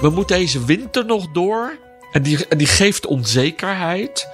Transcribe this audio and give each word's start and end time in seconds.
we 0.00 0.10
moeten 0.10 0.36
deze 0.36 0.64
winter 0.64 1.04
nog 1.04 1.26
door. 1.32 1.78
En 2.12 2.22
die, 2.22 2.46
en 2.46 2.58
die 2.58 2.66
geeft 2.66 3.06
onzekerheid. 3.06 4.28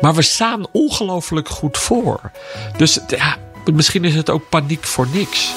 Maar 0.00 0.14
we 0.14 0.22
staan 0.22 0.66
ongelooflijk 0.72 1.48
goed 1.48 1.78
voor. 1.78 2.30
Dus 2.76 2.98
ja, 3.06 3.36
misschien 3.72 4.04
is 4.04 4.14
het 4.14 4.30
ook 4.30 4.48
paniek 4.48 4.84
voor 4.84 5.06
niks. 5.12 5.54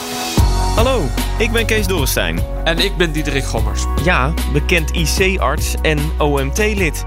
Hallo, 0.76 1.02
ik 1.38 1.52
ben 1.52 1.66
Kees 1.66 1.88
Dorrestein. 1.88 2.40
En 2.64 2.80
ik 2.80 2.98
ben 2.98 3.12
Diederik 3.12 3.44
Gommers. 3.44 3.86
Ja, 4.04 4.34
bekend 4.54 4.92
IC-arts 4.92 5.76
en 5.82 6.00
OMT-lid. 6.18 7.06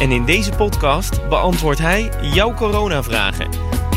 En 0.00 0.10
in 0.10 0.24
deze 0.24 0.50
podcast 0.50 1.28
beantwoordt 1.28 1.80
hij 1.80 2.10
jouw 2.20 2.54
coronavragen. 2.54 3.48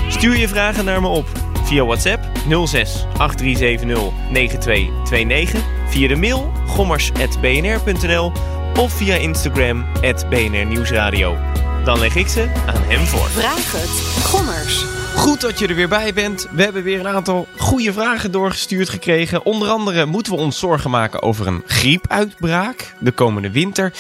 Stuur 0.07 0.37
je 0.37 0.47
vragen 0.47 0.85
naar 0.85 1.01
me 1.01 1.07
op 1.07 1.50
via 1.71 1.85
WhatsApp 1.85 2.23
06 2.65 3.05
8370 3.17 4.13
9229, 4.31 5.61
via 5.87 6.07
de 6.07 6.15
mail 6.15 6.51
gommers.bnr.nl 6.67 8.31
of 8.79 8.93
via 8.93 9.15
Instagram 9.15 9.85
BNR 10.29 10.65
Nieuwsradio. 10.65 11.37
Dan 11.83 11.99
leg 11.99 12.15
ik 12.15 12.27
ze 12.27 12.41
aan 12.65 12.81
hem 12.83 13.05
voor. 13.05 13.29
Vraag 13.29 13.71
het, 13.71 14.23
Gommers. 14.25 14.85
Goed 15.15 15.41
dat 15.41 15.59
je 15.59 15.67
er 15.67 15.75
weer 15.75 15.87
bij 15.87 16.13
bent. 16.13 16.47
We 16.51 16.63
hebben 16.63 16.83
weer 16.83 16.99
een 16.99 17.07
aantal 17.07 17.47
goede 17.57 17.93
vragen 17.93 18.31
doorgestuurd 18.31 18.89
gekregen. 18.89 19.45
Onder 19.45 19.67
andere 19.67 20.05
moeten 20.05 20.33
we 20.33 20.39
ons 20.39 20.59
zorgen 20.59 20.89
maken 20.89 21.21
over 21.21 21.47
een 21.47 21.63
griepuitbraak 21.65 22.95
de 22.99 23.11
komende 23.11 23.51
winter. 23.51 23.93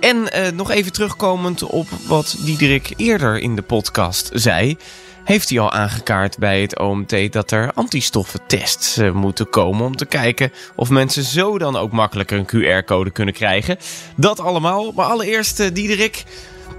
En 0.00 0.32
eh, 0.32 0.52
nog 0.52 0.70
even 0.70 0.92
terugkomend 0.92 1.62
op 1.62 1.88
wat 2.06 2.36
Diederik 2.38 2.92
eerder 2.96 3.38
in 3.38 3.56
de 3.56 3.62
podcast 3.62 4.30
zei. 4.32 4.76
Heeft 5.24 5.48
hij 5.48 5.58
al 5.58 5.72
aangekaart 5.72 6.38
bij 6.38 6.60
het 6.60 6.78
OMT 6.78 7.32
dat 7.32 7.50
er 7.50 7.72
antistoffentests 7.74 8.98
uh, 8.98 9.12
moeten 9.12 9.50
komen 9.50 9.86
om 9.86 9.96
te 9.96 10.06
kijken 10.06 10.52
of 10.76 10.90
mensen 10.90 11.24
zo 11.24 11.58
dan 11.58 11.76
ook 11.76 11.92
makkelijker 11.92 12.38
een 12.38 12.82
QR-code 12.82 13.10
kunnen 13.10 13.34
krijgen? 13.34 13.76
Dat 14.16 14.40
allemaal. 14.40 14.92
Maar 14.92 15.06
allereerst, 15.06 15.60
uh, 15.60 15.66
Diederik. 15.72 16.24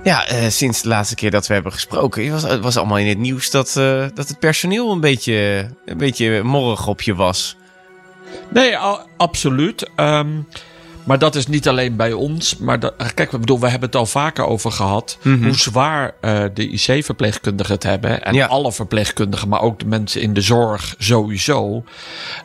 Ja, 0.04 0.32
uh, 0.32 0.48
sinds 0.48 0.82
de 0.82 0.88
laatste 0.88 1.16
keer 1.16 1.32
dat 1.32 1.48
we 1.48 1.54
hebben 1.54 1.72
gesproken, 1.72 2.32
was, 2.32 2.44
het 2.44 2.62
was 2.62 2.78
allemaal 2.78 2.98
in 2.98 3.08
het 3.08 3.18
nieuws 3.18 3.52
dat, 3.52 3.74
dat 4.14 4.28
het 4.28 4.40
personeel 4.40 4.92
een 4.92 5.00
beetje, 5.00 5.68
een 5.86 5.98
beetje 5.98 6.44
morrig 6.44 6.88
op 6.88 7.02
je 7.02 7.16
was. 7.16 7.56
Nee, 8.50 8.78
absoluut. 9.18 9.90
Um, 9.96 10.48
maar 11.04 11.20
dat 11.20 11.36
is 11.36 11.48
niet 11.48 11.68
alleen 11.68 11.96
bij 11.96 12.14
ons. 12.14 12.58
Maar 12.58 12.80
dat, 12.80 12.94
kijk, 13.14 13.32
we 13.32 13.40
bedoel, 13.40 13.60
we 13.60 13.70
hebben 13.70 13.90
het 13.90 13.98
al 13.98 14.06
vaker 14.06 14.46
over 14.46 14.72
gehad. 14.72 15.18
Mm 15.22 15.34
-hmm. 15.34 15.44
Hoe 15.44 15.58
zwaar 15.58 16.14
uh, 16.22 16.44
de 16.54 16.70
IC-verpleegkundigen 16.70 17.74
het 17.74 17.84
hebben. 17.84 18.24
En 18.24 18.34
ja. 18.34 18.46
alle 18.46 18.72
verpleegkundigen, 18.72 19.48
maar 19.48 19.62
ook 19.62 19.80
de 19.80 19.86
mensen 19.86 20.22
in 20.22 20.34
de 20.34 20.42
zorg 20.42 20.96
sowieso. 20.98 21.84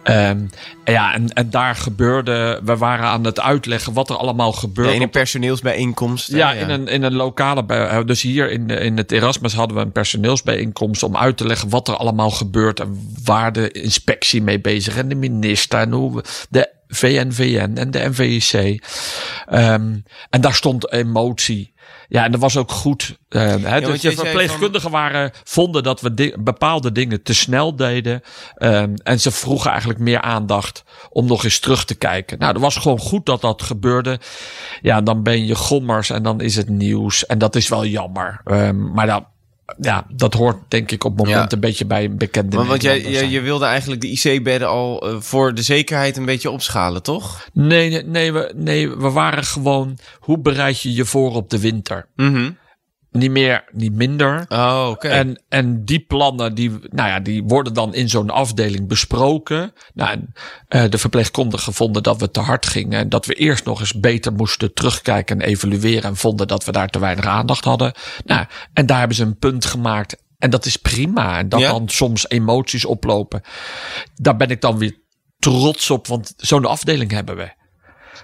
Um, 0.04 0.50
ja, 0.84 1.14
en, 1.14 1.32
en 1.32 1.50
daar 1.50 1.74
gebeurde. 1.74 2.60
We 2.64 2.76
waren 2.76 3.06
aan 3.06 3.24
het 3.24 3.40
uitleggen 3.40 3.92
wat 3.92 4.10
er 4.10 4.16
allemaal 4.16 4.52
gebeurde. 4.52 4.90
Ja, 4.90 4.96
in 4.96 5.02
een 5.02 5.10
personeelsbijeenkomst. 5.10 6.30
Ja, 6.30 6.50
ja, 6.50 6.60
In, 6.60 6.70
een, 6.70 6.88
in 6.88 7.02
een 7.02 7.14
lokale. 7.14 7.64
Bij, 7.64 8.04
dus 8.04 8.22
hier 8.22 8.50
in, 8.50 8.70
in 8.70 8.96
het 8.96 9.12
Erasmus 9.12 9.54
hadden 9.54 9.76
we 9.76 9.82
een 9.82 9.92
personeelsbijeenkomst. 9.92 11.02
om 11.02 11.16
uit 11.16 11.36
te 11.36 11.46
leggen 11.46 11.68
wat 11.68 11.88
er 11.88 11.96
allemaal 11.96 12.30
gebeurt. 12.30 12.80
En 12.80 13.14
waar 13.24 13.52
de 13.52 13.70
inspectie 13.70 14.42
mee 14.42 14.60
bezig 14.60 14.94
is. 14.94 15.00
En 15.00 15.08
de 15.08 15.14
minister. 15.14 15.78
En 15.78 15.92
hoe 15.92 16.14
we, 16.14 16.24
de 16.48 16.74
VNVN 16.88 17.76
en 17.76 17.90
de 17.90 18.08
NVIC. 18.08 18.82
Um, 19.52 20.02
en 20.30 20.40
daar 20.40 20.54
stond 20.54 20.92
emotie. 20.92 21.74
Ja, 22.08 22.24
en 22.24 22.30
dat 22.30 22.40
was 22.40 22.56
ook 22.56 22.70
goed. 22.70 23.18
Uh, 23.28 23.42
hè, 23.42 23.76
ja, 23.76 23.80
dus 23.80 24.00
de 24.00 24.12
verpleegkundigen 24.12 24.90
van... 24.90 25.00
waren, 25.00 25.30
vonden 25.44 25.82
dat 25.82 26.00
we 26.00 26.14
di 26.14 26.32
bepaalde 26.38 26.92
dingen 26.92 27.22
te 27.22 27.34
snel 27.34 27.76
deden. 27.76 28.22
Um, 28.58 28.94
en 28.94 29.20
ze 29.20 29.30
vroegen 29.30 29.70
eigenlijk 29.70 30.00
meer 30.00 30.20
aandacht 30.20 30.84
om 31.10 31.26
nog 31.26 31.44
eens 31.44 31.58
terug 31.58 31.84
te 31.84 31.94
kijken. 31.94 32.38
Nou, 32.38 32.52
dat 32.52 32.62
was 32.62 32.76
gewoon 32.76 32.98
goed 32.98 33.26
dat 33.26 33.40
dat 33.40 33.62
gebeurde. 33.62 34.18
Ja, 34.82 35.00
dan 35.00 35.22
ben 35.22 35.46
je 35.46 35.54
gommers 35.54 36.10
en 36.10 36.22
dan 36.22 36.40
is 36.40 36.56
het 36.56 36.68
nieuws. 36.68 37.26
En 37.26 37.38
dat 37.38 37.56
is 37.56 37.68
wel 37.68 37.84
jammer. 37.86 38.40
Um, 38.44 38.92
maar 38.92 39.06
dat, 39.06 39.24
ja, 39.80 40.06
dat 40.08 40.34
hoort 40.34 40.56
denk 40.68 40.90
ik 40.90 41.04
op 41.04 41.16
het 41.16 41.26
moment 41.26 41.50
ja. 41.50 41.56
een 41.56 41.60
beetje 41.60 41.86
bij 41.86 42.04
een 42.04 42.16
bekende 42.16 42.56
maar 42.56 42.66
Want 42.66 42.82
jij, 42.82 43.10
jij, 43.10 43.28
je 43.28 43.40
wilde 43.40 43.64
eigenlijk 43.64 44.00
de 44.00 44.08
IC-bedden 44.08 44.68
al 44.68 45.08
uh, 45.08 45.20
voor 45.20 45.54
de 45.54 45.62
zekerheid 45.62 46.16
een 46.16 46.24
beetje 46.24 46.50
opschalen, 46.50 47.02
toch? 47.02 47.48
Nee, 47.52 47.90
nee, 47.90 48.02
nee, 48.02 48.32
we, 48.32 48.52
nee, 48.56 48.90
we 48.90 49.10
waren 49.10 49.44
gewoon... 49.44 49.98
Hoe 50.20 50.38
bereid 50.38 50.80
je 50.80 50.94
je 50.94 51.04
voor 51.04 51.34
op 51.34 51.50
de 51.50 51.60
winter? 51.60 52.06
Mm 52.16 52.34
-hmm. 52.34 52.56
Niet 53.18 53.30
meer, 53.30 53.64
niet 53.72 53.92
minder. 53.92 54.44
Oh, 54.48 54.86
oké. 54.90 55.06
Okay. 55.06 55.18
En, 55.18 55.42
en 55.48 55.84
die 55.84 56.00
plannen, 56.00 56.54
die, 56.54 56.70
nou 56.70 57.08
ja, 57.08 57.20
die 57.20 57.42
worden 57.42 57.74
dan 57.74 57.94
in 57.94 58.08
zo'n 58.08 58.30
afdeling 58.30 58.88
besproken. 58.88 59.72
Nou, 59.94 60.10
en, 60.10 60.32
uh, 60.68 60.90
de 60.90 60.98
verpleegkundigen 60.98 61.72
vonden 61.72 62.02
dat 62.02 62.20
we 62.20 62.30
te 62.30 62.40
hard 62.40 62.66
gingen. 62.66 62.98
En 62.98 63.08
dat 63.08 63.26
we 63.26 63.34
eerst 63.34 63.64
nog 63.64 63.80
eens 63.80 64.00
beter 64.00 64.32
moesten 64.32 64.74
terugkijken 64.74 65.40
en 65.40 65.48
evalueren. 65.48 66.02
En 66.02 66.16
vonden 66.16 66.48
dat 66.48 66.64
we 66.64 66.72
daar 66.72 66.88
te 66.88 66.98
weinig 66.98 67.26
aandacht 67.26 67.64
hadden. 67.64 67.92
Nou, 68.24 68.46
en 68.72 68.86
daar 68.86 68.98
hebben 68.98 69.16
ze 69.16 69.22
een 69.22 69.38
punt 69.38 69.64
gemaakt. 69.64 70.24
En 70.38 70.50
dat 70.50 70.66
is 70.66 70.76
prima. 70.76 71.38
En 71.38 71.48
dat 71.48 71.60
ja? 71.60 71.70
dan 71.70 71.88
soms 71.88 72.28
emoties 72.28 72.84
oplopen. 72.84 73.42
Daar 74.14 74.36
ben 74.36 74.48
ik 74.48 74.60
dan 74.60 74.78
weer 74.78 75.04
trots 75.38 75.90
op, 75.90 76.06
want 76.06 76.34
zo'n 76.36 76.64
afdeling 76.64 77.10
hebben 77.10 77.36
we. 77.36 77.55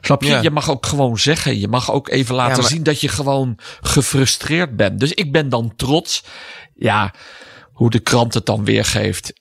Snap 0.01 0.23
je? 0.23 0.29
Ja. 0.29 0.41
Je 0.43 0.51
mag 0.51 0.71
ook 0.71 0.87
gewoon 0.87 1.19
zeggen. 1.19 1.59
Je 1.59 1.69
mag 1.69 1.93
ook 1.93 2.09
even 2.09 2.35
laten 2.35 2.55
ja, 2.55 2.61
maar... 2.61 2.71
zien 2.71 2.83
dat 2.83 3.01
je 3.01 3.09
gewoon 3.09 3.59
gefrustreerd 3.81 4.77
bent. 4.77 5.01
Dus 5.01 5.13
ik 5.13 5.33
ben 5.33 5.49
dan 5.49 5.73
trots. 5.77 6.25
Ja, 6.75 7.15
hoe 7.73 7.91
de 7.91 7.99
krant 7.99 8.35
het 8.35 8.47
dan 8.47 8.65
weergeeft. 8.65 9.33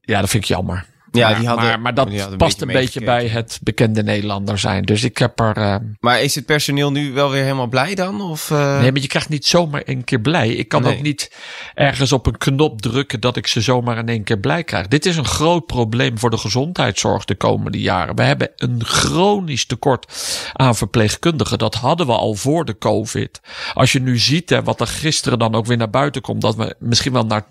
Ja, 0.00 0.20
dat 0.20 0.30
vind 0.30 0.42
ik 0.42 0.48
jammer. 0.48 0.86
Ja, 1.16 1.28
maar, 1.28 1.38
die 1.38 1.48
hadden, 1.48 1.66
maar, 1.66 1.80
maar 1.80 1.94
dat 1.94 2.08
die 2.08 2.20
hadden 2.20 2.38
past 2.38 2.60
een 2.60 2.68
beetje 2.68 3.04
bij 3.04 3.26
het 3.26 3.58
bekende 3.62 4.02
Nederlander 4.02 4.58
zijn. 4.58 4.82
Dus 4.82 5.04
ik 5.04 5.18
heb 5.18 5.40
er. 5.40 5.58
Uh, 5.58 5.76
maar 6.00 6.22
is 6.22 6.34
het 6.34 6.46
personeel 6.46 6.92
nu 6.92 7.12
wel 7.12 7.30
weer 7.30 7.42
helemaal 7.42 7.66
blij 7.66 7.94
dan? 7.94 8.20
Of, 8.20 8.50
uh... 8.50 8.80
Nee, 8.80 8.92
maar 8.92 9.00
je 9.00 9.08
krijgt 9.08 9.28
niet 9.28 9.46
zomaar 9.46 9.82
een 9.84 10.04
keer 10.04 10.20
blij. 10.20 10.48
Ik 10.48 10.68
kan 10.68 10.82
nee. 10.82 10.94
ook 10.94 11.02
niet 11.02 11.32
ergens 11.74 12.12
op 12.12 12.26
een 12.26 12.38
knop 12.38 12.80
drukken 12.80 13.20
dat 13.20 13.36
ik 13.36 13.46
ze 13.46 13.60
zomaar 13.60 13.98
in 13.98 14.08
één 14.08 14.24
keer 14.24 14.38
blij 14.38 14.64
krijg. 14.64 14.88
Dit 14.88 15.06
is 15.06 15.16
een 15.16 15.24
groot 15.24 15.66
probleem 15.66 16.18
voor 16.18 16.30
de 16.30 16.38
gezondheidszorg 16.38 17.24
de 17.24 17.34
komende 17.34 17.80
jaren. 17.80 18.16
We 18.16 18.22
hebben 18.22 18.50
een 18.56 18.84
chronisch 18.84 19.66
tekort 19.66 20.14
aan 20.52 20.76
verpleegkundigen. 20.76 21.58
Dat 21.58 21.74
hadden 21.74 22.06
we 22.06 22.12
al 22.12 22.34
voor 22.34 22.64
de 22.64 22.78
COVID. 22.78 23.40
Als 23.74 23.92
je 23.92 24.00
nu 24.00 24.18
ziet 24.18 24.50
hè, 24.50 24.62
wat 24.62 24.80
er 24.80 24.86
gisteren 24.86 25.38
dan 25.38 25.54
ook 25.54 25.66
weer 25.66 25.76
naar 25.76 25.90
buiten 25.90 26.22
komt, 26.22 26.40
dat 26.40 26.56
we 26.56 26.74
misschien 26.78 27.12
wel 27.12 27.26
naar 27.26 27.44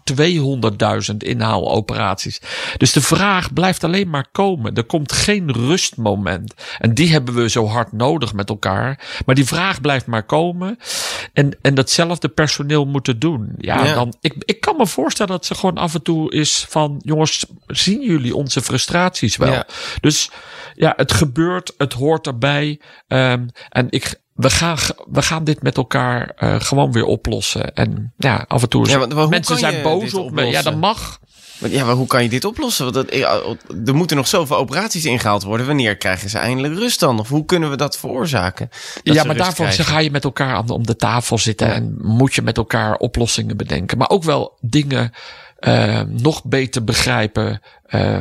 200.000 1.11 1.17
inhaaloperaties. 1.17 2.41
Dus 2.77 2.93
de 2.93 3.01
vraag 3.01 3.51
blijft 3.55 3.83
alleen 3.83 4.09
maar 4.09 4.27
komen. 4.31 4.75
Er 4.75 4.83
komt 4.83 5.11
geen 5.11 5.51
rustmoment. 5.51 6.53
En 6.79 6.93
die 6.93 7.11
hebben 7.11 7.35
we 7.35 7.49
zo 7.49 7.67
hard 7.67 7.91
nodig 7.91 8.33
met 8.33 8.49
elkaar. 8.49 9.21
Maar 9.25 9.35
die 9.35 9.45
vraag 9.45 9.81
blijft 9.81 10.05
maar 10.05 10.23
komen. 10.23 10.77
En, 11.33 11.57
en 11.61 11.75
datzelfde 11.75 12.29
personeel 12.29 12.85
moeten 12.85 13.19
doen. 13.19 13.53
Ja, 13.57 13.85
ja. 13.85 13.93
Dan, 13.93 14.13
ik, 14.21 14.33
ik 14.39 14.59
kan 14.59 14.77
me 14.77 14.87
voorstellen 14.87 15.31
dat 15.31 15.45
ze 15.45 15.55
gewoon 15.55 15.77
af 15.77 15.93
en 15.93 16.01
toe 16.01 16.31
is 16.31 16.65
van... 16.69 17.01
jongens, 17.03 17.45
zien 17.67 18.01
jullie 18.01 18.35
onze 18.35 18.61
frustraties 18.61 19.37
wel? 19.37 19.51
Ja. 19.51 19.67
Dus 20.01 20.31
ja, 20.73 20.93
het 20.95 21.13
gebeurt, 21.13 21.73
het 21.77 21.93
hoort 21.93 22.27
erbij. 22.27 22.79
Um, 23.07 23.49
en 23.69 23.87
ik, 23.89 24.21
we 24.33 24.49
gaan, 24.49 24.77
we 25.11 25.21
gaan 25.21 25.43
dit 25.43 25.61
met 25.61 25.77
elkaar 25.77 26.35
uh, 26.39 26.59
gewoon 26.59 26.91
weer 26.91 27.05
oplossen. 27.05 27.73
En 27.73 28.13
ja, 28.17 28.45
af 28.47 28.61
en 28.61 28.69
toe 28.69 28.85
is 28.85 28.91
ja, 28.91 29.05
maar, 29.05 29.29
mensen 29.29 29.57
zijn 29.57 29.83
boos 29.83 30.13
op 30.13 30.31
me. 30.31 30.45
Ja, 30.45 30.61
dat 30.61 30.75
mag. 30.75 31.19
Ja, 31.57 31.85
maar 31.85 31.95
hoe 31.95 32.07
kan 32.07 32.23
je 32.23 32.29
dit 32.29 32.45
oplossen? 32.45 32.83
Want 32.83 32.95
dat, 32.95 33.11
er 33.85 33.95
moeten 33.95 34.17
nog 34.17 34.27
zoveel 34.27 34.57
operaties 34.57 35.05
ingehaald 35.05 35.43
worden. 35.43 35.65
Wanneer 35.65 35.97
krijgen 35.97 36.29
ze 36.29 36.37
eindelijk 36.37 36.73
rust 36.73 36.99
dan? 36.99 37.19
Of 37.19 37.29
hoe 37.29 37.45
kunnen 37.45 37.69
we 37.69 37.77
dat 37.77 37.97
veroorzaken? 37.97 38.69
Dat 39.03 39.15
ja, 39.15 39.23
maar 39.23 39.35
daarvoor 39.35 39.65
krijgen? 39.65 39.85
ga 39.85 39.99
je 39.99 40.11
met 40.11 40.23
elkaar 40.23 40.55
aan, 40.55 40.69
om 40.69 40.85
de 40.85 40.95
tafel 40.95 41.37
zitten. 41.37 41.67
Ja. 41.67 41.73
En 41.73 41.95
moet 42.01 42.33
je 42.33 42.41
met 42.41 42.57
elkaar 42.57 42.95
oplossingen 42.95 43.57
bedenken. 43.57 43.97
Maar 43.97 44.09
ook 44.09 44.23
wel 44.23 44.57
dingen 44.61 45.11
uh, 45.59 46.01
nog 46.01 46.43
beter 46.43 46.83
begrijpen 46.83 47.61
uh, 47.89 48.19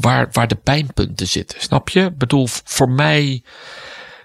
waar, 0.00 0.28
waar 0.32 0.48
de 0.48 0.54
pijnpunten 0.54 1.26
zitten. 1.26 1.60
Snap 1.60 1.88
je? 1.88 2.00
Ik 2.00 2.18
bedoel, 2.18 2.46
voor 2.48 2.90
mij 2.90 3.42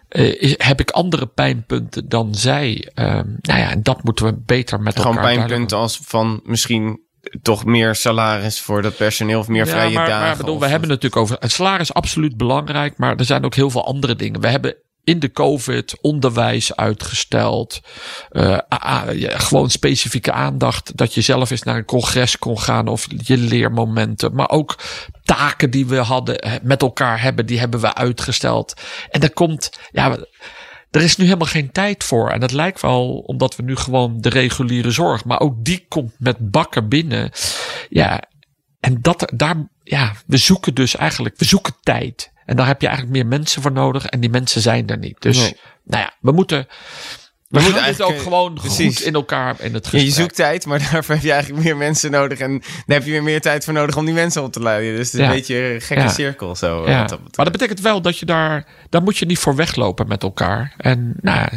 uh, 0.10 0.54
heb 0.58 0.80
ik 0.80 0.90
andere 0.92 1.26
pijnpunten 1.26 2.10
dan 2.10 2.36
zij. 2.36 2.92
Uh, 2.96 3.06
nou 3.42 3.60
ja, 3.60 3.70
en 3.70 3.84
dat 3.84 4.04
moeten 4.04 4.26
we 4.26 4.34
beter 4.46 4.82
met 4.82 4.96
Gewoon 4.96 5.16
elkaar 5.16 5.32
Gewoon 5.32 5.48
pijnpunten 5.48 5.78
als 5.78 6.00
van 6.04 6.42
misschien 6.44 7.05
toch 7.42 7.66
meer 7.66 7.96
salaris 7.96 8.62
voor 8.62 8.82
dat 8.82 8.98
personeel 8.98 9.40
of 9.40 9.48
meer 9.48 9.66
ja, 9.66 9.72
vrije 9.72 9.94
maar, 9.94 10.08
dagen. 10.08 10.28
Maar 10.28 10.38
bedoel, 10.38 10.60
we 10.60 10.68
hebben 10.68 10.90
het 10.90 11.02
natuurlijk 11.02 11.22
over. 11.22 11.38
Het 11.40 11.52
salaris 11.52 11.90
is 11.90 11.94
absoluut 11.94 12.38
belangrijk, 12.38 12.98
maar 12.98 13.16
er 13.16 13.26
zijn 13.26 13.46
ook 13.46 13.56
heel 13.56 13.70
veel 13.70 13.86
andere 13.86 14.16
dingen. 14.16 14.42
We 14.42 14.48
hebben 14.48 14.76
in 15.06 15.20
de 15.20 15.32
COVID 15.32 15.98
onderwijs 16.02 16.76
uitgesteld. 16.76 17.82
Uh, 18.32 18.58
ja, 19.14 19.38
gewoon 19.38 19.70
specifieke 19.70 20.32
aandacht. 20.32 20.98
Dat 20.98 21.14
je 21.14 21.22
zelf 21.22 21.50
eens 21.50 21.64
naar 21.64 21.78
een 21.78 21.86
congres 21.86 22.38
kon 22.38 22.60
gaan 22.60 22.88
of 22.88 23.08
je 23.18 23.38
leermomenten. 23.38 24.36
Maar 24.36 24.50
ook 24.50 24.80
taken 25.24 25.70
die 25.70 25.86
we 25.86 25.98
hadden 25.98 26.60
met 26.64 26.82
elkaar 26.82 27.22
hebben, 27.22 27.46
die 27.46 27.60
hebben 27.60 27.80
we 27.80 27.94
uitgesteld. 27.94 28.74
En 29.10 29.22
er 29.22 29.34
komt, 29.34 29.70
ja, 29.92 30.18
er 30.96 31.02
is 31.02 31.16
nu 31.18 31.26
helemaal 31.26 31.48
geen 31.48 31.72
tijd 31.72 32.04
voor. 32.04 32.30
En 32.30 32.40
dat 32.40 32.52
lijkt 32.52 32.82
wel 32.82 33.18
omdat 33.18 33.56
we 33.56 33.64
nu 33.64 33.76
gewoon 33.76 34.22
de 34.22 34.30
reguliere 34.30 34.92
zorg, 34.92 35.26
maar 35.26 35.40
ook 35.40 35.66
die 35.66 35.86
komt 35.88 36.14
met 36.18 36.52
bakken 36.52 36.90
binnen. 36.90 37.32
Ja, 37.90 38.24
en 38.80 39.02
dat, 39.02 39.32
daar, 39.36 39.56
ja, 39.84 40.14
we 40.28 40.38
zoeken 40.38 40.74
dus 40.74 40.96
eigenlijk, 40.96 41.38
we 41.38 41.46
zoeken 41.46 41.76
tijd. 41.84 42.32
En 42.46 42.56
daar 42.56 42.68
heb 42.68 42.82
je 42.82 42.88
eigenlijk 42.88 43.18
meer 43.18 43.28
mensen 43.28 43.62
voor 43.62 43.72
nodig. 43.72 44.06
En 44.06 44.20
die 44.20 44.30
mensen 44.30 44.62
zijn 44.62 44.88
er 44.88 44.98
niet. 44.98 45.22
Dus 45.22 45.38
Nee. 45.38 45.58
nou 45.84 46.04
ja, 46.04 46.14
we 46.20 46.32
moeten. 46.32 46.68
We, 47.48 47.62
moeten 47.62 47.74
het 47.74 47.82
ook 47.82 47.86
eigenlijk, 48.00 48.22
gewoon 48.22 48.54
precies. 48.54 48.98
goed 48.98 49.06
in 49.06 49.14
elkaar 49.14 49.56
in 49.60 49.74
het 49.74 49.84
Ja, 49.84 49.90
gesprek. 49.90 50.02
je 50.02 50.12
zoekt 50.22 50.36
tijd, 50.36 50.66
maar 50.66 50.80
daarvoor 50.92 51.16
heb 51.16 51.24
je 51.24 51.32
eigenlijk 51.32 51.64
meer 51.64 51.78
mensen 51.78 52.12
nodig. 52.12 52.40
En 52.40 52.52
daar 52.60 52.98
heb 52.98 53.06
je 53.06 53.12
weer 53.12 53.24
meer 53.24 53.42
tijd 53.42 53.64
voor 53.64 53.74
nodig 53.74 53.98
om 53.98 54.06
die 54.06 54.14
mensen 54.14 54.44
op 54.44 54.52
te 54.52 54.60
leiden. 54.62 54.96
Dus 54.96 55.06
het 55.12 55.14
is 55.14 55.20
Ja. 55.20 55.26
een 55.26 55.32
beetje 55.36 55.74
een 55.74 55.82
gekke 55.82 56.04
Ja. 56.04 56.10
cirkel 56.10 56.56
zo. 56.56 56.84
eh, 56.84 57.08
dat 57.08 57.20
maar 57.36 57.46
dat 57.46 57.52
betekent 57.52 57.80
wel 57.82 58.02
dat 58.02 58.18
je 58.20 58.26
daar, 58.26 58.66
daar 58.90 59.02
moet 59.02 59.18
je 59.18 59.26
niet 59.26 59.40
voor 59.40 59.56
weglopen 59.56 60.08
met 60.08 60.24
elkaar. 60.24 60.74
En 60.78 61.14
nou, 61.22 61.48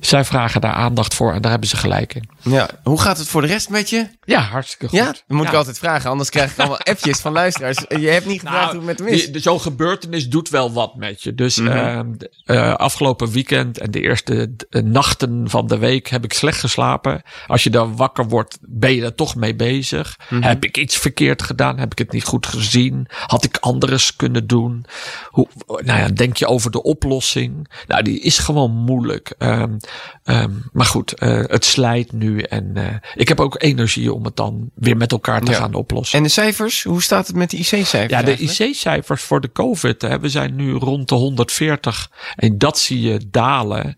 zij 0.00 0.24
vragen 0.24 0.60
daar 0.60 0.72
aandacht 0.72 1.14
voor 1.14 1.32
en 1.32 1.42
daar 1.42 1.50
hebben 1.50 1.68
ze 1.68 1.76
gelijk 1.76 2.14
in. 2.14 2.28
Ja. 2.42 2.68
Hoe 2.82 3.00
gaat 3.00 3.18
het 3.18 3.28
voor 3.28 3.40
de 3.40 3.46
rest 3.46 3.68
met 3.68 3.90
je? 3.90 4.06
Ja, 4.24 4.40
hartstikke 4.40 4.88
goed. 4.88 4.98
Ja, 4.98 5.04
dat 5.06 5.22
moet 5.26 5.46
ik 5.46 5.54
altijd 5.54 5.78
vragen. 5.78 6.10
Anders 6.10 6.30
krijg 6.30 6.50
ik 6.52 6.58
allemaal 6.58 6.80
appjes 6.92 7.18
van 7.18 7.32
luisteraars. 7.32 7.78
Je 7.88 8.08
hebt 8.08 8.26
niet 8.26 8.40
gevraagd 8.40 8.66
hoe 8.70 8.76
het 8.76 8.86
met 8.86 8.98
hem 8.98 9.08
is. 9.08 9.28
Nou, 9.28 9.40
Zo'n 9.40 9.60
gebeurtenis 9.60 10.28
doet 10.28 10.48
wel 10.48 10.72
wat 10.72 10.96
met 10.96 11.22
je. 11.22 11.34
Dus 11.34 11.56
Mhm. 11.56 11.68
ehm, 11.76 12.06
eh, 12.44 12.74
afgelopen 12.74 13.30
weekend 13.30 13.78
en 13.78 13.90
de 13.90 14.00
eerste 14.00 14.50
eh, 14.70 14.82
nachten 14.96 15.50
van 15.50 15.66
de 15.66 15.78
week 15.78 16.08
heb 16.08 16.24
ik 16.24 16.32
slecht 16.32 16.60
geslapen. 16.60 17.22
Als 17.46 17.62
je 17.62 17.70
dan 17.70 17.96
wakker 17.96 18.28
wordt, 18.28 18.58
ben 18.60 18.94
je 18.94 19.02
er 19.02 19.14
toch 19.14 19.34
mee 19.34 19.54
bezig. 19.54 20.18
Mhm. 20.28 20.42
Heb 20.42 20.64
ik 20.64 20.78
iets 20.78 20.96
verkeerd 20.96 21.42
gedaan? 21.42 21.78
Heb 21.78 21.92
ik 21.92 21.98
het 21.98 22.12
niet 22.12 22.24
goed 22.24 22.46
gezien? 22.46 23.06
Had 23.26 23.44
ik 23.44 23.56
anders 23.60 24.16
kunnen 24.16 24.46
doen? 24.46 24.84
Hoe, 25.30 25.48
nou 25.66 25.98
ja, 25.98 26.08
denk 26.08 26.36
je 26.36 26.46
over 26.46 26.70
de 26.70 26.82
oplossing? 26.82 27.68
Nou, 27.86 28.02
die 28.02 28.20
is 28.20 28.38
gewoon 28.38 28.70
moeilijk. 28.70 29.34
Ehm, 29.38 29.76
ehm, 30.24 30.50
maar 30.72 30.86
goed, 30.86 31.12
eh, 31.12 31.42
het 31.46 31.64
slijt 31.64 32.12
nu 32.12 32.40
en 32.40 32.70
eh, 32.74 32.84
ik 33.14 33.28
heb 33.28 33.40
ook 33.40 33.62
energie 33.62 34.12
om 34.12 34.24
het 34.24 34.36
dan 34.36 34.70
weer 34.74 34.96
met 34.96 35.12
elkaar 35.12 35.40
te 35.40 35.50
Ja. 35.50 35.58
gaan 35.58 35.74
oplossen. 35.74 36.18
En 36.18 36.24
de 36.24 36.30
cijfers? 36.30 36.82
Hoe 36.82 37.02
staat 37.02 37.26
het 37.26 37.36
met 37.36 37.50
de 37.50 37.56
IC-cijfers? 37.56 38.10
Ja, 38.10 38.22
de? 38.22 38.36
IC-cijfers 38.36 39.22
voor 39.22 39.40
de 39.40 39.52
COVID, 39.52 40.02
hè, 40.02 40.20
we 40.20 40.28
zijn 40.28 40.56
nu 40.56 40.72
rond 40.72 41.08
de 41.08 41.14
140 41.14 42.10
en 42.36 42.58
dat 42.58 42.78
zie 42.78 43.00
je 43.00 43.20
dalen. 43.30 43.96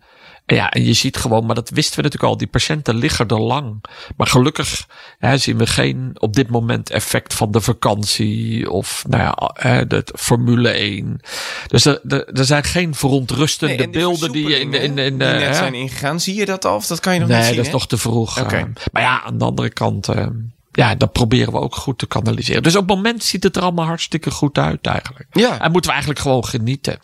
Ja, 0.55 0.69
en 0.71 0.85
je 0.85 0.93
ziet 0.93 1.17
gewoon, 1.17 1.45
maar 1.45 1.55
dat 1.55 1.69
wisten 1.69 1.95
we 1.95 2.01
natuurlijk 2.01 2.31
al, 2.31 2.37
die 2.37 2.47
patiënten 2.47 2.95
liggen 2.95 3.27
er 3.27 3.39
lang. 3.41 3.83
Maar 4.17 4.27
gelukkig 4.27 4.85
hè, 5.19 5.37
zien 5.37 5.57
we 5.57 5.67
geen 5.67 6.11
op 6.13 6.33
dit 6.33 6.49
moment 6.49 6.89
effect 6.89 7.33
van 7.33 7.51
de 7.51 7.61
vakantie 7.61 8.69
of 8.71 9.03
nou 9.07 9.23
ja, 9.23 9.51
hè, 9.53 9.87
de 9.87 10.03
Formule 10.15 10.69
1. 10.69 11.19
Dus 11.67 11.85
er, 11.85 12.01
er, 12.07 12.27
er 12.27 12.45
zijn 12.45 12.63
geen 12.63 12.95
verontrustende 12.95 13.73
Nee, 13.75 13.83
die 13.83 13.99
beelden 13.99 14.31
die 14.31 14.47
je 14.49 14.59
in 14.59 14.71
de. 14.71 14.77
In, 14.79 14.95
die 14.95 15.11
net 15.11 15.41
hè? 15.41 15.53
zijn 15.53 15.73
ingegaan. 15.73 16.19
Zie 16.19 16.35
je 16.35 16.45
dat 16.45 16.65
al? 16.65 16.75
Of 16.75 16.87
dat 16.87 16.99
kan 16.99 17.13
je 17.13 17.19
nog 17.19 17.29
Nee, 17.29 17.37
niet 17.37 17.45
zien? 17.47 17.55
dat 17.55 17.65
is 17.65 17.71
hè? 17.71 17.77
nog 17.77 17.87
te 17.87 17.97
vroeg. 17.97 18.39
Oké. 18.41 18.55
eh. 18.55 18.63
maar 18.91 19.01
ja, 19.01 19.21
aan 19.23 19.37
de 19.37 19.45
andere 19.45 19.69
kant, 19.69 20.07
eh, 20.07 20.25
ja, 20.71 20.95
dat 20.95 21.11
proberen 21.11 21.53
we 21.53 21.59
ook 21.59 21.75
goed 21.75 21.97
te 21.97 22.07
kanaliseren. 22.07 22.63
Dus 22.63 22.75
op 22.75 22.87
het 22.87 22.95
moment 22.95 23.23
ziet 23.23 23.43
het 23.43 23.55
er 23.55 23.61
allemaal 23.61 23.85
hartstikke 23.85 24.31
goed 24.31 24.57
uit 24.57 24.85
eigenlijk. 24.87 25.25
Ja. 25.31 25.59
En 25.61 25.71
moeten 25.71 25.89
we 25.89 25.95
eigenlijk 25.95 26.19
gewoon 26.19 26.45
genieten. 26.45 26.99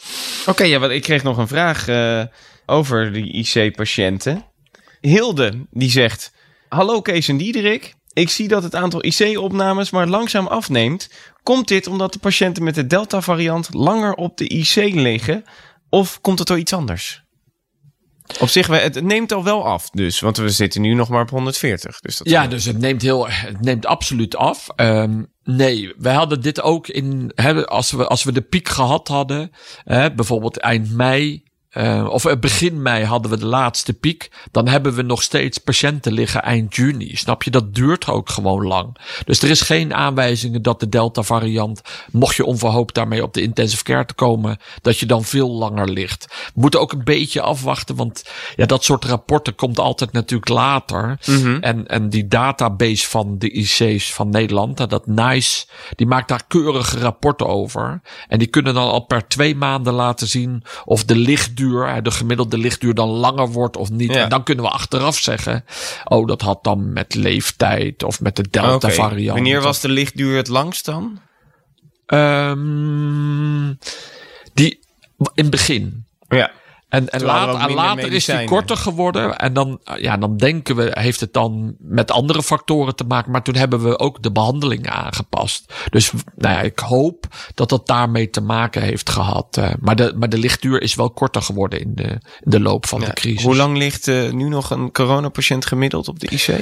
Oké, 0.45 0.63
ja, 0.63 0.79
want 0.79 0.91
ik 0.91 1.01
kreeg 1.01 1.23
nog 1.23 1.37
een 1.37 1.47
vraag 1.47 1.87
eh, 1.87 2.21
over 2.65 3.13
die 3.13 3.31
IC-patiënten. 3.31 4.45
Hilde, 5.01 5.67
die 5.71 5.89
zegt... 5.89 6.33
Hallo 6.67 7.01
Kees 7.01 7.27
en 7.27 7.37
Diederik. 7.37 7.93
Ik 8.13 8.29
zie 8.29 8.47
dat 8.47 8.63
het 8.63 8.75
aantal 8.75 9.05
IC-opnames 9.05 9.89
maar 9.89 10.07
langzaam 10.07 10.47
afneemt. 10.47 11.09
Komt 11.43 11.67
dit 11.67 11.87
omdat 11.87 12.13
de 12.13 12.19
patiënten 12.19 12.63
met 12.63 12.75
de 12.75 12.87
Delta-variant 12.87 13.73
langer 13.73 14.13
op 14.13 14.37
de 14.37 14.47
IC 14.47 14.75
liggen? 14.75 15.43
Of 15.89 16.21
komt 16.21 16.39
het 16.39 16.47
door 16.47 16.57
iets 16.57 16.73
anders? 16.73 17.23
Op 18.39 18.49
zich, 18.49 18.67
het 18.67 19.03
neemt 19.03 19.31
al 19.31 19.43
wel 19.43 19.65
af 19.65 19.89
dus. 19.89 20.19
Want 20.19 20.37
we 20.37 20.49
zitten 20.49 20.81
nu 20.81 20.93
nog 20.93 21.09
maar 21.09 21.21
op 21.21 21.29
140. 21.29 21.99
Dus 21.99 22.17
dat 22.17 22.29
Ja, 22.29 22.47
dus 22.47 22.65
het 22.65 22.77
neemt 22.77 23.01
heel, 23.01 23.27
het 23.29 23.61
neemt 23.61 23.85
absoluut 23.85 24.35
af. 24.35 24.67
Ehm, 24.75 25.23
nee, 25.43 25.93
we 25.97 26.09
hadden 26.09 26.41
dit 26.41 26.61
ook 26.61 26.87
in, 26.87 27.31
hè, 27.35 27.65
als 27.65 27.91
we, 27.91 28.07
als 28.07 28.23
we 28.23 28.31
de 28.31 28.41
piek 28.41 28.69
gehad 28.69 29.07
hadden, 29.07 29.51
hè, 29.83 30.13
bijvoorbeeld 30.13 30.57
eind 30.57 30.91
mei, 30.91 31.43
eh, 31.75 32.07
of 32.09 32.25
eh, 32.25 32.35
begin 32.39 32.81
mei 32.81 33.03
hadden 33.03 33.31
we 33.31 33.37
de 33.37 33.45
laatste 33.45 33.93
piek. 33.93 34.31
Dan 34.51 34.67
hebben 34.67 34.93
we 34.93 35.01
nog 35.01 35.23
steeds 35.23 35.57
patiënten 35.57 36.13
liggen 36.13 36.43
eind 36.43 36.75
juni. 36.75 37.15
Snap 37.15 37.43
je? 37.43 37.51
Dat 37.51 37.75
duurt 37.75 38.07
ook 38.07 38.29
gewoon 38.29 38.67
lang. 38.67 38.97
Dus 39.25 39.41
er 39.41 39.49
is 39.49 39.61
geen 39.61 39.93
aanwijzingen 39.93 40.61
dat 40.61 40.79
de 40.79 40.89
Delta 40.89 41.23
variant, 41.23 41.81
mocht 42.11 42.35
je 42.35 42.45
onverhoopt 42.45 42.93
daarmee 42.95 43.23
op 43.23 43.33
de 43.33 43.41
intensive 43.41 43.83
care 43.83 44.05
te 44.05 44.13
komen, 44.13 44.57
dat 44.81 44.99
je 44.99 45.05
dan 45.05 45.23
veel 45.23 45.51
langer 45.51 45.89
ligt. 45.89 46.25
We 46.29 46.61
moeten 46.61 46.79
ook 46.79 46.91
een 46.91 47.03
beetje 47.03 47.41
afwachten, 47.41 47.95
want 47.95 48.23
ja, 48.55 48.65
dat 48.65 48.83
soort 48.83 49.05
rapporten 49.05 49.55
komt 49.55 49.79
altijd 49.79 50.11
natuurlijk 50.11 50.49
later. 50.49 51.19
En, 51.61 51.87
en 51.87 52.09
die 52.09 52.27
database 52.27 53.07
van 53.07 53.37
de 53.37 53.51
IC's 53.51 54.13
van 54.13 54.29
Nederland, 54.29 54.89
dat 54.89 55.07
NICE, 55.07 55.65
die 55.95 56.07
maakt 56.07 56.27
daar 56.27 56.43
keurige 56.47 56.99
rapporten 56.99 57.47
over. 57.47 58.01
En 58.27 58.39
die 58.39 58.47
kunnen 58.47 58.73
dan 58.73 58.89
al 58.89 59.05
per 59.05 59.27
twee 59.27 59.55
maanden 59.55 59.93
laten 59.93 60.27
zien 60.27 60.63
of 60.85 61.03
de 61.03 61.15
lichtduur, 61.15 61.63
de 62.01 62.11
gemiddelde 62.11 62.57
lichtduur 62.57 62.93
dan 62.93 63.09
langer 63.09 63.47
wordt 63.47 63.77
of 63.77 63.89
niet. 63.89 64.13
Ja. 64.13 64.23
En 64.23 64.29
dan 64.29 64.43
kunnen 64.43 64.63
we 64.65 64.71
achteraf 64.71 65.17
zeggen, 65.17 65.65
oh, 66.03 66.27
dat 66.27 66.41
had 66.41 66.63
dan 66.63 66.93
met 66.93 67.15
leeftijd 67.15 68.03
of 68.03 68.21
met 68.21 68.35
de 68.35 68.41
Oké. 68.41 68.59
Delta 68.59 68.89
variant. 68.89 69.33
Wanneer 69.33 69.61
was 69.61 69.81
de 69.81 69.89
lichtduur 69.89 70.37
het 70.37 70.47
langst 70.47 70.85
dan? 70.85 71.19
Ehm, 72.05 73.73
die 74.53 74.79
in 75.15 75.43
het 75.43 75.49
begin. 75.49 76.05
Ja. 76.27 76.51
En, 76.95 77.21
later, 77.23 78.03
en 78.05 78.11
is 78.11 78.25
die 78.25 78.43
korter 78.45 78.77
geworden. 78.77 79.37
En 79.37 79.53
dan, 79.53 79.79
ja, 79.97 80.17
dan 80.17 80.37
denken 80.37 80.75
we, 80.75 80.91
heeft 80.93 81.19
het 81.19 81.33
dan 81.33 81.75
met 81.79 82.11
andere 82.11 82.43
factoren 82.43 82.95
te 82.95 83.03
maken. 83.03 83.31
Maar 83.31 83.43
toen 83.43 83.55
hebben 83.55 83.83
we 83.83 83.99
ook 83.99 84.23
de 84.23 84.31
behandelingen 84.31 84.91
aangepast. 84.91 85.73
Dus 85.89 86.11
nou 86.35 86.53
ja, 86.55 86.61
ik 86.61 86.79
hoop 86.79 87.25
dat 87.53 87.69
dat 87.69 87.87
daarmee 87.87 88.29
te 88.29 88.41
maken 88.41 88.81
heeft 88.81 89.09
gehad. 89.09 89.57
eh, 89.57 89.69
maar, 89.79 89.95
de, 89.95 90.13
maar 90.17 90.29
de 90.29 90.37
lichtduur 90.37 90.81
is 90.81 90.95
wel 90.95 91.09
korter 91.09 91.41
geworden 91.41 91.79
in 91.79 91.91
de, 91.95 92.03
in 92.07 92.19
de 92.39 92.59
loop 92.59 92.85
van 92.87 92.99
Ja. 92.99 93.05
de 93.05 93.13
crisis. 93.13 93.43
Hoe 93.43 93.55
lang 93.55 93.77
ligt 93.77 94.07
eh, 94.07 94.31
nu 94.31 94.49
nog 94.49 94.69
een 94.69 94.91
coronapatiënt 94.91 95.65
gemiddeld 95.65 96.07
op 96.07 96.19
de 96.19 96.27
IC? 96.29 96.59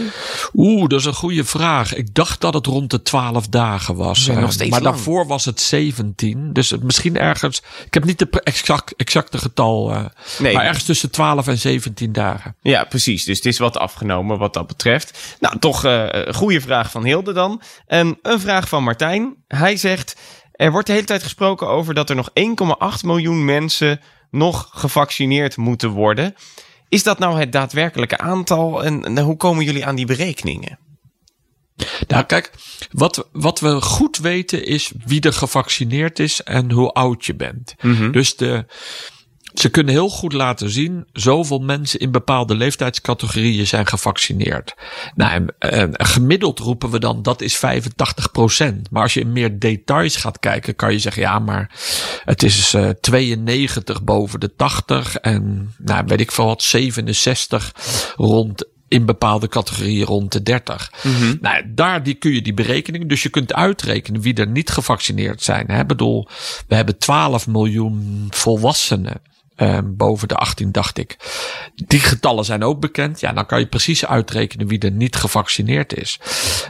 Oeh, 0.54 0.88
dat 0.88 1.00
is 1.00 1.06
een 1.06 1.14
goede 1.14 1.44
vraag. 1.44 1.96
Ik 1.96 2.14
dacht 2.16 2.42
dat 2.42 2.54
het 2.54 2.66
rond 2.66 2.90
de 2.92 3.02
12 3.02 3.48
dagen 3.48 3.96
was. 3.96 4.26
Ja, 4.26 4.34
Eh, 4.36 4.42
maar 4.42 4.54
lang. 4.70 4.84
daarvoor 4.84 5.28
was 5.28 5.46
het 5.46 5.62
17. 5.62 6.54
Dus 6.54 6.70
het- 6.70 6.84
misschien 6.84 7.18
ergens. 7.18 7.62
Ik 7.86 7.94
heb 7.94 8.04
niet 8.06 8.20
de 8.20 8.28
exact, 8.44 8.96
exacte 8.96 9.38
getal. 9.38 9.94
Nee. 10.40 10.54
Maar 10.54 10.66
ergens 10.66 10.84
tussen 10.84 11.12
12 11.12 11.48
en 11.48 11.58
17 11.58 12.12
dagen. 12.12 12.56
Ja, 12.62 12.84
precies. 12.84 13.24
Dus 13.24 13.38
het 13.38 13.46
is 13.46 13.58
wat 13.58 13.78
afgenomen 13.78 14.38
wat 14.38 14.54
dat 14.54 14.68
betreft. 14.68 15.36
Nou, 15.40 15.60
toch 15.60 15.86
eh, 15.86 16.06
een 16.10 16.34
goede 16.34 16.62
vraag 16.62 16.92
van 16.92 17.04
Hilde 17.06 17.34
dan. 17.34 17.62
En 17.88 18.20
een 18.22 18.40
vraag 18.40 18.68
van 18.68 18.84
Martijn. 18.84 19.36
Hij 19.48 19.78
zegt, 19.78 20.16
er 20.52 20.72
wordt 20.72 20.88
de 20.88 20.94
hele 20.94 21.06
tijd 21.06 21.24
gesproken 21.24 21.68
over 21.68 21.94
dat 21.94 22.10
er 22.10 22.16
nog 22.16 22.30
1,8 22.30 23.06
miljoen 23.06 23.46
mensen 23.46 24.02
nog 24.32 24.70
gevaccineerd 24.72 25.58
moeten 25.58 25.90
worden. 25.90 26.36
Is 26.90 27.04
dat 27.04 27.20
nou 27.20 27.40
het 27.40 27.52
daadwerkelijke 27.52 28.18
aantal 28.18 28.84
en, 28.84 29.04
en 29.04 29.20
hoe 29.20 29.38
komen 29.38 29.66
jullie 29.66 29.86
aan 29.86 29.96
die 29.96 30.06
berekeningen? 30.06 30.80
Nou, 32.08 32.24
kijk, 32.24 32.52
wat, 32.92 33.28
wat 33.32 33.60
we 33.60 33.82
goed 33.82 34.18
weten 34.18 34.66
is 34.66 34.92
wie 35.06 35.22
er 35.22 35.34
gevaccineerd 35.34 36.20
is 36.20 36.42
en 36.42 36.72
hoe 36.72 36.92
oud 36.92 37.26
je 37.26 37.36
bent. 37.36 37.76
Dus 38.12 38.36
de, 38.36 38.66
ze 39.54 39.70
kunnen 39.70 39.94
heel 39.94 40.10
goed 40.10 40.34
laten 40.34 40.70
zien, 40.70 41.06
zoveel 41.14 41.60
mensen 41.60 42.00
in 42.00 42.12
bepaalde 42.12 42.56
leeftijdscategorieën 42.56 43.68
zijn 43.68 43.88
gevaccineerd. 43.88 44.76
Nou, 45.16 45.46
en, 45.60 45.90
gemiddeld 45.94 46.60
roepen 46.60 46.90
we 46.90 47.00
dan 47.00 47.22
dat 47.22 47.42
is 47.42 47.56
85% 47.58 47.60
Maar 48.92 49.02
als 49.02 49.14
je 49.14 49.20
in 49.20 49.32
meer 49.32 49.60
details 49.60 50.16
gaat 50.16 50.40
kijken, 50.40 50.76
kan 50.76 50.92
je 50.92 51.00
zeggen, 51.00 51.22
ja, 51.22 51.40
maar 51.40 51.72
het 52.26 52.44
is 52.44 52.74
eh 52.74 52.90
92 52.90 54.04
boven 54.04 54.40
de 54.40 54.56
80 54.56 55.16
en, 55.16 55.74
nou, 55.78 56.04
weet 56.08 56.20
ik 56.20 56.32
veel 56.32 56.46
wat, 56.46 56.64
67 56.64 57.74
rond 58.16 58.72
in 58.88 59.06
bepaalde 59.06 59.48
categorieën 59.48 60.06
rond 60.06 60.32
de 60.32 60.44
30. 60.44 60.92
Nou, 61.42 61.64
daar 61.68 62.04
die, 62.04 62.14
kun 62.14 62.32
je 62.32 62.42
die 62.42 62.54
berekening. 62.54 63.10
Dus 63.10 63.24
je 63.24 63.30
kunt 63.30 63.54
uitrekenen 63.54 64.22
wie 64.22 64.34
er 64.34 64.48
niet 64.48 64.70
gevaccineerd 64.70 65.44
zijn. 65.44 65.72
Hè? 65.72 65.80
Ik 65.80 65.88
bedoel, 65.88 66.28
we 66.68 66.76
hebben 66.76 66.98
12 66.98 67.48
miljoen 67.48 68.28
volwassenen. 68.30 69.22
Eh, 69.56 69.78
boven 69.84 70.28
de 70.28 70.36
18, 70.36 70.72
dacht 70.72 70.98
ik. 70.98 71.18
Die 71.76 72.00
getallen 72.00 72.46
zijn 72.46 72.64
ook 72.64 72.80
bekend. 72.80 73.20
Ja, 73.20 73.34
dan 73.34 73.46
kan 73.46 73.60
je 73.60 73.68
precies 73.68 74.06
uitrekenen 74.06 74.68
wie 74.68 74.80
er 74.80 74.92
niet 74.92 75.16
gevaccineerd 75.16 75.98
is. 75.98 76.20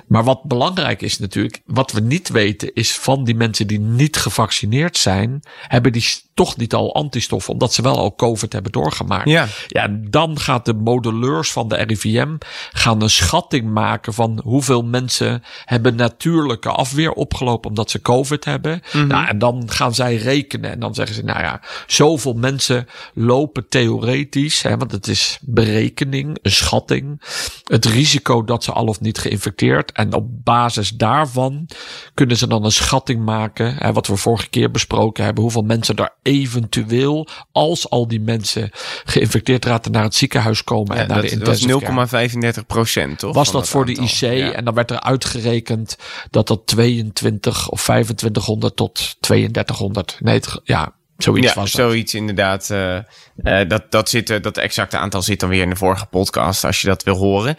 Maar 0.08 0.24
wat 0.24 0.44
belangrijk 0.44 1.02
is 1.02 1.20
natuurlijk, 1.20 1.62
wat 1.66 1.92
we 1.92 2.00
niet 2.00 2.30
weten, 2.30 2.74
is 2.74 2.96
van 2.96 3.24
die 3.24 3.36
mensen 3.36 3.68
die 3.68 3.80
niet 3.80 4.18
gevaccineerd 4.18 4.98
zijn, 4.98 5.44
hebben 5.68 5.92
die 5.92 6.04
toch 6.34 6.58
niet 6.58 6.74
al 6.74 6.96
antistoffen, 6.96 7.54
omdat 7.54 7.74
ze 7.74 7.82
wel 7.82 7.98
al 7.98 8.16
COVID 8.16 8.54
hebben 8.54 8.72
doorgemaakt. 8.72 9.30
Ja. 9.30 9.48
Ja, 9.68 9.88
dan 10.10 10.40
gaat 10.40 10.66
de 10.66 10.74
modelleurs 10.74 11.52
van 11.52 11.68
de 11.68 11.76
RIVM 11.76 12.36
gaan 12.72 13.02
een 13.02 13.10
schatting 13.10 13.74
maken 13.74 14.14
van 14.14 14.42
hoeveel 14.44 14.84
mensen 14.84 15.44
hebben 15.66 15.96
natuurlijke 15.96 16.70
afweer 16.70 17.12
opgelopen 17.12 17.70
omdat 17.70 17.90
ze 17.90 18.02
COVID 18.02 18.46
hebben. 18.46 18.82
Nou, 19.08 19.28
en 19.28 19.40
dan 19.40 19.64
gaan 19.66 19.94
zij 19.94 20.16
rekenen 20.16 20.72
en 20.72 20.80
dan 20.80 20.94
zeggen 20.94 21.16
ze, 21.16 21.24
nou 21.24 21.40
ja, 21.40 21.62
zoveel 21.88 22.34
mensen 22.34 22.73
mensen 22.74 22.88
lopen 23.14 23.68
theoretisch, 23.70 24.62
hè, 24.62 24.78
want 24.78 24.92
het 24.92 25.08
is 25.08 25.38
berekening, 25.42 26.38
een 26.42 26.52
schatting, 26.52 27.22
het 27.64 27.86
risico 27.86 28.44
dat 28.44 28.64
ze 28.64 28.72
al 28.72 28.86
of 28.86 29.00
niet 29.00 29.18
geïnfecteerd. 29.18 29.92
En 29.92 30.14
op 30.14 30.44
basis 30.44 30.90
daarvan 30.90 31.68
kunnen 32.14 32.38
ze 32.38 32.48
dan 32.48 32.66
een 32.66 32.72
schatting 32.72 33.26
maken, 33.26 33.76
hè, 33.78 33.94
wat 33.94 34.08
we 34.08 34.16
vorige 34.16 34.50
keer 34.50 34.72
besproken 34.72 35.24
hebben, 35.24 35.44
hoeveel 35.44 35.62
mensen 35.62 35.96
er 35.96 36.14
eventueel, 36.22 37.28
als 37.52 37.90
al 37.90 38.08
die 38.08 38.22
mensen 38.22 38.70
geïnfecteerd 39.04 39.66
raten, 39.66 39.92
naar 39.92 40.04
het 40.04 40.16
ziekenhuis 40.16 40.64
komen 40.64 40.98
en 40.98 41.08
naar 41.08 41.22
de 41.22 41.30
intensive 41.30 41.80
care. 41.80 42.58
0,35 42.58 42.66
procent, 42.68 43.20
toch? 43.20 43.36
Was 43.36 43.52
dat 43.52 43.70
voor 43.70 43.86
de 43.86 43.92
IC? 43.92 44.22
En 44.54 44.66
dan 44.66 44.74
werd 44.74 44.92
er 44.92 45.00
uitgerekend 45.00 45.98
dat 46.30 46.48
dat 46.48 46.62
22 46.66 47.70
of 47.70 47.84
2500 47.84 48.76
tot 48.76 49.16
3200. 49.20 50.18
Nee, 50.20 50.36
het, 50.36 50.60
ja, 50.64 50.94
zoiets 51.18 51.54
ja, 51.54 51.60
was 51.60 51.72
dat. 51.72 51.82
zoiets 51.82 52.14
inderdaad. 52.14 52.70
Uh, 52.70 52.98
uh, 53.44 53.68
dat, 53.68 53.92
dat, 53.92 54.10
zit, 54.10 54.30
uh, 54.30 54.42
dat 54.42 54.58
exacte 54.58 54.98
aantal 54.98 55.22
zit 55.22 55.40
dan 55.40 55.50
weer 55.50 55.62
in 55.62 55.70
de 55.70 55.76
vorige 55.76 56.06
podcast, 56.06 56.64
als 56.64 56.82
je 56.82 56.88
dat 56.88 57.04
wil 57.04 57.16
horen. 57.16 57.56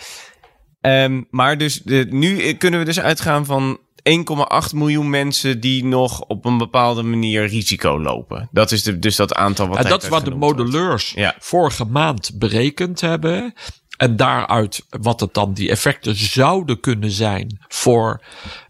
Um, 0.80 1.26
maar 1.30 1.58
dus 1.58 1.82
de, 1.82 2.06
nu 2.10 2.52
kunnen 2.52 2.80
we 2.80 2.86
dus 2.86 3.00
uitgaan 3.00 3.44
van 3.44 3.78
1,8 4.10 4.74
miljoen 4.74 5.10
mensen 5.10 5.60
die 5.60 5.84
nog 5.84 6.20
op 6.20 6.44
een 6.44 6.58
bepaalde 6.58 7.02
manier 7.02 7.46
risico 7.46 8.00
lopen. 8.00 8.48
Dat 8.52 8.72
is 8.72 8.82
de, 8.82 8.98
dus 8.98 9.16
dat 9.16 9.34
aantal 9.34 9.68
wat. 9.68 9.78
En 9.78 9.88
dat 9.88 10.02
is 10.02 10.08
wat 10.08 10.24
de 10.24 10.34
modelleurs 10.34 11.10
ja. 11.10 11.34
vorige 11.38 11.84
maand 11.84 12.30
berekend 12.34 13.00
hebben. 13.00 13.54
En 13.96 14.16
daaruit 14.16 14.86
wat 14.88 15.20
het 15.20 15.34
dan 15.34 15.52
die 15.52 15.70
effecten 15.70 16.16
zouden 16.16 16.80
kunnen 16.80 17.10
zijn 17.10 17.58
voor, 17.68 18.22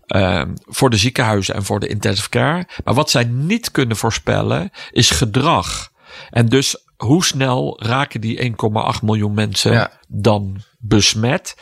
uh, 0.08 0.42
voor 0.66 0.90
de 0.90 0.96
ziekenhuizen 0.96 1.54
en 1.54 1.64
voor 1.64 1.80
de 1.80 1.86
intensive 1.88 2.28
care. 2.28 2.66
Maar 2.84 2.94
wat 2.94 3.10
zij 3.10 3.24
niet 3.24 3.70
kunnen 3.70 3.96
voorspellen 3.96 4.70
is 4.90 5.10
gedrag. 5.10 5.92
En 6.30 6.46
dus 6.46 6.76
hoe 6.96 7.24
snel 7.24 7.82
raken 7.82 8.20
die 8.20 8.52
1,8 8.96 9.02
miljoen 9.02 9.34
mensen 9.34 9.72
Ja. 9.72 9.90
dan 10.08 10.62
besmet? 10.78 11.56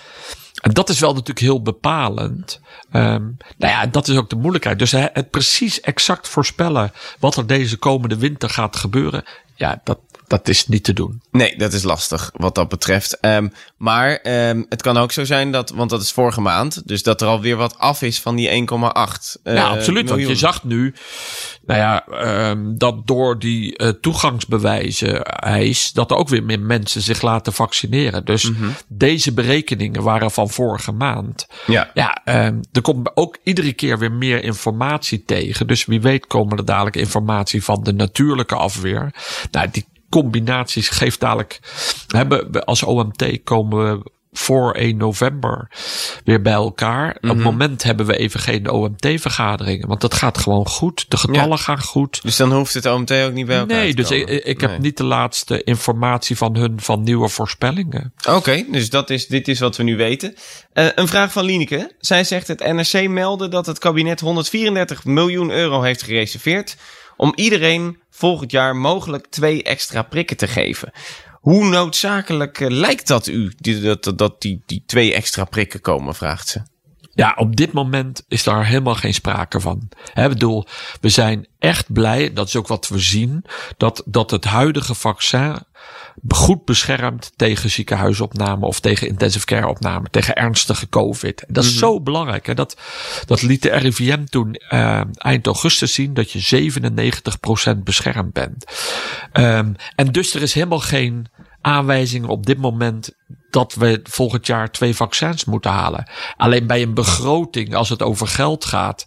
En 0.62 0.72
dat 0.72 0.88
is 0.88 0.99
wel 1.00 1.11
natuurlijk 1.12 1.38
heel 1.46 1.62
bepalend. 1.62 2.61
Um, 2.92 3.37
nou 3.58 3.72
ja, 3.72 3.87
dat 3.87 4.08
is 4.08 4.16
ook 4.16 4.30
de 4.30 4.37
moeilijkheid. 4.37 4.78
Dus 4.78 4.90
het 4.92 5.30
precies 5.30 5.80
exact 5.80 6.28
voorspellen 6.28 6.92
wat 7.18 7.37
er 7.37 7.46
deze 7.46 7.76
komende 7.76 8.16
winter 8.16 8.50
gaat 8.50 8.76
gebeuren. 8.76 9.25
Ja, 9.54 9.80
dat, 9.84 9.99
dat 10.32 10.48
is 10.48 10.66
niet 10.66 10.84
te 10.84 10.92
doen. 10.92 11.22
Nee, 11.30 11.56
dat 11.56 11.72
is 11.72 11.82
lastig 11.82 12.30
wat 12.36 12.54
dat 12.54 12.68
betreft. 12.68 13.18
Um, 13.20 13.52
maar 13.76 14.20
um, 14.48 14.66
het 14.68 14.82
kan 14.82 14.96
ook 14.96 15.12
zo 15.12 15.24
zijn 15.24 15.52
dat, 15.52 15.70
want 15.70 15.90
dat 15.90 16.02
is 16.02 16.12
vorige 16.12 16.40
maand, 16.40 16.88
dus 16.88 17.02
dat 17.02 17.20
er 17.20 17.26
alweer 17.26 17.56
wat 17.56 17.78
af 17.78 18.02
is 18.02 18.20
van 18.20 18.36
die 18.36 18.48
1,8. 18.48 18.54
Uh, 19.44 19.54
ja, 19.54 19.68
absoluut. 19.68 20.04
miljoen. 20.04 20.06
Want 20.06 20.28
je 20.28 20.34
zag 20.46 20.64
nu, 20.64 20.94
nou 21.66 21.80
ja, 21.80 22.04
um, 22.50 22.78
dat 22.78 23.06
door 23.06 23.38
die 23.38 23.78
uh, 23.78 23.88
toegangsbewijzen 23.88 25.24
eis, 25.24 25.92
dat 25.92 26.10
er 26.10 26.16
ook 26.16 26.28
weer 26.28 26.44
meer 26.44 26.60
mensen 26.60 27.00
zich 27.02 27.22
laten 27.22 27.52
vaccineren. 27.52 28.24
Dus 28.24 28.50
Mhm. 28.50 28.68
deze 28.88 29.32
berekeningen 29.32 30.02
waren 30.02 30.30
van 30.30 30.50
vorige 30.50 30.92
maand. 30.92 31.46
Ja. 31.66 31.90
Ja, 31.94 32.24
er 32.72 32.80
komt 32.82 33.10
ook 33.14 33.38
iedere 33.44 33.72
keer 33.72 33.98
weer 33.98 34.12
meer 34.12 34.42
informatie 34.42 35.24
tegen. 35.24 35.66
Dus 35.66 35.84
wie 35.84 36.00
weet 36.00 36.26
komen 36.26 36.58
er 36.58 36.64
dadelijk 36.64 36.96
informatie 36.96 37.64
van 37.64 37.82
de 37.82 37.92
natuurlijke 37.92 38.54
afweer. 38.54 39.14
Nou, 39.50 39.68
die 39.70 39.86
combinaties 40.12 40.88
geeft 40.88 41.21
dadelijk. 41.21 41.61
Hebben 42.07 42.52
we 42.52 42.64
als 42.64 42.83
OMT 42.83 43.40
komen 43.45 43.99
we 43.99 44.11
voor 44.33 44.73
1 44.75 44.97
november 44.97 45.69
weer 46.25 46.42
bij 46.42 46.52
elkaar. 46.52 47.16
Op 47.21 47.28
het 47.28 47.38
moment 47.38 47.83
hebben 47.83 48.07
we 48.07 48.16
even 48.16 48.40
geen 48.40 48.71
OMT-vergaderingen. 48.71 49.88
Want 49.88 50.00
dat 50.00 50.14
gaat 50.14 50.38
gewoon 50.38 50.66
goed. 50.66 51.04
De 51.09 51.16
getallen 51.16 51.49
ja. 51.49 51.57
gaan 51.57 51.83
goed. 51.83 52.23
Dus 52.23 52.37
dan 52.37 52.52
hoeft 52.52 52.75
het 52.75 52.87
OMT 52.87 53.12
ook 53.12 53.33
niet 53.33 53.47
bij 53.47 53.59
elkaar 53.59 53.76
Nee, 53.76 53.95
dus 53.95 54.11
ik, 54.11 54.28
ik 54.28 54.61
heb 54.61 54.71
Nee. 54.71 54.78
niet 54.78 54.97
de 54.97 55.04
laatste 55.04 55.62
informatie 55.64 56.37
van 56.37 56.57
hun 56.57 56.81
van 56.81 57.02
nieuwe 57.02 57.28
voorspellingen. 57.28 58.12
Oké, 58.19 58.37
okay, 58.37 58.66
dus 58.71 58.90
dat 58.90 59.11
is, 59.11 59.26
dit 59.26 59.49
is 59.49 59.61
wat 59.61 59.76
we 59.76 59.83
nu 59.83 59.97
weten. 59.97 60.35
Uh, 60.75 60.87
een 60.95 61.09
vraag 61.09 61.33
van 61.33 61.45
Lieneke. 61.45 61.92
Zij 61.99 62.25
zegt 62.25 62.49
het 62.49 62.59
NRC 62.73 63.09
meldde 63.09 63.49
dat 63.49 63.66
het 63.66 63.78
kabinet 63.78 64.21
134 64.21 65.04
miljoen 65.04 65.50
euro 65.50 65.83
heeft 65.83 66.02
gereserveerd... 66.02 66.76
om 67.16 67.33
iedereen 67.35 68.00
volgend 68.11 68.50
jaar 68.50 68.76
mogelijk 68.76 69.26
twee 69.26 69.62
extra 69.62 70.02
prikken 70.02 70.37
te 70.37 70.49
geven. 70.49 70.92
Hoe 71.33 71.64
noodzakelijk 71.64 72.61
uh, 72.61 72.71
lijkt 72.71 73.07
dat 73.07 73.26
u, 73.26 73.52
dat, 73.83 74.12
dat, 74.16 74.40
die, 74.40 74.62
die 74.66 74.83
twee 74.87 75.14
extra 75.14 75.45
prikken 75.45 75.81
komen, 75.81 76.14
vraagt 76.14 76.49
ze. 76.49 76.62
Ja, 77.14 77.35
op 77.37 77.57
dit 77.57 77.73
moment 77.73 78.25
is 78.28 78.42
daar 78.42 78.66
helemaal 78.66 78.95
geen 78.95 79.14
sprake 79.14 79.61
van. 79.61 79.88
He, 80.12 80.28
bedoel, 80.28 80.66
we 81.00 81.09
zijn 81.09 81.47
echt 81.59 81.92
blij, 81.92 82.33
dat 82.33 82.47
is 82.47 82.57
ook 82.57 82.66
wat 82.66 82.88
we 82.88 82.99
zien, 82.99 83.45
dat, 83.76 84.02
dat 84.07 84.31
het 84.31 84.45
huidige 84.45 84.95
vaccin 84.95 85.57
goed 86.28 86.64
beschermt 86.64 87.33
tegen 87.37 87.71
ziekenhuisopname 87.71 88.66
of 88.66 88.81
tegen 88.81 89.09
intensive 89.09 89.45
care 89.45 89.69
opname, 89.69 90.07
tegen 90.11 90.35
ernstige 90.35 90.88
COVID. 90.88 91.45
Dat 91.49 91.64
is 91.64 91.75
mm-hmm. 91.75 91.88
zo 91.88 92.00
belangrijk. 92.00 92.47
Hè? 92.47 92.54
Dat, 92.54 92.76
dat 93.26 93.42
liet 93.42 93.62
de 93.62 93.71
RIVM 93.71 94.25
toen 94.25 94.61
uh, 94.71 95.00
eind 95.14 95.47
augustus 95.47 95.95
zien 95.95 96.14
dat 96.14 96.31
je 96.31 96.73
97% 97.76 97.78
beschermd 97.85 98.33
bent. 98.33 98.64
Um, 99.33 99.75
en 99.95 100.07
dus 100.07 100.35
er 100.35 100.42
is 100.42 100.54
helemaal 100.54 100.81
geen 100.81 101.26
aanwijzingen 101.61 102.28
op 102.28 102.47
dit 102.47 102.59
moment 102.59 103.11
dat 103.50 103.75
we 103.75 104.00
volgend 104.02 104.47
jaar 104.47 104.71
twee 104.71 104.95
vaccins 104.95 105.45
moeten 105.45 105.71
halen. 105.71 106.11
Alleen 106.37 106.66
bij 106.66 106.83
een 106.83 106.95
begroting, 106.95 107.75
als 107.75 107.88
het 107.88 108.02
over 108.02 108.26
geld 108.26 108.64
gaat, 108.64 109.07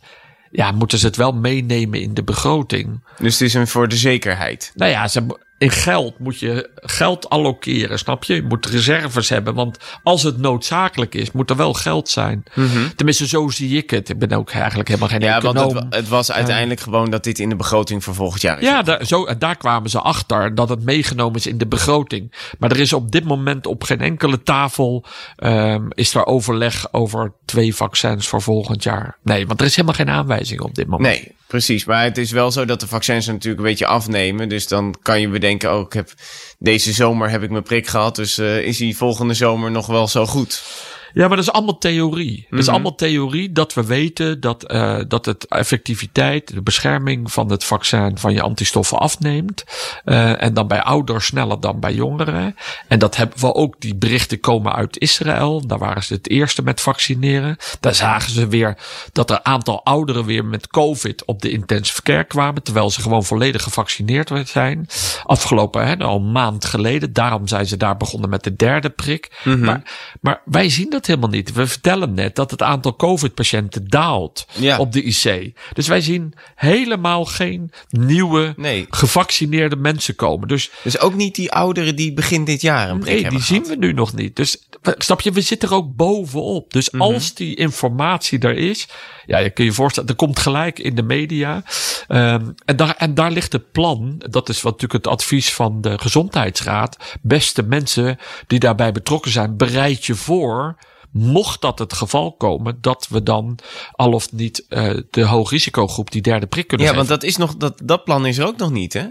ja, 0.52 0.72
moeten 0.72 0.98
ze 0.98 1.06
het 1.06 1.16
wel 1.16 1.32
meenemen 1.32 2.02
in 2.02 2.14
de 2.14 2.24
begroting. 2.24 3.04
Dus 3.18 3.34
het 3.34 3.42
is 3.42 3.54
een 3.54 3.68
voor 3.68 3.88
de 3.88 3.96
zekerheid. 3.96 4.72
Nou 4.76 4.92
ja, 4.92 5.08
ze, 5.08 5.40
in 5.58 5.72
geld 5.72 6.20
moet 6.20 6.40
je 6.40 6.70
geld 6.76 7.30
allokeren, 7.30 8.00
snap 8.00 8.24
je? 8.24 8.36
Je 8.36 8.44
moet 8.44 8.66
reserves 8.66 9.30
hebben, 9.30 9.54
want 9.54 9.78
als 10.04 10.24
het 10.24 10.38
noodzakelijk 10.38 11.16
is, 11.16 11.32
moet 11.32 11.50
er 11.50 11.56
wel 11.56 11.74
geld 11.74 12.10
zijn. 12.10 12.44
Mm-hmm. 12.54 12.96
Tenminste, 12.96 13.28
zo 13.28 13.50
zie 13.50 13.78
ik 13.78 13.90
het. 13.90 14.10
Ik 14.10 14.20
ben 14.20 14.32
ook 14.32 14.52
eigenlijk 14.52 14.88
helemaal 14.88 15.10
geen 15.10 15.20
ja, 15.20 15.38
econoom. 15.38 15.74
want 15.74 15.86
het, 15.86 15.96
het 15.96 16.08
was 16.08 16.32
uiteindelijk 16.32 16.80
uh, 16.80 16.86
gewoon 16.86 17.10
dat 17.10 17.24
dit 17.24 17.40
in 17.40 17.50
de 17.50 17.56
begroting 17.56 18.04
voor 18.04 18.16
volgend 18.16 18.42
jaar 18.42 18.60
is. 18.60 18.68
Ja, 18.68 18.82
daar, 18.82 19.06
zo, 19.06 19.38
daar 19.38 19.56
kwamen 19.56 19.90
ze 19.90 20.00
achter 20.00 20.56
dat 20.56 20.70
het 20.70 20.84
meegenomen 20.84 21.36
is 21.36 21.48
in 21.48 21.58
de 21.58 21.68
begroting. 21.68 22.34
Maar 22.60 22.72
er 22.72 22.80
is 22.80 22.94
op 22.94 23.12
dit 23.12 23.24
moment 23.24 23.66
op 23.66 23.84
geen 23.84 24.02
enkele 24.02 24.44
tafel 24.44 25.06
um, 25.38 25.88
is 25.90 26.16
er 26.16 26.26
overleg 26.26 26.94
over 26.94 27.34
twee 27.46 27.76
vaccins 27.76 28.28
voor 28.28 28.42
volgend 28.42 28.84
jaar. 28.84 29.18
Nee, 29.24 29.48
want 29.48 29.60
er 29.60 29.66
is 29.66 29.76
helemaal 29.76 29.98
geen 29.98 30.10
aanwijzing 30.10 30.62
op 30.62 30.76
dit 30.76 30.88
moment. 30.88 31.10
Nee, 31.10 31.36
precies. 31.56 31.86
Maar 31.86 32.04
het 32.04 32.18
is 32.18 32.32
wel 32.32 32.52
zo 32.52 32.66
dat 32.66 32.80
de 32.80 32.88
vaccins 32.88 33.26
natuurlijk 33.26 33.58
een 33.58 33.70
beetje 33.70 33.86
afnemen. 33.86 34.50
Dus 34.50 34.68
dan 34.68 34.96
kan 35.02 35.22
je 35.22 35.28
bedenken, 35.28 35.74
oh, 35.74 35.80
ik 35.80 35.94
heb 35.94 36.10
deze 36.60 36.94
zomer 36.94 37.30
heb 37.30 37.44
ik 37.44 37.50
mijn 37.50 37.64
prik 37.64 37.88
gehad. 37.88 38.16
Dus 38.16 38.40
uh, 38.40 38.60
is 38.60 38.78
die 38.78 38.98
volgende 38.98 39.34
zomer 39.34 39.72
nog 39.72 39.88
wel 39.88 40.08
zo 40.08 40.26
goed? 40.26 40.64
Ja, 41.16 41.28
maar 41.28 41.38
dat 41.38 41.46
is 41.46 41.52
allemaal 41.52 41.78
theorie. 41.78 42.32
Mm-hmm. 42.32 42.50
Dat 42.50 42.60
is 42.60 42.68
allemaal 42.68 42.96
theorie 42.96 43.52
dat 43.52 43.74
we 43.74 43.86
weten 43.86 44.40
dat, 44.40 44.72
uh, 44.72 45.00
dat 45.08 45.26
het 45.26 45.48
effectiviteit, 45.48 46.54
de 46.54 46.62
bescherming 46.62 47.32
van 47.32 47.52
het 47.52 47.64
vaccin 47.64 48.18
van 48.18 48.34
je 48.34 48.42
antistoffen 48.42 48.98
afneemt. 48.98 49.64
Uh, 50.06 50.42
en 50.42 50.54
dan 50.54 50.68
bij 50.68 50.82
ouders 50.82 51.26
sneller 51.26 51.60
dan 51.60 51.80
bij 51.80 51.94
jongeren. 51.94 52.56
En 52.88 53.00
dat 53.00 53.16
hebben 53.16 53.40
we 53.40 53.54
ook, 53.54 53.76
die 53.80 53.96
berichten 53.96 54.40
komen 54.40 54.74
uit 54.74 55.00
Israël. 55.00 55.68
Daar 55.68 55.78
waren 55.78 56.04
ze 56.04 56.14
het 56.14 56.30
eerste 56.30 56.64
met 56.64 56.82
vaccineren. 56.82 57.58
Daar 57.80 57.96
zagen 57.96 58.32
ze 58.32 58.48
weer 58.48 58.78
dat 59.12 59.30
er 59.30 59.44
aantal 59.44 59.84
ouderen 59.84 60.26
weer 60.26 60.46
met 60.46 60.68
COVID 60.68 61.26
op 61.26 61.42
de 61.42 61.50
intensive 61.50 62.02
care 62.02 62.24
kwamen. 62.24 62.64
Terwijl 62.64 62.90
ze 62.90 63.02
gewoon 63.02 63.24
volledig 63.24 63.64
gevaccineerd 63.64 64.32
zijn. 64.46 64.88
Afgelopen, 65.24 65.88
hè, 65.88 65.98
al 65.98 66.16
een 66.16 66.32
maand 66.32 66.66
geleden. 66.66 67.14
Daarom 67.14 67.48
zijn 67.48 67.66
ze 67.66 67.78
daar 67.78 67.98
begonnen 67.98 68.30
met 68.30 68.44
de 68.44 68.56
derde 68.56 68.90
prik. 68.90 69.42
Mm-hmm. 69.44 69.66
Maar, 69.66 69.82
maar 70.22 70.42
wij 70.46 70.70
zien 70.70 70.90
dat 70.90 71.05
helemaal 71.08 71.30
niet. 71.30 71.54
We 71.54 71.68
vertellen 71.68 72.14
net 72.14 72.36
dat 72.36 72.52
het 72.52 72.62
aantal 72.62 72.96
COVID-patiënten 72.96 73.88
daalt 73.88 74.48
ja. 74.54 74.78
op 74.78 74.92
de 74.92 75.04
IC. 75.04 75.54
Dus 75.74 75.88
wij 75.88 76.02
zien 76.02 76.34
helemaal 76.56 77.26
geen 77.26 77.72
nieuwe 77.90 78.54
nee. 78.58 78.86
gevaccineerde 78.90 79.76
mensen 79.76 80.16
komen. 80.16 80.48
Dus, 80.48 80.72
dus 80.84 81.00
ook 81.00 81.14
niet 81.14 81.36
die 81.36 81.52
ouderen 81.52 81.96
die 81.96 82.14
begin 82.14 82.46
dit 82.46 82.62
jaar 82.62 82.90
een 82.90 83.00
prik 83.00 83.14
nee, 83.14 83.22
hebben 83.22 83.40
die 83.40 83.48
gehad. 83.48 83.66
zien 83.66 83.80
we 83.80 83.86
nu 83.86 83.94
nog 83.94 84.14
niet. 84.14 84.36
Dus 84.36 84.68
snap 84.98 85.22
je, 85.22 85.32
we 85.32 85.42
zitten 85.42 85.70
er 85.70 85.76
ook 85.76 85.96
bovenop. 85.96 86.74
Dus 86.74 86.90
mm-hmm. 86.90 87.14
als 87.14 87.34
die 87.34 87.56
informatie 87.56 88.40
er 88.40 88.58
is, 88.58 88.88
ja, 89.26 89.38
je 89.38 89.50
kun 89.50 89.66
je 89.66 89.72
voorstellen, 89.72 90.10
er 90.10 90.16
komt 90.16 90.40
gelijk 90.40 90.80
in 90.80 90.96
de 90.96 91.04
media. 91.04 91.64
Um, 92.08 92.56
en, 92.66 92.76
daar, 92.76 92.96
en 92.98 93.14
daar 93.14 93.32
ligt 93.32 93.52
het 93.52 93.72
plan. 93.72 94.16
Dat 94.30 94.50
is 94.50 94.62
wat 94.62 94.72
natuurlijk 94.72 95.06
het 95.06 95.14
advies 95.14 95.54
van 95.54 95.82
de 95.82 95.98
gezondheidsraad. 96.00 96.98
Beste 97.22 97.64
mensen 97.64 98.18
die 98.48 98.60
daarbij 98.60 98.92
betrokken 98.92 99.32
zijn, 99.32 99.58
bereid 99.58 100.06
je 100.06 100.16
voor 100.16 100.78
mocht 101.18 101.62
dat 101.62 101.80
het 101.80 101.94
geval 101.94 102.32
komen, 102.32 102.78
dat 102.82 103.08
we 103.10 103.24
dan 103.24 103.58
al 103.92 104.12
of 104.12 104.32
niet 104.32 104.66
uh, 104.70 104.94
de 105.10 105.26
hoogrisicogroep 105.26 106.12
die 106.12 106.22
derde 106.22 106.46
prik 106.46 106.68
kunnen 106.68 106.88
ja, 106.88 106.94
geven. 106.94 107.08
want 107.08 107.22
dat, 107.22 107.30
is 107.30 107.38
nog, 107.38 107.56
dat, 107.56 107.82
dat 107.84 108.04
plan 108.04 108.26
is 108.26 108.38
er 108.38 108.46
ook 108.46 108.58
nog 108.58 108.72
niet, 108.72 108.94
hè? 108.94 109.06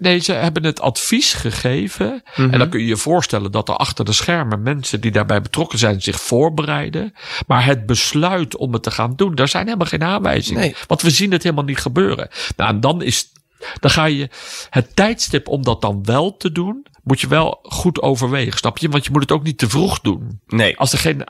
Nee, 0.00 0.18
ze 0.18 0.32
hebben 0.32 0.64
het 0.64 0.80
advies 0.80 1.32
gegeven. 1.32 2.06
Mm-hmm. 2.06 2.52
En 2.52 2.58
dan 2.58 2.68
kun 2.68 2.80
je 2.80 2.86
je 2.86 2.96
voorstellen 2.96 3.52
dat 3.52 3.68
er 3.68 3.76
achter 3.76 4.04
de 4.04 4.12
schermen 4.12 4.62
mensen 4.62 5.00
die 5.00 5.10
daarbij 5.10 5.40
betrokken 5.40 5.78
zijn 5.78 6.02
zich 6.02 6.20
voorbereiden. 6.20 7.14
Maar 7.46 7.64
het 7.64 7.86
besluit 7.86 8.56
om 8.56 8.72
het 8.72 8.82
te 8.82 8.90
gaan 8.90 9.12
doen, 9.16 9.34
daar 9.34 9.48
zijn 9.48 9.64
helemaal 9.64 9.86
geen 9.86 10.04
aanwijzingen. 10.04 10.60
Nee. 10.60 10.74
Want 10.86 11.02
we 11.02 11.10
zien 11.10 11.32
het 11.32 11.42
helemaal 11.42 11.64
niet 11.64 11.78
gebeuren. 11.78 12.28
Nou, 12.56 12.70
en 12.70 12.80
dan 12.80 13.02
is 13.02 13.34
dan 13.80 13.90
ga 13.90 14.04
je 14.04 14.28
het 14.70 14.96
tijdstip 14.96 15.48
om 15.48 15.62
dat 15.62 15.80
dan 15.80 16.04
wel 16.04 16.36
te 16.36 16.52
doen, 16.52 16.86
moet 17.06 17.20
je 17.20 17.28
wel 17.28 17.58
goed 17.62 18.02
overwegen, 18.02 18.58
snap 18.58 18.78
je? 18.78 18.88
Want 18.88 19.04
je 19.04 19.10
moet 19.10 19.20
het 19.20 19.32
ook 19.32 19.42
niet 19.42 19.58
te 19.58 19.68
vroeg 19.68 20.00
doen. 20.00 20.40
Nee. 20.46 20.76
Als 20.76 20.92
er 20.92 20.98
geen, 20.98 21.24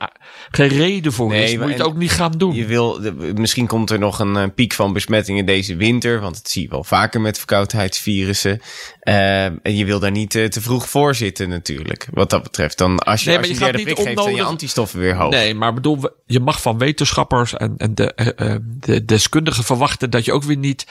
geen 0.51 0.67
reden 0.67 1.13
voor 1.13 1.29
Nee, 1.29 1.43
is, 1.43 1.57
moet 1.57 1.67
je 1.67 1.73
het 1.73 1.81
ook 1.81 1.95
niet 1.95 2.11
gaan 2.11 2.31
doen. 2.31 2.55
Je 2.55 2.65
wil, 2.65 2.99
misschien 3.35 3.67
komt 3.67 3.89
er 3.89 3.99
nog 3.99 4.19
een, 4.19 4.35
eh, 4.35 4.43
piek 4.55 4.73
van 4.73 4.93
besmettingen 4.93 5.45
deze 5.45 5.75
winter, 5.75 6.19
want 6.19 6.35
dat 6.35 6.49
zie 6.49 6.61
je 6.61 6.69
wel 6.69 6.83
vaker 6.83 7.21
met 7.21 7.37
verkoudheidsvirussen. 7.37 8.61
Eh, 8.99 9.45
en 9.45 9.75
je 9.75 9.85
wil 9.85 9.99
daar 9.99 10.11
niet 10.11 10.35
eh, 10.35 10.45
te 10.45 10.61
vroeg 10.61 10.89
voor 10.89 11.15
zitten 11.15 11.49
natuurlijk, 11.49 12.07
wat 12.11 12.29
dat 12.29 12.43
betreft. 12.43 12.77
Dan 12.77 12.99
als 12.99 13.23
je, 13.23 13.29
Nee, 13.29 13.37
als 13.37 13.47
je, 13.47 13.53
je 13.53 13.59
derde 13.59 13.77
geeft, 13.77 14.21
zijn 14.21 14.35
je 14.35 14.43
antistoffen 14.43 14.99
weer 14.99 15.15
hoog. 15.15 15.31
Nee, 15.31 15.55
maar 15.55 15.73
bedoel, 15.73 15.99
je 16.25 16.39
mag 16.39 16.61
van 16.61 16.77
wetenschappers 16.77 17.53
en, 17.53 17.73
en 17.77 17.95
de, 17.95 18.63
de 18.79 19.05
deskundigen 19.05 19.63
verwachten 19.63 20.09
dat 20.09 20.25
je 20.25 20.33
ook 20.33 20.43
weer 20.43 20.57
niet 20.57 20.85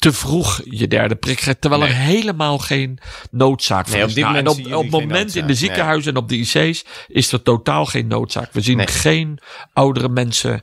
te 0.00 0.12
vroeg 0.12 0.60
je 0.64 0.88
derde 0.88 1.14
prik 1.14 1.54
terwijl 1.60 1.82
er 1.82 1.94
helemaal 1.94 2.58
geen 2.58 2.98
noodzaak 3.30 3.86
voor 3.86 3.94
Nee, 3.94 4.02
op 4.02 4.08
is. 4.08 4.14
dit 4.14 4.24
Nou, 4.24 4.36
en 4.36 4.44
moment 4.44 4.66
op, 4.66 4.74
op 4.74 4.82
het 4.82 4.90
moment 4.90 5.34
in 5.34 5.46
de 5.46 5.54
ziekenhuizen 5.54 6.12
en 6.12 6.18
op 6.18 6.28
de 6.28 6.36
IC's 6.36 6.84
is 7.08 7.32
er 7.32 7.42
totaal 7.42 7.86
geen 7.86 8.06
noodzaak. 8.06 8.52
We 8.52 8.60
zien 8.60 8.88
geen 8.88 9.38
oudere 9.72 10.08
mensen 10.08 10.62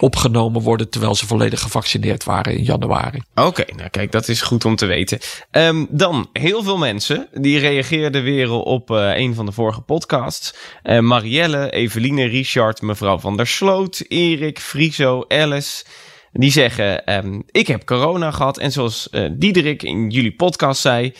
opgenomen 0.00 0.62
worden 0.62 0.90
terwijl 0.90 1.14
ze 1.14 1.26
volledig 1.26 1.60
gevaccineerd 1.60 2.24
waren 2.24 2.56
in 2.56 2.64
januari. 2.64 3.22
Oké, 3.34 3.64
nou 3.76 3.88
kijk, 3.88 4.12
dat 4.12 4.28
is 4.28 4.40
goed 4.40 4.64
om 4.64 4.76
te 4.76 4.86
weten. 4.86 5.18
Ehm, 5.50 5.84
dan, 5.88 6.28
heel 6.32 6.62
veel 6.62 6.78
mensen 6.78 7.28
die 7.32 7.58
reageerden 7.58 8.22
weer 8.22 8.50
op 8.50 8.90
eh, 8.90 9.16
een 9.16 9.34
van 9.34 9.46
de 9.46 9.52
vorige 9.52 9.80
podcasts. 9.80 10.54
Eh, 10.82 10.98
Marielle, 10.98 11.70
Eveline, 11.70 12.24
Richard, 12.24 12.82
mevrouw 12.82 13.18
van 13.18 13.36
der 13.36 13.46
Sloot, 13.46 14.04
Erik, 14.08 14.58
Friso, 14.58 15.24
Alice. 15.28 15.84
Die 16.32 16.50
zeggen, 16.50 17.04
ehm, 17.04 17.40
ik 17.50 17.66
heb 17.66 17.84
corona 17.84 18.30
gehad. 18.30 18.58
En 18.58 18.72
zoals 18.72 19.10
eh 19.10 19.24
Diederik 19.32 19.82
in 19.82 20.10
jullie 20.10 20.34
podcast 20.34 20.80
zei, 20.80 21.14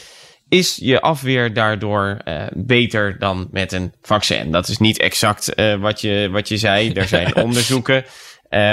is 0.49 0.76
je 0.81 1.00
afweer 1.00 1.54
daardoor 1.54 2.19
eh, 2.25 2.42
beter 2.54 3.19
dan 3.19 3.49
met 3.50 3.73
een 3.73 3.92
vaccin. 4.02 4.50
Dat 4.50 4.69
is 4.69 4.78
niet 4.78 4.99
exact 4.99 5.54
eh, 5.54 5.75
wat, 5.75 6.00
je, 6.00 6.28
wat 6.33 6.49
je 6.49 6.57
zei. 6.57 6.92
Er 6.92 7.09
zijn 7.09 7.37
onderzoeken. 7.45 8.04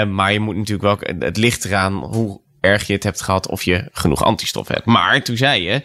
Maar 0.08 0.32
je 0.32 0.40
moet 0.40 0.56
natuurlijk 0.56 0.82
wel, 0.82 1.16
het 1.18 1.36
ligt 1.36 1.64
eraan 1.64 1.92
hoe 1.92 2.40
erg 2.60 2.86
je 2.86 2.92
het 2.92 3.02
hebt 3.02 3.20
gehad 3.22 3.48
of 3.48 3.62
je 3.62 3.88
genoeg 3.92 4.24
antistof 4.24 4.68
hebt. 4.68 4.84
Maar 4.84 5.22
toen 5.22 5.36
zei 5.36 5.62
je, 5.62 5.82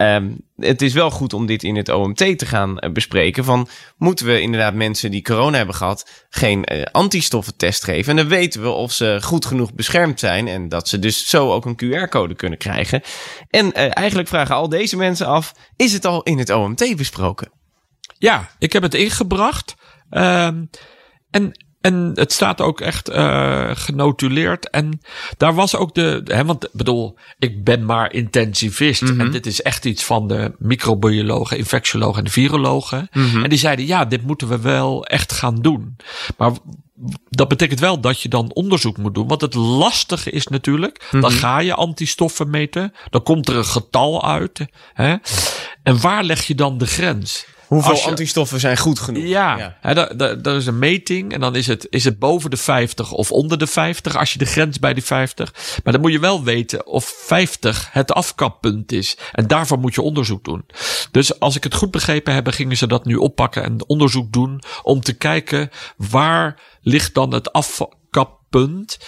ehm, 0.00 0.30
het 0.56 0.82
is 0.82 0.92
wel 0.92 1.10
goed 1.10 1.32
om 1.32 1.46
dit 1.46 1.62
in 1.62 1.76
het 1.76 1.88
OMT 1.88 2.38
te 2.38 2.46
gaan 2.46 2.78
eh, 2.78 2.92
bespreken. 2.92 3.44
Van 3.44 3.68
moeten 3.96 4.26
we 4.26 4.40
inderdaad 4.40 4.74
mensen 4.74 5.10
die 5.10 5.22
corona 5.22 5.56
hebben 5.56 5.74
gehad 5.74 6.26
geen 6.30 6.64
eh, 6.64 6.82
antistoffentest 6.82 7.84
geven? 7.84 8.10
En 8.10 8.16
dan 8.16 8.28
weten 8.28 8.62
we 8.62 8.68
of 8.68 8.92
ze 8.92 9.18
goed 9.22 9.44
genoeg 9.44 9.74
beschermd 9.74 10.20
zijn 10.20 10.48
en 10.48 10.68
dat 10.68 10.88
ze 10.88 10.98
dus 10.98 11.28
zo 11.28 11.52
ook 11.52 11.64
een 11.64 11.80
QR-code 11.84 12.34
kunnen 12.34 12.58
krijgen. 12.58 13.02
En 13.50 13.72
eh, 13.72 13.90
eigenlijk 13.96 14.28
vragen 14.28 14.54
al 14.54 14.68
deze 14.68 14.96
mensen 14.96 15.26
af: 15.26 15.54
is 15.76 15.92
het 15.92 16.04
al 16.04 16.22
in 16.22 16.38
het 16.38 16.50
OMT 16.50 16.96
besproken? 16.96 17.52
Ja, 18.18 18.50
ik 18.58 18.72
heb 18.72 18.82
het 18.82 18.94
ingebracht. 18.94 19.74
Ehm, 20.10 20.64
en, 21.30 21.52
en 21.80 22.12
het 22.14 22.32
staat 22.32 22.60
ook 22.60 22.80
echt 22.80 23.08
eh, 23.08 23.70
genotuleerd. 23.72 24.70
En 24.70 25.00
daar 25.36 25.54
was 25.54 25.76
ook 25.76 25.94
de. 25.94 26.22
Hè, 26.24 26.44
want 26.44 26.64
ik 26.64 26.70
bedoel, 26.72 27.18
ik 27.38 27.64
ben 27.64 27.84
maar 27.84 28.12
intensivist. 28.12 29.02
En 29.02 29.30
dit 29.30 29.46
is 29.46 29.62
echt 29.62 29.84
iets 29.84 30.04
van 30.04 30.28
de 30.28 30.52
microbiologen, 30.58 31.58
infectiologen 31.58 32.24
en 32.24 32.30
virologen. 32.30 33.08
En 33.12 33.48
die 33.48 33.58
zeiden: 33.58 33.86
ja, 33.86 34.04
dit 34.04 34.22
moeten 34.22 34.48
we 34.48 34.60
wel 34.60 35.04
echt 35.04 35.32
gaan 35.32 35.54
doen. 35.54 35.96
Maar 36.36 36.52
dat 37.28 37.48
betekent 37.48 37.80
wel 37.80 38.00
dat 38.00 38.20
je 38.20 38.28
dan 38.28 38.52
onderzoek 38.52 38.96
moet 38.96 39.14
doen. 39.14 39.28
Want 39.28 39.40
het 39.40 39.54
lastige 39.54 40.30
is 40.30 40.46
natuurlijk, 40.46 41.08
dan 41.10 41.30
ga 41.30 41.58
je 41.58 41.74
antistoffen 41.74 42.50
meten. 42.50 42.94
Dan 43.10 43.22
komt 43.22 43.48
er 43.48 43.56
een 43.56 43.64
getal 43.64 44.24
uit. 44.24 44.66
Hè? 44.92 45.16
En 45.82 46.00
waar 46.00 46.24
leg 46.24 46.46
je 46.46 46.54
dan 46.54 46.78
de 46.78 46.86
grens? 46.86 47.46
Hoeveel 47.70 47.94
je- 47.94 48.02
antistoffen 48.02 48.60
zijn 48.60 48.76
goed 48.76 48.98
genoeg? 48.98 49.24
Ja, 49.24 49.76
Hè, 49.80 49.94
daar, 49.94 50.42
daar 50.42 50.56
is 50.56 50.66
een 50.66 50.78
meting 50.78 51.32
en 51.32 51.40
dan 51.40 51.56
is 51.56 51.66
het, 51.66 51.86
is 51.90 52.04
het 52.04 52.18
boven 52.18 52.50
de 52.50 52.56
50 52.56 53.12
of 53.12 53.32
onder 53.32 53.58
de 53.58 53.66
50 53.66 54.16
als 54.16 54.32
je 54.32 54.38
de 54.38 54.44
grens 54.44 54.78
bij 54.78 54.94
die 54.94 55.04
50. 55.04 55.54
Maar 55.84 55.92
dan 55.92 56.02
moet 56.02 56.12
je 56.12 56.18
wel 56.18 56.42
weten 56.42 56.86
of 56.86 57.04
50 57.26 57.88
het 57.92 58.12
afkappunt 58.12 58.92
is. 58.92 59.16
En 59.32 59.46
daarvoor 59.46 59.78
moet 59.78 59.94
je 59.94 60.02
onderzoek 60.02 60.44
doen. 60.44 60.64
Dus 61.10 61.38
als 61.40 61.56
ik 61.56 61.64
het 61.64 61.74
goed 61.74 61.90
begrepen 61.90 62.34
heb, 62.34 62.48
gingen 62.48 62.76
ze 62.76 62.86
dat 62.86 63.04
nu 63.04 63.14
oppakken 63.16 63.62
en 63.64 63.88
onderzoek 63.88 64.32
doen 64.32 64.62
om 64.82 65.00
te 65.00 65.12
kijken 65.12 65.70
waar 65.96 66.60
ligt 66.82 67.14
dan 67.14 67.32
het 67.32 67.52
afkappunt. 67.52 68.98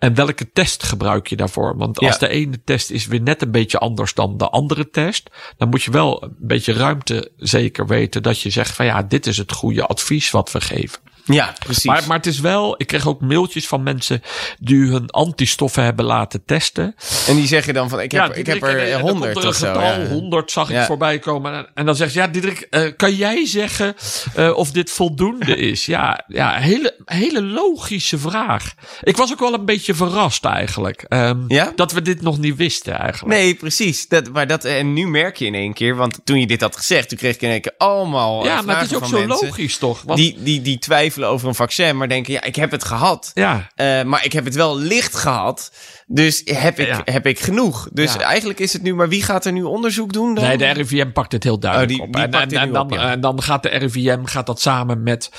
En 0.00 0.14
welke 0.14 0.52
test 0.52 0.82
gebruik 0.82 1.26
je 1.26 1.36
daarvoor? 1.36 1.76
Want 1.76 1.98
als 1.98 2.12
Ja. 2.12 2.18
de 2.18 2.28
ene 2.28 2.60
test 2.64 2.90
is 2.90 3.06
weer 3.06 3.20
net 3.20 3.42
een 3.42 3.50
beetje 3.50 3.78
anders 3.78 4.14
dan 4.14 4.36
de 4.36 4.48
andere 4.48 4.90
test, 4.90 5.30
dan 5.56 5.68
moet 5.68 5.82
je 5.82 5.90
wel 5.90 6.22
een 6.22 6.34
beetje 6.38 6.72
ruimte 6.72 7.30
zeker 7.36 7.86
weten 7.86 8.22
dat 8.22 8.40
je 8.40 8.50
zegt 8.50 8.74
van 8.74 8.86
ja, 8.86 9.02
dit 9.02 9.26
is 9.26 9.36
het 9.36 9.52
goede 9.52 9.86
advies 9.86 10.30
wat 10.30 10.52
we 10.52 10.60
geven. 10.60 11.00
Ja, 11.24 11.54
precies. 11.58 11.84
Maar, 11.84 12.02
maar 12.08 12.16
het 12.16 12.26
is 12.26 12.40
wel, 12.40 12.74
ik 12.78 12.86
kreeg 12.86 13.06
ook 13.08 13.20
mailtjes 13.20 13.66
van 13.68 13.82
mensen 13.82 14.22
die 14.58 14.78
hun 14.90 15.10
antistoffen 15.10 15.84
hebben 15.84 16.04
laten 16.04 16.44
testen. 16.44 16.94
en 17.28 17.36
die 17.36 17.46
zeggen 17.46 17.74
dan 17.74 17.88
van, 17.88 18.00
ik 18.00 18.12
heb, 18.12 18.28
ik 18.28 18.34
Diederik, 18.34 18.62
heb 18.62 18.70
er 18.70 18.90
dan 18.90 19.00
komt 19.00 19.10
honderd 19.12 19.36
er 19.42 19.48
of 19.48 19.54
zo. 19.56 19.66
getal, 19.66 20.00
ja. 20.00 20.06
100 20.06 20.50
zag 20.50 20.70
ik 20.70 20.80
voorbij 20.84 21.18
komen. 21.18 21.66
En, 21.74 21.86
dan 21.86 21.96
zegt 21.96 22.12
ze, 22.12 22.18
ja, 22.18 22.26
Diederik, 22.26 22.60
eh, 22.70 22.82
kan 22.96 23.14
jij 23.14 23.46
zeggen 23.46 23.94
eh, 24.34 24.56
of 24.56 24.70
dit 24.70 24.90
voldoende 24.90 25.56
is? 25.70 25.86
Ja, 25.86 26.24
ja 26.26 26.54
hele, 26.54 26.94
hele 27.04 27.42
logische 27.42 28.18
vraag. 28.18 28.74
Ik 29.02 29.16
was 29.16 29.32
ook 29.32 29.40
wel 29.40 29.54
een 29.54 29.64
beetje 29.64 29.94
verrast 29.94 30.44
eigenlijk. 30.44 31.02
ehm, 31.08 31.38
Ja? 31.48 31.72
Dat 31.76 31.92
we 31.92 32.02
dit 32.02 32.20
nog 32.22 32.38
niet 32.38 32.56
wisten 32.56 32.98
eigenlijk. 32.98 33.34
Nee, 33.38 33.54
precies. 33.54 34.08
Dat, 34.08 34.32
maar 34.32 34.46
dat, 34.46 34.64
en 34.64 34.92
nu 34.92 35.08
merk 35.08 35.36
je 35.36 35.44
in 35.46 35.54
één 35.54 35.72
keer, 35.72 35.96
want 35.96 36.20
toen 36.24 36.40
je 36.40 36.46
dit 36.46 36.60
had 36.60 36.76
gezegd, 36.76 37.08
toen 37.08 37.18
kreeg 37.18 37.34
ik 37.34 37.42
in 37.42 37.50
één 37.50 37.60
keer 37.60 37.74
allemaal. 37.78 38.40
eh, 38.40 38.46
ja, 38.46 38.62
maar 38.62 38.78
het 38.80 38.90
is 38.90 38.96
ook 38.96 39.06
zo 39.06 39.18
mensen 39.26 39.46
logisch 39.46 39.76
toch? 39.76 40.02
Want, 40.02 40.18
Die, 40.18 40.36
die, 40.42 40.62
die 40.62 40.78
twijfelen 41.10 41.28
over 41.28 41.48
een 41.48 41.54
vaccin, 41.54 41.96
maar 41.96 42.08
denken, 42.08 42.32
ja, 42.32 42.42
ik 42.42 42.56
heb 42.56 42.70
het 42.70 42.84
gehad. 42.84 43.30
ja, 43.34 43.68
Eh, 43.74 44.02
maar 44.02 44.24
ik 44.24 44.32
heb 44.32 44.44
het 44.44 44.54
wel 44.54 44.78
licht 44.78 45.14
gehad. 45.16 45.72
Dus 46.06 46.42
heb 46.44 46.78
ik, 46.78 46.86
Ja. 46.86 47.00
heb 47.04 47.26
ik 47.26 47.40
genoeg. 47.40 47.88
Dus 47.92 48.12
Ja. 48.14 48.20
eigenlijk 48.20 48.58
is 48.58 48.72
het 48.72 48.82
nu, 48.82 48.94
maar 48.94 49.08
wie 49.08 49.22
gaat 49.22 49.44
er 49.44 49.52
nu 49.52 49.62
onderzoek 49.62 50.12
doen 50.12 50.34
dan? 50.34 50.44
Nee, 50.44 50.56
de 50.58 50.70
RIVM 50.70 51.10
pakt 51.12 51.32
het 51.32 51.44
heel 51.44 51.58
duidelijk 51.58 51.90
Oh, 51.90 51.96
die- 51.96 52.06
op. 52.06 52.12
die 52.48 52.58
en, 52.58 52.72
dan, 52.72 52.82
op, 52.82 52.92
ja. 52.92 53.10
en 53.10 53.20
dan 53.20 53.42
gaat 53.42 53.62
de 53.62 53.68
RIVM 53.68 54.24
gaat 54.24 54.46
dat 54.46 54.60
samen 54.60 55.02
met 55.02 55.30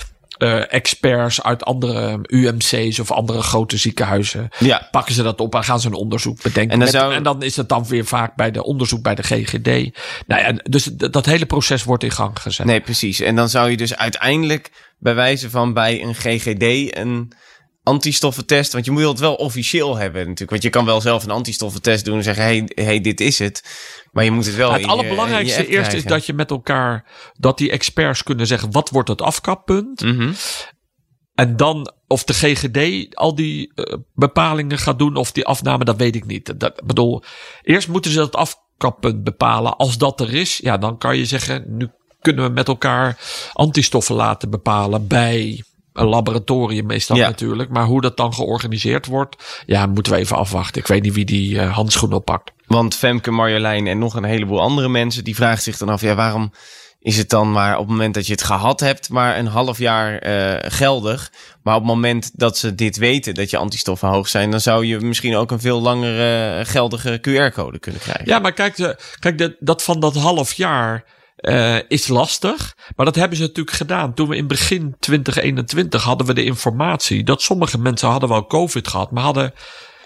eh, 0.41 0.73
experts 0.73 1.43
uit 1.43 1.63
andere 1.65 2.19
UMC's 2.21 2.99
of 2.99 3.11
andere 3.11 3.41
grote 3.41 3.77
ziekenhuizen. 3.77 4.49
Ja. 4.59 4.87
Pakken 4.91 5.13
ze 5.13 5.23
dat 5.23 5.39
op 5.39 5.55
en 5.55 5.63
gaan 5.63 5.79
ze 5.79 5.87
een 5.87 5.93
onderzoek 5.93 6.41
bedenken. 6.41 6.61
En 6.61 6.69
dan 6.69 6.79
Met- 6.79 6.89
zou- 6.89 7.13
en 7.13 7.23
dan 7.23 7.43
is 7.43 7.55
het 7.55 7.69
dan 7.69 7.85
weer 7.87 8.05
vaak 8.05 8.35
bij 8.35 8.51
de 8.51 8.63
onderzoek 8.63 9.01
bij 9.01 9.15
de 9.15 9.23
GGD. 9.23 9.65
Nou 10.27 10.41
ja, 10.41 10.53
dus 10.63 10.83
dat 10.83 11.25
hele 11.25 11.45
proces 11.45 11.83
wordt 11.83 12.03
in 12.03 12.11
gang 12.11 12.39
gezet. 12.39 12.65
Nee, 12.65 12.81
precies. 12.81 13.19
En 13.19 13.35
dan 13.35 13.49
zou 13.49 13.69
je 13.69 13.77
dus 13.77 13.95
uiteindelijk 13.95 14.71
bij 14.97 15.15
wijze 15.15 15.49
van 15.49 15.73
bij 15.73 16.03
een 16.03 16.15
GGD 16.15 16.97
een 16.97 17.31
antistoffentest, 17.83 18.73
want 18.73 18.85
je 18.85 18.91
moet 18.91 19.03
het 19.03 19.19
wel 19.19 19.35
officieel 19.35 19.95
hebben 19.95 20.21
natuurlijk. 20.21 20.49
Want 20.49 20.63
je 20.63 20.69
kan 20.69 20.85
wel 20.85 21.01
zelf 21.01 21.23
een 21.23 21.31
antistoffentest 21.31 22.05
doen 22.05 22.17
en 22.17 22.23
zeggen, 22.23 22.43
hey, 22.43 22.69
hey 22.75 23.01
dit 23.01 23.21
is 23.21 23.39
het. 23.39 23.63
Maar 24.11 24.23
je 24.23 24.31
moet 24.31 24.45
het 24.45 24.55
wel 24.55 24.69
Nou, 24.69 24.81
in 24.81 24.87
het 24.87 24.95
je- 24.95 24.99
allerbelangrijkste 25.01 25.63
in 25.65 25.71
je 25.71 25.77
eerst 25.77 25.93
is 25.93 26.03
dat 26.03 26.25
je 26.25 26.33
met 26.33 26.49
elkaar, 26.51 27.11
dat 27.33 27.57
die 27.57 27.71
experts 27.71 28.23
kunnen 28.23 28.47
zeggen, 28.47 28.71
wat 28.71 28.89
wordt 28.89 29.09
het 29.09 29.21
afkappunt? 29.21 30.01
Mhm. 30.01 30.31
En 31.35 31.57
dan 31.57 31.93
of 32.07 32.23
de 32.23 32.33
GGD 32.33 33.07
al 33.15 33.35
die 33.35 33.71
eh, 33.73 33.97
bepalingen 34.13 34.77
gaat 34.77 34.99
doen 34.99 35.15
of 35.15 35.31
die 35.31 35.45
afname, 35.45 35.83
dat 35.85 35.97
weet 35.97 36.15
ik 36.15 36.25
niet. 36.25 36.59
Dat 36.59 36.71
ik 36.79 36.85
bedoel, 36.85 37.23
eerst 37.61 37.87
moeten 37.87 38.11
ze 38.11 38.17
dat 38.17 38.35
afkappunt 38.35 39.23
bepalen. 39.23 39.75
Als 39.77 39.97
dat 39.97 40.19
er 40.19 40.33
is, 40.33 40.57
ja, 40.57 40.77
dan 40.77 40.97
kan 40.97 41.17
je 41.17 41.25
zeggen, 41.25 41.63
nu 41.67 41.89
kunnen 42.19 42.45
we 42.45 42.51
met 42.51 42.67
elkaar 42.67 43.17
antistoffen 43.53 44.15
laten 44.15 44.49
bepalen 44.49 45.07
bij 45.07 45.63
een 45.93 46.07
laboratorium 46.07 46.85
meestal 46.85 47.15
Ja. 47.15 47.27
natuurlijk. 47.27 47.69
Maar 47.69 47.85
hoe 47.85 48.01
dat 48.01 48.17
dan 48.17 48.33
georganiseerd 48.33 49.05
wordt, 49.05 49.63
ja, 49.65 49.85
moeten 49.85 50.13
we 50.13 50.19
even 50.19 50.37
afwachten. 50.37 50.81
Ik 50.81 50.87
weet 50.87 51.01
niet 51.03 51.13
wie 51.13 51.25
die 51.25 51.59
eh, 51.59 51.73
handschoen 51.75 52.13
oppakt. 52.13 52.51
Want 52.67 52.95
Femke, 52.95 53.31
Marjolein 53.31 53.87
en 53.87 53.99
nog 53.99 54.15
een 54.15 54.23
heleboel 54.23 54.61
andere 54.61 54.89
mensen, 54.89 55.23
die 55.23 55.35
vragen 55.35 55.61
zich 55.63 55.77
dan 55.77 55.89
af, 55.89 56.01
ja, 56.01 56.15
waarom 56.15 56.51
is 56.99 57.17
het 57.17 57.29
dan 57.29 57.51
maar 57.51 57.73
op 57.73 57.79
het 57.79 57.89
moment 57.89 58.13
dat 58.13 58.25
je 58.25 58.31
het 58.31 58.43
gehad 58.43 58.79
hebt, 58.79 59.09
maar 59.09 59.37
een 59.37 59.47
half 59.47 59.77
jaar 59.77 60.17
eh, 60.17 60.71
geldig. 60.71 61.31
Maar 61.63 61.75
op 61.75 61.81
het 61.81 61.89
moment 61.89 62.31
dat 62.33 62.57
ze 62.57 62.75
dit 62.75 62.97
weten, 62.97 63.33
dat 63.33 63.49
je 63.49 63.57
antistoffen 63.57 64.07
hoog 64.07 64.27
zijn, 64.27 64.51
dan 64.51 64.59
zou 64.61 64.85
je 64.85 64.99
misschien 64.99 65.35
ook 65.35 65.51
een 65.51 65.59
veel 65.59 65.81
langere 65.81 66.59
eh, 66.59 66.65
geldige 66.65 67.17
QR-code 67.17 67.79
kunnen 67.79 68.01
krijgen. 68.01 68.25
Ja, 68.25 68.39
maar 68.39 68.53
kijk, 68.53 68.75
de, 68.75 68.97
kijk 69.19 69.37
de, 69.37 69.55
dat 69.59 69.83
van 69.83 69.99
dat 69.99 70.15
half 70.15 70.53
jaar 70.53 71.03
eh, 71.41 71.77
is 71.87 72.07
lastig. 72.07 72.75
Maar 72.95 73.05
dat 73.05 73.15
hebben 73.15 73.37
ze 73.37 73.43
natuurlijk 73.43 73.77
gedaan. 73.77 74.13
Toen 74.13 74.29
we 74.29 74.35
in 74.35 74.47
begin 74.47 74.95
2021 74.99 76.03
hadden 76.03 76.27
we 76.27 76.33
de 76.33 76.43
informatie 76.43 77.23
dat 77.23 77.41
sommige 77.41 77.77
mensen 77.77 78.09
hadden 78.09 78.29
wel 78.29 78.47
COVID 78.47 78.87
gehad, 78.87 79.11
maar 79.11 79.23
hadden 79.23 79.53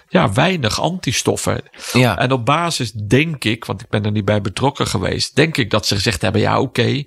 ja, 0.08 0.32
weinig 0.32 0.80
antistoffen. 0.80 1.62
Ja. 1.92 2.18
En 2.18 2.32
op 2.32 2.44
basis 2.44 2.92
denk 2.92 3.44
ik, 3.44 3.64
want 3.64 3.80
ik 3.80 3.88
ben 3.88 4.04
er 4.04 4.10
niet 4.10 4.24
bij 4.24 4.40
betrokken 4.40 4.86
geweest, 4.86 5.36
denk 5.36 5.56
ik 5.56 5.70
dat 5.70 5.86
ze 5.86 5.94
gezegd 5.94 6.22
hebben, 6.22 6.40
ja 6.40 6.60
oké, 6.60 7.04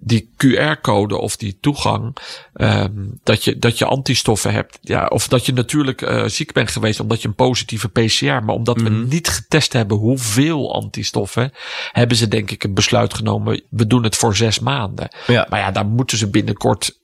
die 0.00 0.30
QR-code 0.36 1.16
of 1.16 1.36
die 1.36 1.58
toegang, 1.60 2.16
um, 2.54 3.20
dat, 3.22 3.44
je, 3.44 3.58
dat 3.58 3.78
je 3.78 3.84
antistoffen 3.84 4.52
hebt. 4.52 4.78
Ja, 4.80 5.06
of 5.06 5.28
dat 5.28 5.46
je 5.46 5.52
natuurlijk 5.52 6.02
uh, 6.02 6.24
ziek 6.24 6.52
bent 6.52 6.70
geweest 6.70 7.00
omdat 7.00 7.22
je 7.22 7.28
een 7.28 7.34
positieve 7.34 7.88
PCR, 7.88 8.24
maar 8.24 8.54
omdat 8.54 8.76
mm 8.76 8.84
-hmm. 8.84 8.94
we 8.94 9.00
mhm. 9.00 9.08
niet 9.08 9.28
getest 9.28 9.72
hebben 9.72 9.96
hoeveel 9.96 10.74
antistoffen, 10.74 11.52
hebben 11.92 12.16
ze 12.16 12.28
denk 12.28 12.50
ik 12.50 12.64
een 12.64 12.74
besluit 12.74 13.14
genomen. 13.14 13.62
We 13.70 13.86
doen 13.86 14.02
het 14.02 14.16
voor 14.16 14.36
zes 14.36 14.58
maanden. 14.58 15.08
Ja. 15.26 15.46
Maar 15.50 15.60
ja, 15.60 15.70
daar 15.70 15.86
moeten 15.86 16.18
ze 16.18 16.30
binnenkort 16.30 16.98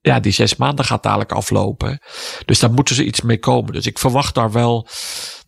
ja, 0.00 0.20
die 0.20 0.32
zes 0.32 0.56
maanden 0.56 0.84
gaat 0.84 1.02
dadelijk 1.02 1.32
aflopen. 1.32 2.00
Dus 2.44 2.58
daar 2.58 2.72
moeten 2.72 2.94
ze 2.94 3.04
iets 3.04 3.20
mee 3.20 3.38
komen. 3.38 3.72
Dus 3.72 3.86
ik 3.86 3.98
verwacht 3.98 4.34
daar 4.34 4.52
wel 4.52 4.88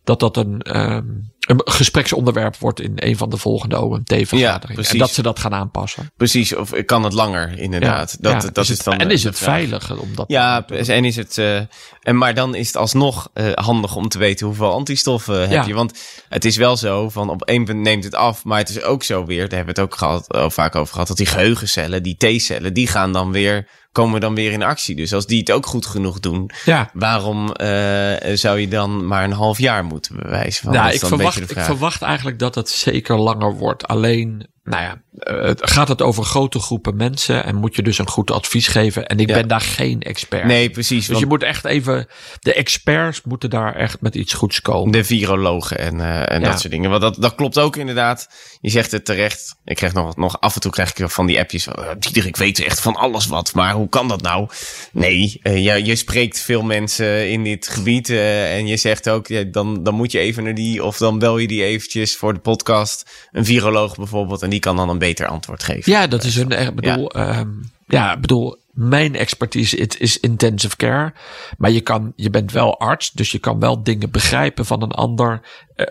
dat 0.05 0.19
dat 0.19 0.37
een, 0.37 0.77
um, 0.77 1.33
een 1.39 1.61
gespreksonderwerp 1.63 2.57
wordt 2.57 2.79
in 2.79 2.91
een 2.95 3.17
van 3.17 3.29
de 3.29 3.37
volgende 3.37 3.81
OMT-vergaderingen. 3.81 4.83
Ja, 4.83 4.89
en 4.89 4.97
dat 4.97 5.09
ze 5.09 5.21
dat 5.21 5.39
gaan 5.39 5.53
aanpassen. 5.53 6.11
Precies, 6.17 6.55
of 6.55 6.85
kan 6.85 7.03
het 7.03 7.13
langer, 7.13 7.59
inderdaad. 7.59 8.17
Ja, 8.21 8.31
dat, 8.31 8.43
ja, 8.43 8.49
dat 8.49 8.69
is, 8.69 8.79
dan 8.79 8.97
en 8.97 9.11
is 9.11 9.23
het 9.23 9.37
veilig? 9.37 9.97
Om 9.97 10.15
dat 10.15 10.25
ja, 10.27 10.65
en 10.67 11.05
is 11.05 11.15
het. 11.15 11.37
Uh, 11.37 11.59
en 12.01 12.17
maar 12.17 12.33
dan 12.33 12.55
is 12.55 12.67
het 12.67 12.75
alsnog 12.75 13.29
uh, 13.33 13.51
handig 13.53 13.95
om 13.95 14.09
te 14.09 14.17
weten 14.17 14.45
hoeveel 14.45 14.71
antistoffen 14.71 15.49
heb 15.49 15.65
je. 15.65 15.73
Want 15.73 15.99
het 16.29 16.45
is 16.45 16.57
wel 16.57 16.77
zo 16.77 17.09
van 17.09 17.29
op 17.29 17.41
één 17.41 17.65
punt 17.65 17.79
neemt 17.79 18.03
het 18.03 18.15
af. 18.15 18.43
Maar 18.43 18.57
het 18.57 18.69
is 18.69 18.81
ook 18.81 19.03
zo 19.03 19.25
weer, 19.25 19.49
daar 19.49 19.57
hebben 19.57 19.75
we 19.75 19.81
het 19.81 19.91
ook 19.91 19.97
gehad, 19.97 20.35
uh, 20.35 20.49
vaak 20.49 20.75
over 20.75 20.93
gehad, 20.93 21.07
dat 21.07 21.17
die 21.17 21.25
geheugencellen, 21.25 22.03
die 22.03 22.17
T-cellen, 22.17 22.73
die 22.73 22.87
gaan 22.87 23.13
dan 23.13 23.31
weer 23.31 23.67
komen 23.95 24.19
dan 24.21 24.35
weer 24.35 24.51
in 24.51 24.63
actie. 24.63 24.95
Dus 24.95 25.13
als 25.13 25.25
die 25.25 25.39
het 25.39 25.51
ook 25.51 25.65
goed 25.65 25.85
genoeg 25.85 26.19
doen, 26.19 26.49
ja. 26.65 26.89
waarom 26.93 27.41
uh, 27.43 28.13
zou 28.33 28.59
je 28.59 28.67
dan 28.67 29.07
maar 29.07 29.23
een 29.23 29.31
half 29.31 29.57
jaar 29.57 29.85
moeten 29.85 30.15
bewijzen? 30.15 30.63
Van? 30.63 30.73
Nou, 30.73 30.93
ik 30.93 31.05
verwacht, 31.05 31.51
ik 31.51 31.59
verwacht 31.59 32.01
eigenlijk 32.01 32.39
dat 32.39 32.55
het 32.55 32.69
zeker 32.69 33.17
langer 33.17 33.53
wordt. 33.53 33.87
Alleen 33.87 34.47
nou 34.65 34.83
ja, 34.83 35.01
uh, 35.33 35.51
gaat 35.55 35.87
het 35.87 36.01
over 36.01 36.23
grote 36.23 36.59
groepen 36.59 36.95
mensen 36.95 37.43
en 37.43 37.55
moet 37.55 37.75
je 37.75 37.81
dus 37.81 37.97
een 37.97 38.09
goed 38.09 38.31
advies 38.31 38.67
geven. 38.67 39.07
En 39.07 39.19
ik 39.19 39.29
ja. 39.29 39.35
ben 39.35 39.47
daar 39.47 39.61
geen 39.61 40.01
expert. 40.01 40.45
Nee, 40.45 40.69
precies. 40.69 40.99
Dus 40.99 41.07
want... 41.07 41.19
je 41.19 41.25
moet 41.25 41.43
echt 41.43 41.65
even, 41.65 42.07
de 42.39 42.53
experts 42.53 43.21
moeten 43.23 43.49
daar 43.49 43.75
echt 43.75 44.01
met 44.01 44.15
iets 44.15 44.33
goeds 44.33 44.61
komen. 44.61 44.91
De 44.91 45.03
virologen 45.03 45.77
en, 45.77 45.95
uh, 45.95 46.31
en 46.31 46.39
ja. 46.39 46.49
dat 46.49 46.59
soort 46.59 46.73
dingen. 46.73 46.89
Want 46.89 47.01
dat, 47.01 47.15
dat 47.19 47.35
klopt 47.35 47.59
ook 47.59 47.75
inderdaad. 47.75 48.29
Je 48.61 48.69
zegt 48.69 48.91
het 48.91 49.05
terecht. 49.05 49.55
Ik 49.65 49.75
krijg 49.75 49.93
nog, 49.93 50.15
nog 50.15 50.39
af 50.39 50.55
en 50.55 50.61
toe 50.61 50.71
krijg 50.71 50.93
ik 50.93 51.09
van 51.09 51.25
die 51.25 51.39
appjes. 51.39 51.67
Uh, 51.67 51.73
Dieter, 51.99 52.25
ik 52.25 52.35
weet 52.35 52.63
echt 52.63 52.79
van 52.79 52.95
alles 52.95 53.25
wat, 53.25 53.53
maar 53.53 53.73
hoe 53.73 53.89
kan 53.89 54.07
dat 54.07 54.21
nou? 54.21 54.49
Nee, 54.91 55.39
uh, 55.43 55.65
je, 55.65 55.85
je 55.85 55.95
spreekt 55.95 56.39
veel 56.39 56.61
mensen 56.61 57.29
in 57.29 57.43
dit 57.43 57.67
gebied 57.67 58.09
en 58.09 58.67
je 58.67 58.77
zegt 58.77 59.09
ook, 59.09 59.27
ja, 59.27 59.43
dan, 59.43 59.83
dan 59.83 59.93
moet 59.93 60.11
je 60.11 60.19
even 60.19 60.43
naar 60.43 60.55
die, 60.55 60.83
of 60.83 60.97
dan 60.97 61.19
bel 61.19 61.37
je 61.37 61.47
die 61.47 61.63
eventjes 61.63 62.15
voor 62.15 62.33
de 62.33 62.39
podcast. 62.39 63.27
Een 63.31 63.45
viroloog 63.45 63.95
bijvoorbeeld. 63.95 64.41
En 64.41 64.49
die 64.49 64.54
kan 64.59 64.75
dan 64.75 64.89
een 64.89 64.97
beter 64.97 65.27
antwoord 65.27 65.63
geven. 65.63 65.91
Ja, 65.91 66.07
dat 66.07 66.23
is 66.23 66.35
een. 66.35 66.51
Ik 66.51 66.75
bedoel, 66.75 67.17
ja. 67.17 67.39
Um, 67.39 67.71
ja, 67.87 68.17
bedoel, 68.19 68.57
mijn 68.71 69.15
expertise 69.15 69.77
it 69.77 69.99
is 69.99 70.19
intensive 70.19 70.75
care. 70.75 71.13
Maar 71.57 71.71
je, 71.71 71.81
kan, 71.81 72.13
je 72.15 72.29
bent 72.29 72.51
wel 72.51 72.79
arts, 72.79 73.11
dus 73.11 73.31
je 73.31 73.39
kan 73.39 73.59
wel 73.59 73.83
dingen 73.83 74.11
begrijpen 74.11 74.65
van 74.65 74.81
een 74.81 74.91
ander. 74.91 75.41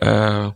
Uh, 0.02 0.46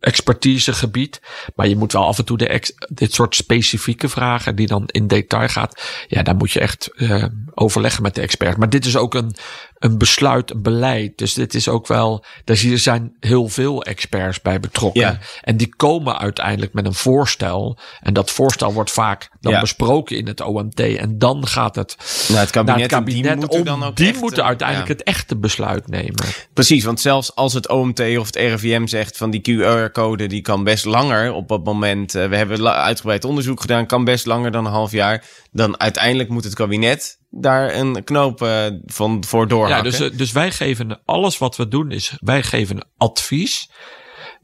expertisegebied. 0.00 1.20
Maar 1.54 1.68
je 1.68 1.76
moet 1.76 1.92
wel 1.92 2.06
af 2.06 2.18
en 2.18 2.24
toe 2.24 2.36
de 2.36 2.48
ex, 2.48 2.72
dit 2.88 3.14
soort 3.14 3.34
specifieke 3.34 4.08
vragen 4.08 4.56
die 4.56 4.66
dan 4.66 4.84
in 4.86 5.06
detail 5.06 5.48
gaat. 5.48 5.82
Ja, 6.08 6.22
daar 6.22 6.36
moet 6.36 6.52
je 6.52 6.60
echt 6.60 6.90
uh, 6.94 7.24
overleggen 7.54 8.02
met 8.02 8.14
de 8.14 8.20
expert. 8.20 8.56
Maar 8.56 8.70
dit 8.70 8.84
is 8.84 8.96
ook 8.96 9.14
een, 9.14 9.34
een 9.78 9.98
besluit, 9.98 10.50
een 10.50 10.62
beleid. 10.62 11.18
Dus 11.18 11.34
dit 11.34 11.54
is 11.54 11.68
ook 11.68 11.86
wel, 11.86 12.24
daar 12.44 12.56
zijn 12.56 13.16
heel 13.20 13.48
veel 13.48 13.82
experts 13.82 14.40
bij 14.40 14.60
betrokken. 14.60 15.00
Ja. 15.00 15.18
En 15.40 15.56
die 15.56 15.74
komen 15.76 16.18
uiteindelijk 16.18 16.72
met 16.72 16.86
een 16.86 16.94
voorstel. 16.94 17.78
En 18.00 18.14
dat 18.14 18.30
voorstel 18.30 18.72
wordt 18.72 18.90
vaak 18.90 19.30
dan 19.40 19.52
ja. 19.52 19.60
besproken 19.60 20.16
in 20.16 20.26
het 20.26 20.40
OMT. 20.40 20.80
En 20.80 21.18
dan 21.18 21.46
gaat 21.46 21.74
het 21.74 21.96
naar 22.28 22.40
het 22.40 22.50
kabinet. 22.50 22.80
Het 22.80 22.90
kabinet 22.90 23.22
die 23.22 23.36
moeten, 23.36 23.64
dan 23.64 23.84
ook 23.84 23.96
die 23.96 24.14
moeten 24.20 24.44
uiteindelijk 24.44 24.88
ja. 24.88 24.94
het 24.94 25.02
echte 25.02 25.36
besluit 25.36 25.88
nemen. 25.88 26.24
Precies, 26.52 26.84
want 26.84 27.00
zelfs 27.00 27.34
als 27.34 27.52
het 27.52 27.68
OMT 27.68 28.00
of 28.00 28.26
het 28.26 28.36
RIVM 28.36 28.86
zegt 28.86 29.16
van 29.16 29.30
die 29.30 29.40
QR-code, 29.40 30.26
die 30.26 30.40
kan 30.40 30.64
best 30.64 30.84
langer 30.84 31.32
op 31.32 31.48
dat 31.48 31.64
moment. 31.64 32.14
Uh, 32.14 32.28
we 32.28 32.36
hebben 32.36 32.72
uitgebreid 32.72 33.24
onderzoek 33.24 33.60
gedaan, 33.60 33.86
kan 33.86 34.04
best 34.04 34.26
langer 34.26 34.50
dan 34.50 34.66
een 34.66 34.72
half 34.72 34.92
jaar. 34.92 35.24
Dan 35.52 35.80
uiteindelijk 35.80 36.28
moet 36.28 36.44
het 36.44 36.54
kabinet 36.54 37.18
daar 37.40 37.74
een 37.74 38.04
knoop 38.04 38.42
uh, 38.42 38.66
van 38.84 39.24
voor 39.24 39.48
doorhakken. 39.48 39.92
Ja, 39.92 39.98
dus, 39.98 40.16
dus 40.16 40.32
wij 40.32 40.50
geven 40.50 41.00
alles 41.04 41.38
wat 41.38 41.56
we 41.56 41.68
doen 41.68 41.90
is 41.90 42.16
wij 42.20 42.42
geven 42.42 42.86
advies. 42.96 43.70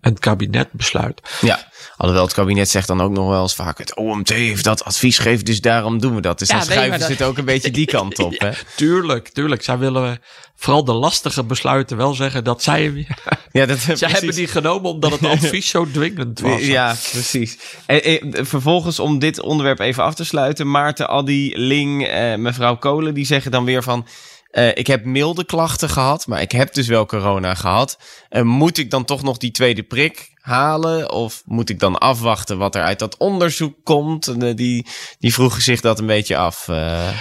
En 0.03 0.11
het 0.11 0.19
kabinet 0.19 0.73
besluit. 0.73 1.21
Ja, 1.41 1.69
alhoewel 1.97 2.25
het 2.25 2.35
kabinet 2.35 2.69
zegt 2.69 2.87
dan 2.87 3.01
ook 3.01 3.13
nog 3.13 3.29
wel 3.29 3.43
eens 3.43 3.55
vaak... 3.55 3.79
het 3.79 3.97
OMT 3.97 4.29
heeft 4.29 4.65
dat 4.65 4.85
advies 4.85 5.19
gegeven, 5.19 5.45
dus 5.45 5.61
daarom 5.61 6.01
doen 6.01 6.15
we 6.15 6.21
dat. 6.21 6.39
Dus 6.39 6.49
ja, 6.49 6.55
dan 6.55 6.65
schuiven 6.65 7.01
ze 7.01 7.11
het 7.11 7.23
ook 7.23 7.39
een 7.39 7.45
beetje 7.45 7.71
die 7.71 7.87
kant 7.87 8.19
op. 8.19 8.33
ja, 8.39 8.47
hè? 8.47 8.53
Tuurlijk, 8.77 9.29
tuurlijk. 9.29 9.63
Zij 9.63 9.79
willen 9.79 10.21
vooral 10.57 10.85
de 10.85 10.93
lastige 10.93 11.45
besluiten 11.45 11.97
wel 11.97 12.15
zeggen 12.15 12.45
dat 12.45 12.63
zij... 12.63 12.83
Ja, 13.53 13.67
dat, 13.67 13.79
zij 13.81 13.95
precies. 13.95 14.13
hebben 14.13 14.35
die 14.35 14.47
genomen 14.47 14.91
omdat 14.91 15.11
het 15.11 15.25
advies 15.25 15.69
zo 15.69 15.91
dwingend 15.91 16.41
was. 16.41 16.61
Ja, 16.61 16.95
precies. 17.11 17.59
En, 17.87 18.03
en, 18.03 18.47
vervolgens 18.47 18.99
om 18.99 19.19
dit 19.19 19.41
onderwerp 19.41 19.79
even 19.79 20.03
af 20.03 20.15
te 20.15 20.25
sluiten... 20.25 20.71
Maarten, 20.71 21.09
Addy, 21.09 21.53
Ling, 21.55 22.07
eh, 22.07 22.35
mevrouw 22.35 22.77
Kolen, 22.77 23.15
die 23.15 23.27
zeggen 23.27 23.51
dan 23.51 23.65
weer 23.65 23.83
van... 23.83 24.07
Uh, 24.53 24.69
ik 24.69 24.87
heb 24.87 25.05
milde 25.05 25.45
klachten 25.45 25.89
gehad, 25.89 26.27
maar 26.27 26.41
ik 26.41 26.53
heb 26.53 26.75
dus 26.75 26.87
wel 26.87 27.07
corona 27.07 27.55
gehad. 27.55 27.99
Uh, 28.31 28.43
moet 28.43 28.79
ik 28.79 28.91
dan 28.91 29.05
toch 29.05 29.23
nog 29.23 29.37
die 29.37 29.51
tweede 29.51 29.83
prik 29.83 30.31
halen? 30.35 31.13
Of 31.13 31.43
moet 31.45 31.71
ik 31.71 31.79
dan 31.79 31.99
afwachten 31.99 32.59
wat 32.59 32.75
er 32.75 32.83
uit 32.83 32.99
dat 32.99 33.17
onderzoek 33.17 33.75
komt? 33.83 34.29
Uh, 34.29 34.55
die, 34.55 34.87
die 35.19 35.35
vroegen 35.35 35.63
zich 35.63 35.81
dat 35.81 35.99
een 35.99 36.07
beetje 36.07 36.37
af. 36.37 36.67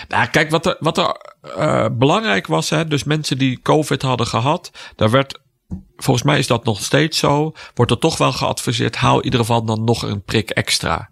Nou, 0.08 0.28
kijk, 0.32 0.50
wat 0.50 0.66
er, 0.66 0.78
wat 0.80 0.98
er 0.98 1.98
belangrijk 1.98 2.48
was, 2.48 2.70
hè, 2.70 2.88
dus 2.88 3.04
mensen 3.04 3.38
die 3.38 3.62
COVID 3.62 4.02
hadden 4.02 4.28
gehad, 4.28 4.72
daar 4.96 5.10
werd 5.10 5.40
volgens 5.96 6.26
mij 6.26 6.40
is 6.40 6.48
dat 6.48 6.64
nog 6.64 6.84
steeds 6.84 7.18
zo. 7.18 7.54
Wordt 7.74 7.92
er 7.92 8.00
toch 8.00 8.18
wel 8.18 8.32
geadviseerd, 8.32 8.96
haal 8.96 9.18
in 9.18 9.24
ieder 9.24 9.40
geval 9.40 9.66
dan 9.66 9.84
nog 9.84 10.02
een 10.02 10.24
prik 10.24 10.50
extra. 10.50 11.11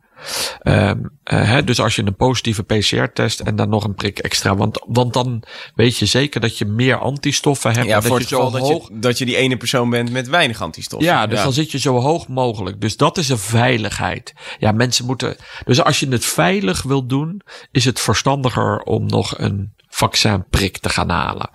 Um, 0.63 1.12
uh, 1.34 1.58
dus 1.65 1.82
als 1.82 1.95
je 1.95 2.05
een 2.05 2.15
positieve 2.15 2.63
PCR-test 2.63 3.39
en 3.39 3.55
dan 3.55 3.69
nog 3.69 3.84
een 3.84 3.95
prik 3.95 4.19
extra. 4.19 4.55
Want, 4.55 4.86
want 4.88 5.13
dan 5.13 5.43
weet 5.75 5.97
je 5.97 6.05
zeker 6.05 6.41
dat 6.41 6.58
je 6.58 6.65
meer 6.65 6.97
antistoffen 6.97 7.73
hebt. 7.73 7.88
Ja, 7.88 8.01
voor 8.01 8.10
dat 8.10 8.19
het 8.19 8.27
geval 8.27 8.51
dat, 8.51 8.62
hoog... 8.62 8.88
je, 8.88 8.99
dat 8.99 9.17
je 9.17 9.25
die 9.25 9.36
ene 9.36 9.58
persoon 9.58 9.89
bent 9.89 10.12
met 10.12 10.27
weinig 10.27 10.62
antistoffen. 10.62 11.10
Ja, 11.10 11.27
dus 11.27 11.38
ja. 11.38 11.43
dan 11.43 11.53
zit 11.53 11.71
je 11.71 11.79
zo 11.79 11.99
hoog 11.99 12.27
mogelijk. 12.27 12.82
Dus 12.82 12.97
dat 12.97 13.17
is 13.17 13.29
een 13.29 13.38
veiligheid. 13.38 14.34
Ja, 14.60 14.71
mensen 14.71 15.05
moeten. 15.05 15.36
Dus 15.65 15.84
als 15.84 15.99
je 15.99 16.08
het 16.08 16.25
veilig 16.25 16.82
wil 16.82 17.05
doen, 17.05 17.41
is 17.71 17.86
het 17.86 17.99
verstandiger 17.99 18.79
om 18.79 19.05
nog 19.05 19.38
een 19.38 19.73
vaccinprik 19.88 20.77
te 20.77 20.89
gaan 20.89 21.10
halen. 21.10 21.49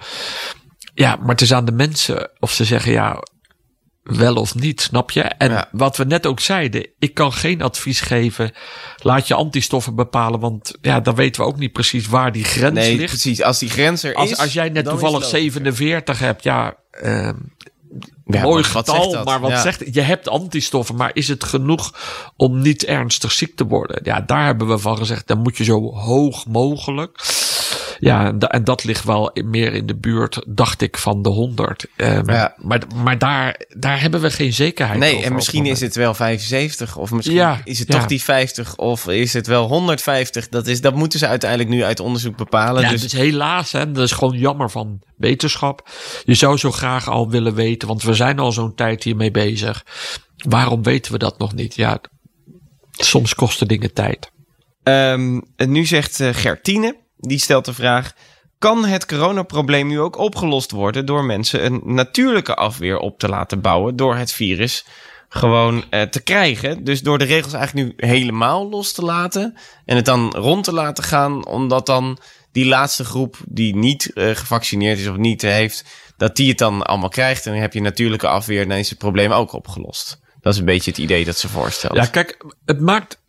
Ja, 0.94 1.16
maar 1.16 1.29
het 1.29 1.40
is 1.40 1.53
aan 1.53 1.64
de 1.64 1.72
mensen 1.72 2.31
of 2.38 2.53
ze 2.53 2.64
zeggen 2.64 2.92
ja, 2.92 3.22
wel 4.04 4.34
of 4.34 4.54
niet, 4.54 4.80
snap 4.80 5.10
je? 5.10 5.22
En 5.22 5.50
ja. 5.50 5.68
wat 5.72 5.96
we 5.96 6.04
net 6.04 6.26
ook 6.26 6.40
zeiden, 6.40 6.88
ik 6.98 7.14
kan 7.14 7.32
geen 7.32 7.62
advies 7.62 8.00
geven. 8.00 8.52
Laat 8.96 9.28
je 9.28 9.34
antistoffen 9.34 9.94
bepalen, 9.94 10.40
want 10.40 10.76
ja, 10.80 11.00
dan 11.00 11.14
weten 11.14 11.42
we 11.42 11.48
ook 11.48 11.58
niet 11.58 11.72
precies 11.72 12.06
waar 12.06 12.32
die 12.32 12.44
grens 12.44 12.74
nee, 12.74 12.96
ligt. 12.96 13.08
Precies, 13.08 13.42
als 13.42 13.58
die 13.58 13.70
grens 13.70 14.02
er 14.02 14.14
als, 14.14 14.30
is. 14.30 14.38
Als 14.38 14.52
jij 14.52 14.68
net 14.68 14.84
toevallig 14.84 15.24
47 15.24 16.18
hebt, 16.18 16.42
ja. 16.42 16.76
Uh, 17.02 17.30
ja, 18.24 18.42
mooi 18.42 18.64
getal, 18.64 19.24
maar 19.24 19.40
wat 19.40 19.50
ja. 19.50 19.60
zegt 19.60 19.94
Je 19.94 20.00
hebt 20.00 20.28
antistoffen, 20.28 20.96
maar 20.96 21.10
is 21.12 21.28
het 21.28 21.44
genoeg 21.44 21.94
om 22.36 22.60
niet 22.60 22.84
ernstig 22.84 23.32
ziek 23.32 23.56
te 23.56 23.66
worden? 23.66 24.00
Ja, 24.02 24.20
daar 24.20 24.44
hebben 24.44 24.68
we 24.68 24.78
van 24.78 24.96
gezegd, 24.96 25.26
dan 25.26 25.38
moet 25.38 25.56
je 25.56 25.64
zo 25.64 25.94
hoog 25.94 26.46
mogelijk. 26.46 27.18
Ja, 27.98 28.26
en, 28.26 28.38
en 28.38 28.64
dat 28.64 28.85
ligt 28.85 29.04
wel 29.04 29.30
meer 29.44 29.72
in 29.72 29.87
de 29.87 29.96
buurt, 29.96 30.42
dacht 30.46 30.80
ik, 30.80 30.96
van 30.96 31.22
de 31.22 31.28
100. 31.28 31.87
Um, 31.96 32.30
ja. 32.30 32.54
Maar, 32.57 32.83
maar 32.94 33.18
daar, 33.18 33.61
daar 33.68 34.00
hebben 34.00 34.20
we 34.20 34.30
geen 34.30 34.52
zekerheid 34.52 34.98
nee, 34.98 35.09
over. 35.09 35.20
Nee, 35.20 35.30
en 35.30 35.35
misschien 35.35 35.66
is 35.66 35.80
het 35.80 35.94
wel 35.94 36.14
75, 36.14 36.96
of 36.96 37.11
misschien 37.11 37.37
ja, 37.37 37.61
is 37.64 37.78
het 37.78 37.88
toch 37.88 38.07
die 38.07 38.22
50, 38.22 38.76
of 38.76 39.09
is 39.09 39.33
het 39.33 39.46
wel 39.46 39.66
150. 39.66 40.48
Dat, 40.48 40.66
is, 40.66 40.80
dat 40.80 40.94
moeten 40.94 41.18
ze 41.18 41.26
uiteindelijk 41.26 41.70
nu 41.70 41.85
uit 41.85 42.00
onderzoek 42.00 42.37
bepalen. 42.37 42.83
Ja, 42.83 42.90
dus... 42.90 43.02
dus 43.02 43.12
helaas, 43.12 43.72
hè, 43.72 43.92
dat 43.92 44.04
is 44.04 44.12
gewoon 44.12 44.38
jammer 44.38 44.70
van 44.70 45.02
wetenschap. 45.16 45.88
Je 46.24 46.35
zou 46.35 46.57
zo 46.57 46.70
graag 46.70 47.09
al 47.09 47.30
willen 47.30 47.54
weten, 47.54 47.88
want 47.88 48.02
we 48.02 48.14
zijn 48.14 48.38
al 48.38 48.52
zo'n 48.52 48.74
tijd 48.74 49.02
hiermee 49.02 49.30
bezig. 49.30 49.85
Waarom 50.37 50.83
weten 50.83 51.12
we 51.12 51.18
dat 51.18 51.38
nog 51.38 51.54
niet? 51.54 51.74
Ja, 51.74 52.00
soms 52.90 53.35
kosten 53.35 53.68
dingen 53.68 53.92
tijd. 53.92 54.33
Um, 54.83 55.42
nu 55.57 55.87
zegt 55.87 56.20
uh, 56.20 56.28
Gertine, 56.33 56.96
die 57.28 57.38
stelt 57.38 57.64
de 57.64 57.74
vraag: 57.74 58.12
kan 58.58 58.84
het 58.84 59.06
coronaprobleem 59.06 59.87
nu 59.88 60.00
ook 60.00 60.16
opgelost 60.16 60.70
worden 60.70 61.06
door 61.06 61.24
mensen 61.24 61.64
een 61.64 61.80
natuurlijke 61.84 62.54
afweer 62.54 62.98
op 62.98 63.18
te 63.18 63.28
laten 63.28 63.60
bouwen 63.60 63.96
door 63.96 64.16
het 64.16 64.32
virus 64.32 64.87
gewoon 65.28 65.84
uh, 65.90 66.02
te 66.02 66.22
krijgen? 66.22 66.84
Dus 66.84 67.02
door 67.02 67.18
de 67.18 67.24
regels 67.24 67.52
eigenlijk 67.52 67.87
nu 67.87 68.08
helemaal 68.08 68.68
los 68.68 68.92
te 68.92 69.02
laten 69.02 69.56
en 69.84 69.96
het 69.96 70.04
dan 70.04 70.34
rond 70.37 70.64
te 70.64 70.72
laten 70.72 71.04
gaan, 71.04 71.46
omdat 71.46 71.87
dan 71.87 72.18
die 72.52 72.66
laatste 72.66 73.04
groep 73.04 73.37
die 73.46 73.76
niet 73.76 74.10
uh, 74.14 74.30
gevaccineerd 74.34 74.98
is 74.98 75.08
of 75.08 75.16
niet 75.16 75.42
heeft, 75.42 75.84
dat 76.16 76.37
die 76.37 76.48
het 76.48 76.58
dan 76.58 76.82
allemaal 76.82 77.08
krijgt 77.08 77.46
en 77.46 77.52
dan 77.52 77.60
heb 77.60 77.72
je 77.72 77.80
natuurlijke 77.80 78.28
afweer, 78.28 78.68
dan 78.68 78.76
is 78.76 78.88
het 78.88 78.98
probleem 78.98 79.32
ook 79.32 79.52
opgelost. 79.52 80.20
Dat 80.40 80.52
is 80.52 80.58
een 80.58 80.64
beetje 80.64 80.90
het 80.90 81.00
idee 81.00 81.24
dat 81.24 81.37
ze 81.37 81.48
voorstelt. 81.48 81.96
Ja, 81.96 82.06
kijk, 82.06 82.44
het 82.64 82.80
maakt 82.80 83.22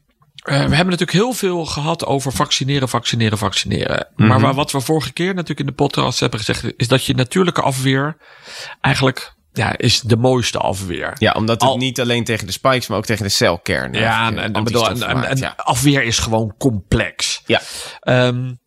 we 0.45 0.53
hebben 0.53 0.77
natuurlijk 0.85 1.11
heel 1.11 1.33
veel 1.33 1.65
gehad 1.65 2.05
over 2.05 2.31
vaccineren, 2.31 2.89
vaccineren, 2.89 3.37
vaccineren. 3.37 4.07
Maar 4.15 4.39
waar, 4.39 4.53
wat 4.53 4.71
we 4.71 4.81
vorige 4.81 5.13
keer 5.13 5.33
natuurlijk 5.33 5.59
in 5.59 5.65
de 5.65 5.71
podcast 5.71 6.19
hebben 6.19 6.39
gezegd, 6.39 6.73
is 6.77 6.87
dat 6.87 7.05
je 7.05 7.15
natuurlijke 7.15 7.61
afweer 7.61 8.17
eigenlijk 8.81 9.33
ja, 9.51 9.77
is 9.77 10.01
de 10.01 10.17
mooiste 10.17 10.57
afweer. 10.57 11.13
Ja, 11.17 11.31
omdat 11.31 11.61
het 11.61 11.77
niet 11.77 12.01
alleen 12.01 12.23
tegen 12.23 12.45
de 12.45 12.51
spikes, 12.51 12.87
maar 12.87 12.97
ook 12.97 13.05
tegen 13.05 13.23
de 13.23 13.29
celkern. 13.29 13.93
Ja, 13.93 14.27
en, 14.27 14.53
en, 14.53 14.63
bedoel, 14.63 14.89
en, 14.89 15.23
en 15.23 15.37
ja. 15.37 15.53
afweer 15.57 16.03
is 16.03 16.19
gewoon 16.19 16.55
complex. 16.57 17.41
Ja. 17.45 17.61
Um, 18.01 18.59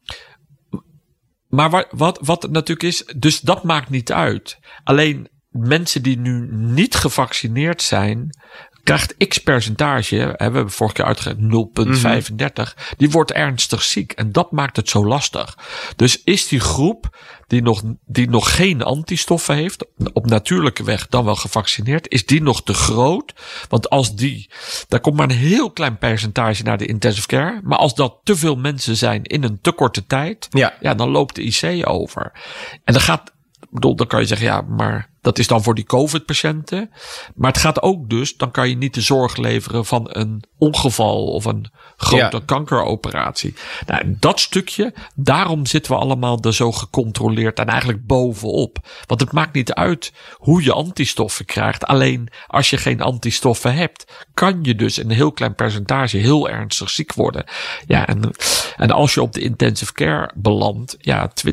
maar 1.48 1.70
wat, 1.70 1.86
wat, 1.90 2.18
wat 2.22 2.50
natuurlijk 2.50 2.88
is, 2.88 3.04
dus 3.16 3.40
dat 3.40 3.62
maakt 3.62 3.90
niet 3.90 4.12
uit. 4.12 4.58
Alleen 4.84 5.28
mensen 5.48 6.02
die 6.02 6.18
nu 6.18 6.48
niet 6.52 6.94
gevaccineerd 6.94 7.82
zijn, 7.82 8.38
krijgt 8.88 9.28
x 9.28 9.38
percentage, 9.38 10.16
hè, 10.16 10.26
we 10.26 10.34
hebben 10.36 10.70
vorige 10.70 10.94
keer 10.94 11.04
uitgegeven 11.04 11.70
0,35, 12.70 12.94
die 12.96 13.10
wordt 13.10 13.32
ernstig 13.32 13.82
ziek. 13.82 14.12
En 14.12 14.32
dat 14.32 14.52
maakt 14.52 14.76
het 14.76 14.88
zo 14.88 15.06
lastig. 15.06 15.58
Dus 15.96 16.22
is 16.24 16.48
die 16.48 16.60
groep 16.60 17.16
die 17.46 17.62
nog, 17.62 17.82
die 18.06 18.30
nog 18.30 18.56
geen 18.56 18.82
antistoffen 18.82 19.54
heeft, 19.54 19.86
op 20.12 20.26
natuurlijke 20.26 20.84
weg 20.84 21.06
dan 21.06 21.24
wel 21.24 21.36
gevaccineerd, 21.36 22.08
is 22.08 22.26
die 22.26 22.42
nog 22.42 22.62
te 22.62 22.74
groot? 22.74 23.32
Want 23.68 23.90
als 23.90 24.14
die, 24.14 24.50
daar 24.88 25.00
komt 25.00 25.16
maar 25.16 25.30
een 25.30 25.36
heel 25.36 25.70
klein 25.70 25.98
percentage 25.98 26.62
naar 26.62 26.78
de 26.78 26.86
intensive 26.86 27.26
care. 27.26 27.60
Maar 27.62 27.78
als 27.78 27.94
dat 27.94 28.20
te 28.24 28.36
veel 28.36 28.56
mensen 28.56 28.96
zijn 28.96 29.22
in 29.22 29.44
een 29.44 29.58
te 29.60 29.72
korte 29.72 30.06
tijd, 30.06 30.46
ja. 30.50 30.74
ja 30.80 30.94
dan 30.94 31.08
loopt 31.08 31.34
de 31.34 31.42
IC 31.42 31.88
over. 31.88 32.32
En 32.84 32.92
dan 32.92 33.02
gaat, 33.02 33.32
bedoel, 33.70 33.96
dan 33.96 34.06
kan 34.06 34.20
je 34.20 34.26
zeggen, 34.26 34.46
ja, 34.46 34.60
maar 34.60 35.10
dat 35.28 35.38
is 35.38 35.46
dan 35.46 35.62
voor 35.62 35.74
die 35.74 35.84
COVID-patiënten. 35.84 36.90
Maar 37.34 37.50
het 37.50 37.60
gaat 37.60 37.82
ook 37.82 38.10
dus, 38.10 38.36
dan 38.36 38.50
kan 38.50 38.68
je 38.68 38.76
niet 38.76 38.94
de 38.94 39.00
zorg 39.00 39.36
leveren 39.36 39.84
van 39.84 40.06
een 40.08 40.44
ongeval 40.58 41.26
of 41.26 41.44
een 41.44 41.70
grote 41.96 42.36
ja. 42.36 42.42
kankeroperatie. 42.46 43.54
Nou, 43.86 44.16
dat 44.18 44.40
stukje, 44.40 44.94
daarom 45.14 45.66
zitten 45.66 45.92
we 45.92 45.98
allemaal 45.98 46.38
er 46.40 46.54
zo 46.54 46.72
gecontroleerd 46.72 47.58
en 47.58 47.66
eigenlijk 47.66 48.06
bovenop. 48.06 48.78
Want 49.06 49.20
het 49.20 49.32
maakt 49.32 49.54
niet 49.54 49.72
uit 49.72 50.12
hoe 50.34 50.62
je 50.62 50.72
antistoffen 50.72 51.44
krijgt. 51.44 51.86
Alleen 51.86 52.28
als 52.46 52.70
je 52.70 52.76
geen 52.76 53.00
antistoffen 53.00 53.74
hebt, 53.74 54.26
kan 54.34 54.58
je 54.62 54.74
dus 54.74 54.96
een 54.96 55.10
heel 55.10 55.32
klein 55.32 55.54
percentage 55.54 56.16
heel 56.16 56.48
ernstig 56.48 56.90
ziek 56.90 57.12
worden. 57.12 57.44
Ja, 57.86 58.06
en, 58.06 58.30
en 58.76 58.90
als 58.90 59.14
je 59.14 59.22
op 59.22 59.32
de 59.32 59.40
intensive 59.40 59.92
care 59.92 60.30
belandt, 60.34 60.96
ja, 61.00 61.32
20%, 61.46 61.52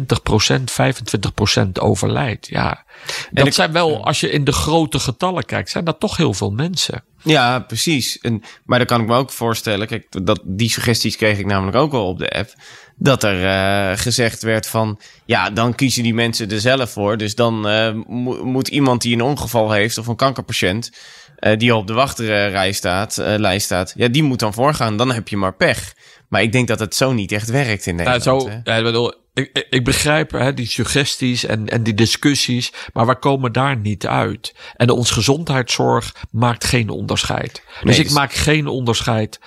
25% 1.63 1.71
overlijdt. 1.73 2.47
Ja, 2.47 2.84
dat 3.31 3.53
zijn 3.53 3.71
wel, 3.71 4.05
als 4.05 4.19
je 4.19 4.29
in 4.29 4.43
de 4.43 4.51
grote 4.51 4.99
getallen 4.99 5.45
kijkt, 5.45 5.69
zijn 5.69 5.85
dat 5.85 5.99
toch 5.99 6.17
heel 6.17 6.33
veel 6.33 6.51
mensen. 6.51 7.03
Ja, 7.23 7.59
precies. 7.59 8.19
En, 8.19 8.43
maar 8.65 8.77
dan 8.77 8.87
kan 8.87 9.01
ik 9.01 9.07
me 9.07 9.15
ook 9.15 9.31
voorstellen, 9.31 9.87
kijk, 9.87 10.25
dat, 10.25 10.41
die 10.43 10.69
suggesties 10.69 11.15
kreeg 11.15 11.37
ik 11.37 11.45
namelijk 11.45 11.77
ook 11.77 11.91
wel 11.91 12.07
op 12.07 12.19
de 12.19 12.29
app. 12.29 12.53
Dat 12.97 13.23
er 13.23 13.43
uh, 13.43 13.97
gezegd 13.97 14.41
werd 14.41 14.67
van, 14.67 14.99
ja, 15.25 15.49
dan 15.49 15.75
kiezen 15.75 16.03
die 16.03 16.13
mensen 16.13 16.51
er 16.51 16.59
zelf 16.59 16.91
voor. 16.91 17.17
Dus 17.17 17.35
dan 17.35 17.69
uh, 17.69 17.93
mo 18.07 18.45
moet 18.45 18.67
iemand 18.67 19.01
die 19.01 19.13
een 19.13 19.21
ongeval 19.21 19.71
heeft 19.71 19.97
of 19.97 20.07
een 20.07 20.15
kankerpatiënt, 20.15 20.91
uh, 21.39 21.57
die 21.57 21.75
op 21.75 21.87
de 21.87 21.93
wachtrij 21.93 22.71
staat, 22.71 23.15
lijst 23.17 23.65
staat, 23.65 23.93
ja, 23.95 24.07
die 24.07 24.23
moet 24.23 24.39
dan 24.39 24.53
voorgaan. 24.53 24.97
Dan 24.97 25.11
heb 25.11 25.27
je 25.27 25.37
maar 25.37 25.55
pech. 25.55 25.93
Maar 26.29 26.41
ik 26.41 26.51
denk 26.51 26.67
dat 26.67 26.79
het 26.79 26.95
zo 26.95 27.13
niet 27.13 27.31
echt 27.31 27.49
werkt 27.49 27.85
in 27.85 27.95
Nederland. 27.95 28.25
Nou, 28.25 28.41
zo, 28.41 28.49
ja, 28.63 28.75
ik 28.75 28.83
bedoel, 28.83 29.13
ik, 29.33 29.67
ik 29.69 29.83
begrijp 29.83 30.31
hè, 30.31 30.53
die 30.53 30.67
suggesties 30.67 31.45
en, 31.45 31.69
en 31.69 31.83
die 31.83 31.93
discussies, 31.93 32.73
maar 32.93 33.05
we 33.05 33.19
komen 33.19 33.51
daar 33.51 33.77
niet 33.77 34.07
uit. 34.07 34.55
En 34.75 34.89
ons 34.89 35.11
gezondheidszorg 35.11 36.15
maakt 36.31 36.63
geen 36.63 36.89
onderscheid. 36.89 37.61
Nee, 37.65 37.83
dus 37.83 37.97
ik 37.97 38.03
dus... 38.03 38.13
maak 38.13 38.33
geen 38.33 38.67
onderscheid 38.67 39.39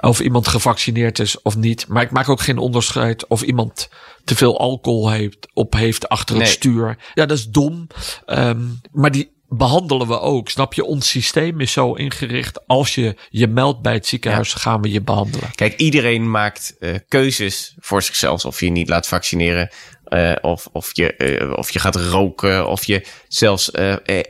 of 0.00 0.20
iemand 0.20 0.48
gevaccineerd 0.48 1.18
is 1.18 1.42
of 1.42 1.56
niet. 1.56 1.88
Maar 1.88 2.02
ik 2.02 2.10
maak 2.10 2.28
ook 2.28 2.40
geen 2.40 2.58
onderscheid 2.58 3.26
of 3.26 3.42
iemand 3.42 3.88
te 4.24 4.36
veel 4.36 4.58
alcohol 4.58 5.10
heeft, 5.10 5.48
op 5.54 5.72
heeft 5.74 6.08
achter 6.08 6.38
het 6.38 6.48
stuur. 6.48 6.96
Ja, 7.14 7.26
dat 7.26 7.38
is 7.38 7.46
dom. 7.46 7.86
Um, 8.26 8.80
maar 8.92 9.10
die, 9.10 9.31
behandelen 9.56 10.08
we 10.08 10.20
ook. 10.20 10.48
Snap 10.48 10.74
je? 10.74 10.84
Ons 10.84 11.08
systeem 11.08 11.60
is 11.60 11.72
zo 11.72 11.94
ingericht. 11.94 12.66
Als 12.66 12.94
je 12.94 13.16
je 13.30 13.46
meldt 13.46 13.82
bij 13.82 13.92
het 13.92 14.06
ziekenhuis, 14.06 14.52
ja. 14.52 14.58
gaan 14.58 14.82
we 14.82 14.90
je 14.90 15.00
behandelen. 15.00 15.50
Kijk, 15.54 15.76
iedereen 15.76 16.30
maakt 16.30 16.76
uh, 16.80 16.94
keuzes 17.08 17.74
voor 17.78 18.02
zichzelf. 18.02 18.44
Of 18.44 18.60
je 18.60 18.70
niet 18.70 18.88
laat 18.88 19.08
vaccineren. 19.08 19.70
Uh, 20.08 20.32
of, 20.40 20.68
of, 20.72 20.96
je, 20.96 21.14
uh, 21.18 21.56
of 21.56 21.70
je 21.70 21.78
gaat 21.78 21.96
roken. 21.96 22.68
Of 22.68 22.84
je 22.84 23.06
zelfs 23.28 23.70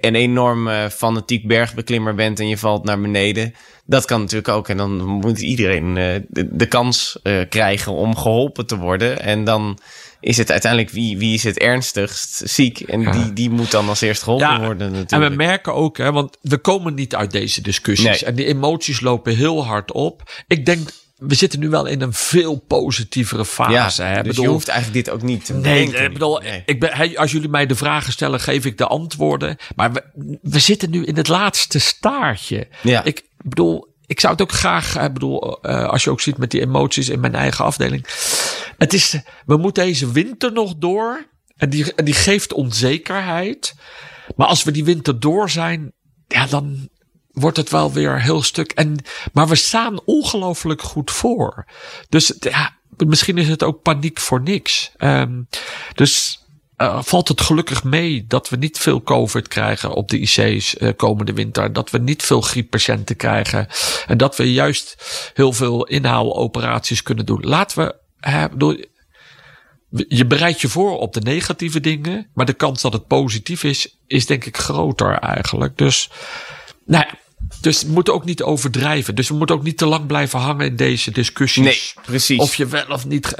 een 0.00 0.14
enorm 0.14 0.68
fanatiek 0.90 1.46
bergbeklimmer 1.46 2.14
bent 2.14 2.40
en 2.40 2.48
je 2.48 2.58
valt 2.58 2.85
naar 2.85 3.00
beneden. 3.00 3.54
Dat 3.85 4.04
kan 4.04 4.20
natuurlijk 4.20 4.48
ook. 4.48 4.68
En 4.68 4.76
dan 4.76 5.02
moet 5.02 5.40
iedereen 5.40 5.94
de, 5.94 6.48
de, 6.50 6.66
kans 6.66 7.18
krijgen 7.48 7.92
om 7.92 8.16
geholpen 8.16 8.66
te 8.66 8.76
worden. 8.76 9.20
En 9.20 9.44
dan 9.44 9.78
is 10.22 10.37
het 10.37 10.50
uiteindelijk 10.50 10.92
wie, 10.92 11.18
wie 11.18 11.35
is 11.35 11.44
het 11.44 11.58
ernstigst 11.58 12.42
ziek. 12.44 12.80
En 12.80 13.00
ja. 13.00 13.11
die, 13.11 13.32
die 13.32 13.50
moet 13.50 13.70
dan 13.70 13.88
als 13.88 14.00
eerst 14.00 14.22
geholpen 14.22 14.48
ja, 14.48 14.61
worden 14.61 14.92
natuurlijk. 14.92 15.12
En 15.12 15.30
we 15.30 15.37
merken 15.37 15.74
ook, 15.74 15.96
hè, 15.98 16.12
want 16.12 16.37
we 16.40 16.58
komen 16.58 16.94
niet 16.94 17.14
uit 17.14 17.30
deze 17.30 17.61
discussies. 17.61 18.20
Nee. 18.20 18.24
En 18.24 18.35
die 18.35 18.46
emoties 18.46 19.00
lopen 19.00 19.37
heel 19.37 19.66
hard 19.66 19.92
op. 19.92 20.30
Ik 20.46 20.66
denk, 20.66 20.90
we 21.16 21.35
zitten 21.35 21.61
nu 21.61 21.68
wel 21.68 21.87
in 21.87 22.00
een 22.00 22.12
veel 22.12 22.64
positievere 22.66 23.44
fase. 23.44 24.02
Ja, 24.02 24.08
hè? 24.08 24.22
Dus 24.22 24.26
bedoel, 24.26 24.44
je 24.44 24.50
hoeft 24.50 24.68
eigenlijk 24.68 25.04
dit 25.04 25.14
ook 25.14 25.22
niet 25.22 25.44
te 25.44 25.54
nee, 25.54 25.62
denken. 25.62 26.04
Ik 26.04 26.12
bedoel, 26.12 26.38
nee. 26.38 26.62
ik 26.66 26.80
ben, 26.80 27.16
als 27.16 27.32
jullie 27.32 27.48
mij 27.48 27.66
de 27.66 27.74
vragen 27.74 28.12
stellen, 28.12 28.40
geef 28.40 28.64
ik 28.64 28.78
de 28.78 28.87
antwoorden. 28.87 29.56
Maar 29.76 29.92
we, 29.92 30.02
we 30.42 30.58
zitten 30.58 30.90
nu 30.90 31.04
in 31.04 31.16
het 31.16 31.28
laatste 31.28 31.78
staartje. 31.78 32.68
Ja. 32.82 33.04
Ik 33.04 33.24
bedoel, 33.42 33.91
ik 34.12 34.20
zou 34.20 34.33
het 34.33 34.42
ook 34.42 34.53
graag, 34.53 34.98
ik 34.98 35.12
bedoel, 35.12 35.59
uh, 35.66 35.88
als 35.88 36.05
je 36.05 36.11
ook 36.11 36.20
ziet 36.20 36.38
met 36.38 36.51
die 36.51 36.61
emoties 36.61 37.09
in 37.09 37.20
mijn 37.20 37.35
eigen 37.35 37.64
afdeling. 37.64 38.07
Het 38.79 38.92
is, 38.92 39.18
we 39.46 39.57
moeten 39.57 39.85
deze 39.85 40.12
winter 40.12 40.53
nog 40.53 40.75
door. 40.77 41.27
En 41.57 41.70
die, 41.70 41.94
die 41.94 42.14
geeft 42.14 42.53
onzekerheid. 42.53 43.75
Maar 44.37 44.46
als 44.46 44.62
we 44.62 44.70
die 44.70 44.85
winter 44.85 45.20
door 45.20 45.51
zijn, 45.51 45.92
ja, 46.29 46.46
dan 46.46 46.88
wordt 47.31 47.57
het 47.57 47.70
wel 47.70 47.92
weer 47.92 48.22
heel 48.22 48.42
stuk. 48.42 48.72
En, 48.72 48.96
maar 49.33 49.48
we 49.48 49.55
staan 49.55 50.01
ongelooflijk 50.05 50.83
goed 50.83 51.11
voor. 51.11 51.64
Dus 52.09 52.35
ja, 52.38 52.77
misschien 52.96 53.38
is 53.38 53.48
het 53.48 53.62
ook 53.62 53.83
paniek 53.83 54.20
voor 54.20 54.40
niks. 54.42 54.92
Um, 54.98 55.48
dus 55.94 56.41
uh, 56.82 57.02
valt 57.02 57.28
het 57.28 57.40
gelukkig 57.40 57.84
mee 57.84 58.24
dat 58.28 58.48
we 58.48 58.56
niet 58.56 58.78
veel 58.78 59.02
COVID 59.02 59.48
krijgen 59.48 59.94
op 59.94 60.08
de 60.08 60.18
IC's 60.18 60.74
uh, 60.78 60.88
komende 60.96 61.32
winter. 61.32 61.72
Dat 61.72 61.90
we 61.90 61.98
niet 61.98 62.22
veel 62.22 62.40
grieppatiënten 62.40 63.16
krijgen. 63.16 63.68
En 64.06 64.18
dat 64.18 64.36
we 64.36 64.52
juist 64.52 64.96
heel 65.34 65.52
veel 65.52 65.86
inhaaloperaties 65.86 67.02
kunnen 67.02 67.26
doen. 67.26 67.40
Laten 67.40 67.84
we. 67.84 67.94
Uh, 68.28 68.44
bedoel, 68.50 68.76
je 70.08 70.26
bereidt 70.26 70.60
je 70.60 70.68
voor 70.68 70.98
op 70.98 71.12
de 71.12 71.20
negatieve 71.20 71.80
dingen. 71.80 72.30
Maar 72.34 72.46
de 72.46 72.52
kans 72.52 72.82
dat 72.82 72.92
het 72.92 73.06
positief 73.06 73.64
is, 73.64 73.98
is 74.06 74.26
denk 74.26 74.44
ik 74.44 74.56
groter 74.56 75.18
eigenlijk. 75.18 75.78
Dus, 75.78 76.10
nou 76.86 77.04
ja, 77.08 77.18
dus 77.60 77.82
we 77.82 77.90
moeten 77.90 78.14
ook 78.14 78.24
niet 78.24 78.42
overdrijven. 78.42 79.14
Dus 79.14 79.28
we 79.28 79.34
moeten 79.34 79.56
ook 79.56 79.62
niet 79.62 79.78
te 79.78 79.86
lang 79.86 80.06
blijven 80.06 80.38
hangen 80.38 80.66
in 80.66 80.76
deze 80.76 81.10
discussies. 81.10 81.64
Nee, 81.64 82.04
precies. 82.04 82.38
Of 82.38 82.54
je 82.54 82.66
wel 82.66 82.86
of 82.88 83.06
niet. 83.06 83.34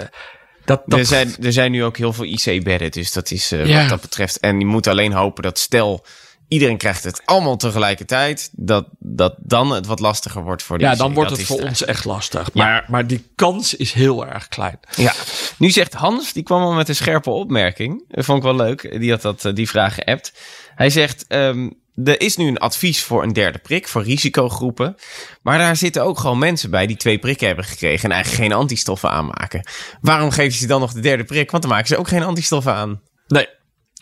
Dat, 0.64 0.83
dat... 0.87 0.98
Er, 0.98 1.07
zijn, 1.07 1.35
er 1.42 1.53
zijn 1.53 1.70
nu 1.70 1.85
ook 1.85 1.96
heel 1.96 2.12
veel 2.12 2.25
IC-bedden, 2.25 2.90
dus 2.90 3.12
dat 3.12 3.31
is 3.31 3.53
uh, 3.53 3.66
ja. 3.66 3.81
wat 3.81 3.88
dat 3.88 4.01
betreft. 4.01 4.40
En 4.40 4.59
je 4.59 4.66
moet 4.66 4.87
alleen 4.87 5.12
hopen 5.12 5.42
dat 5.42 5.59
stel 5.59 6.05
iedereen 6.53 6.77
krijgt 6.77 7.05
het 7.05 7.22
allemaal 7.25 7.57
tegelijkertijd, 7.57 8.51
dat, 8.53 8.87
dat 8.98 9.35
dan 9.38 9.70
het 9.70 9.87
wat 9.87 10.01
lastiger 10.01 10.42
wordt 10.42 10.62
voor 10.62 10.79
de 10.79 10.85
Ja, 10.85 10.92
IC. 10.92 10.98
dan 10.98 11.14
wordt 11.14 11.29
dat 11.29 11.38
het 11.38 11.46
voor 11.46 11.61
ons 11.61 11.85
echt 11.85 12.05
lastig. 12.05 12.53
Maar, 12.53 12.75
ja. 12.75 12.85
maar 12.88 13.07
die 13.07 13.25
kans 13.35 13.75
is 13.75 13.92
heel 13.92 14.27
erg 14.27 14.48
klein. 14.48 14.79
Ja. 14.96 15.12
Nu 15.59 15.70
zegt 15.70 15.92
Hans, 15.92 16.33
die 16.33 16.42
kwam 16.42 16.62
al 16.62 16.72
met 16.72 16.88
een 16.88 16.94
scherpe 16.94 17.31
opmerking. 17.31 18.05
Dat 18.09 18.25
vond 18.25 18.38
ik 18.38 18.44
wel 18.44 18.57
leuk. 18.57 19.01
Die 19.01 19.11
had 19.11 19.22
dat, 19.22 19.57
die 19.57 19.68
vraag 19.68 19.94
geappt. 19.94 20.33
Hij 20.75 20.90
zegt, 20.90 21.25
um, 21.29 21.82
er 22.05 22.20
is 22.20 22.37
nu 22.37 22.46
een 22.46 22.59
advies 22.59 23.02
voor 23.02 23.22
een 23.22 23.33
derde 23.33 23.59
prik 23.59 23.88
voor 23.88 24.02
risicogroepen. 24.02 24.96
Maar 25.42 25.59
daar 25.59 25.76
zitten 25.76 26.05
ook 26.05 26.18
gewoon 26.18 26.38
mensen 26.38 26.70
bij 26.70 26.87
die 26.87 26.96
twee 26.96 27.18
prikken 27.18 27.46
hebben 27.46 27.64
gekregen 27.64 28.05
en 28.05 28.14
eigenlijk 28.14 28.42
geen 28.44 28.59
antistoffen 28.59 29.11
aanmaken. 29.11 29.68
Waarom 30.00 30.31
geven 30.31 30.59
ze 30.59 30.66
dan 30.66 30.81
nog 30.81 30.92
de 30.92 31.00
derde 31.00 31.24
prik? 31.24 31.50
Want 31.50 31.62
dan 31.62 31.72
maken 31.72 31.88
ze 31.88 31.96
ook 31.96 32.09
geen 32.09 32.22
antistoffen 32.22 32.74
aan. 32.74 33.00
Nee, 33.26 33.48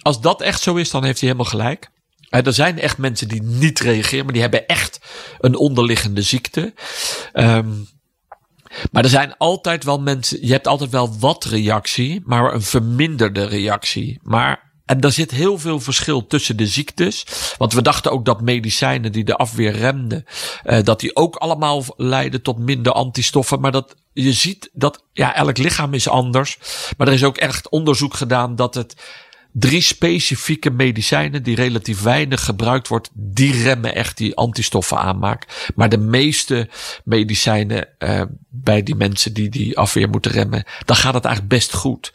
als 0.03 0.21
dat 0.21 0.43
echt 0.43 0.63
zo 0.63 0.75
is, 0.75 0.91
dan 0.91 1.05
heeft 1.05 1.21
hij 1.21 1.29
helemaal 1.29 1.51
gelijk. 1.51 1.91
Er 2.29 2.53
zijn 2.53 2.79
echt 2.79 2.99
mensen 2.99 3.29
die 3.29 3.43
niet 3.43 3.81
reageren, 3.81 4.25
maar 4.25 4.33
die 4.33 4.43
hebben 4.43 4.67
echt 4.67 5.01
een 5.39 5.57
onderliggende 5.57 6.23
ziekte. 6.23 6.75
Um, 7.33 7.89
maar 8.93 9.03
er 9.03 9.11
zijn 9.11 9.37
altijd 9.37 9.85
wel 9.85 10.01
mensen, 10.01 10.47
je 10.47 10.53
hebt 10.53 10.67
altijd 10.67 10.91
wel 10.91 11.19
wat 11.19 11.45
reactie, 11.45 12.23
maar 12.25 12.55
een 12.55 12.63
verminderde 12.63 13.45
reactie. 13.45 14.21
Maar 14.23 14.70
en 14.91 15.01
daar 15.01 15.13
zit 15.13 15.31
heel 15.31 15.59
veel 15.59 15.81
verschil 15.81 16.27
tussen 16.27 16.57
de 16.57 16.67
ziektes. 16.67 17.27
Want 17.59 17.73
we 17.73 17.83
dachten 17.83 18.13
ook 18.13 18.25
dat 18.25 18.41
medicijnen 18.41 19.13
die 19.13 19.25
de 19.25 19.37
afweer 19.37 19.73
remden, 19.73 20.25
uh, 20.65 20.83
dat 20.83 21.01
die 21.01 21.17
ook 21.17 21.37
allemaal 21.37 21.85
leiden 21.97 22.43
tot 22.43 22.59
minder 22.59 22.93
antistoffen. 22.93 23.61
Maar 23.61 23.73
dat 23.73 23.95
je 24.13 24.33
ziet 24.33 24.71
dat, 24.73 25.05
ja, 25.13 25.35
elk 25.35 25.59
lichaam 25.59 25.95
is 25.95 26.09
anders. 26.09 26.59
Maar 26.97 27.07
er 27.07 27.13
is 27.13 27.25
ook 27.25 27.37
echt 27.37 27.69
onderzoek 27.69 28.15
gedaan 28.15 28.57
dat 28.57 28.75
het 28.75 28.95
drie 29.53 29.81
specifieke 29.81 30.71
medicijnen 30.71 31.43
die 31.43 31.57
relatief 31.57 32.03
weinig 32.03 32.45
gebruikt 32.45 32.89
wordt, 32.89 33.11
die 33.13 33.63
remmen 33.63 33.95
echt 33.95 34.17
die 34.17 34.37
antistoffen 34.37 34.99
aanmaak. 34.99 35.71
Maar 35.75 35.89
de 35.89 35.99
meeste 35.99 36.69
medicijnen 37.05 37.89
uh, 37.99 38.23
bij 38.51 38.83
die 38.83 38.95
mensen 38.95 39.33
die 39.33 39.49
die 39.49 39.79
afweer 39.79 40.09
moeten 40.09 40.31
remmen, 40.31 40.65
dan 40.85 40.97
gaat 40.97 41.15
het 41.15 41.25
eigenlijk 41.25 41.55
best 41.55 41.75
goed. 41.75 42.13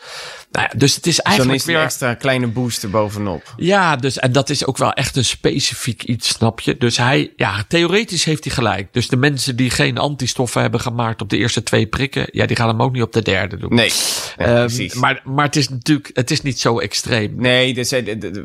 Nou 0.52 0.68
ja, 0.72 0.80
dus 0.80 0.96
het 0.96 1.08
is 1.08 1.20
eigenlijk 1.20 1.60
dan 1.60 1.68
is 1.68 1.74
weer 1.74 1.84
een 1.84 1.90
extra 1.90 2.14
kleine 2.14 2.48
booster 2.48 2.90
bovenop. 2.90 3.54
Ja, 3.58 3.96
dus 3.96 4.20
en 4.20 4.32
dat 4.32 4.50
is 4.50 4.66
ook 4.66 4.78
wel 4.78 4.94
echt 4.94 5.16
een 5.16 5.26
specifiek 5.26 6.04
iets, 6.04 6.28
snap 6.28 6.60
je? 6.60 6.78
Dus 6.78 6.98
hij, 6.98 7.34
ja, 7.36 7.66
theoretisch 7.68 8.24
heeft 8.24 8.44
hij 8.44 8.54
gelijk. 8.54 8.94
Dus 8.94 9.08
de 9.08 9.16
mensen 9.16 9.56
die 9.56 9.70
geen 9.70 9.98
antistoffen 9.98 10.62
hebben 10.62 10.80
gemaakt 10.80 11.22
op 11.22 11.30
de 11.30 11.38
eerste 11.38 11.64
twee 11.64 11.88
prikken, 11.88 12.28
ja, 12.32 12.46
die 12.46 12.56
gaan 12.56 12.68
hem 12.68 12.82
ook 12.82 12.94
niet 12.94 13.02
op 13.02 13.14
de 13.14 13.22
derde 13.22 13.58
doen. 13.58 13.76
Nee, 13.76 13.92
nee 14.38 14.48
um, 14.48 14.66
precies. 14.66 14.94
Maar, 14.94 15.22
maar 15.24 15.46
het 15.46 15.56
is 15.56 15.70
natuurlijk, 15.70 16.10
het 16.14 16.32
is 16.32 16.42
niet 16.42 16.60
zo 16.60 16.80
extreem. 16.80 17.34
Nee, 17.36 17.74
dus, 17.74 17.94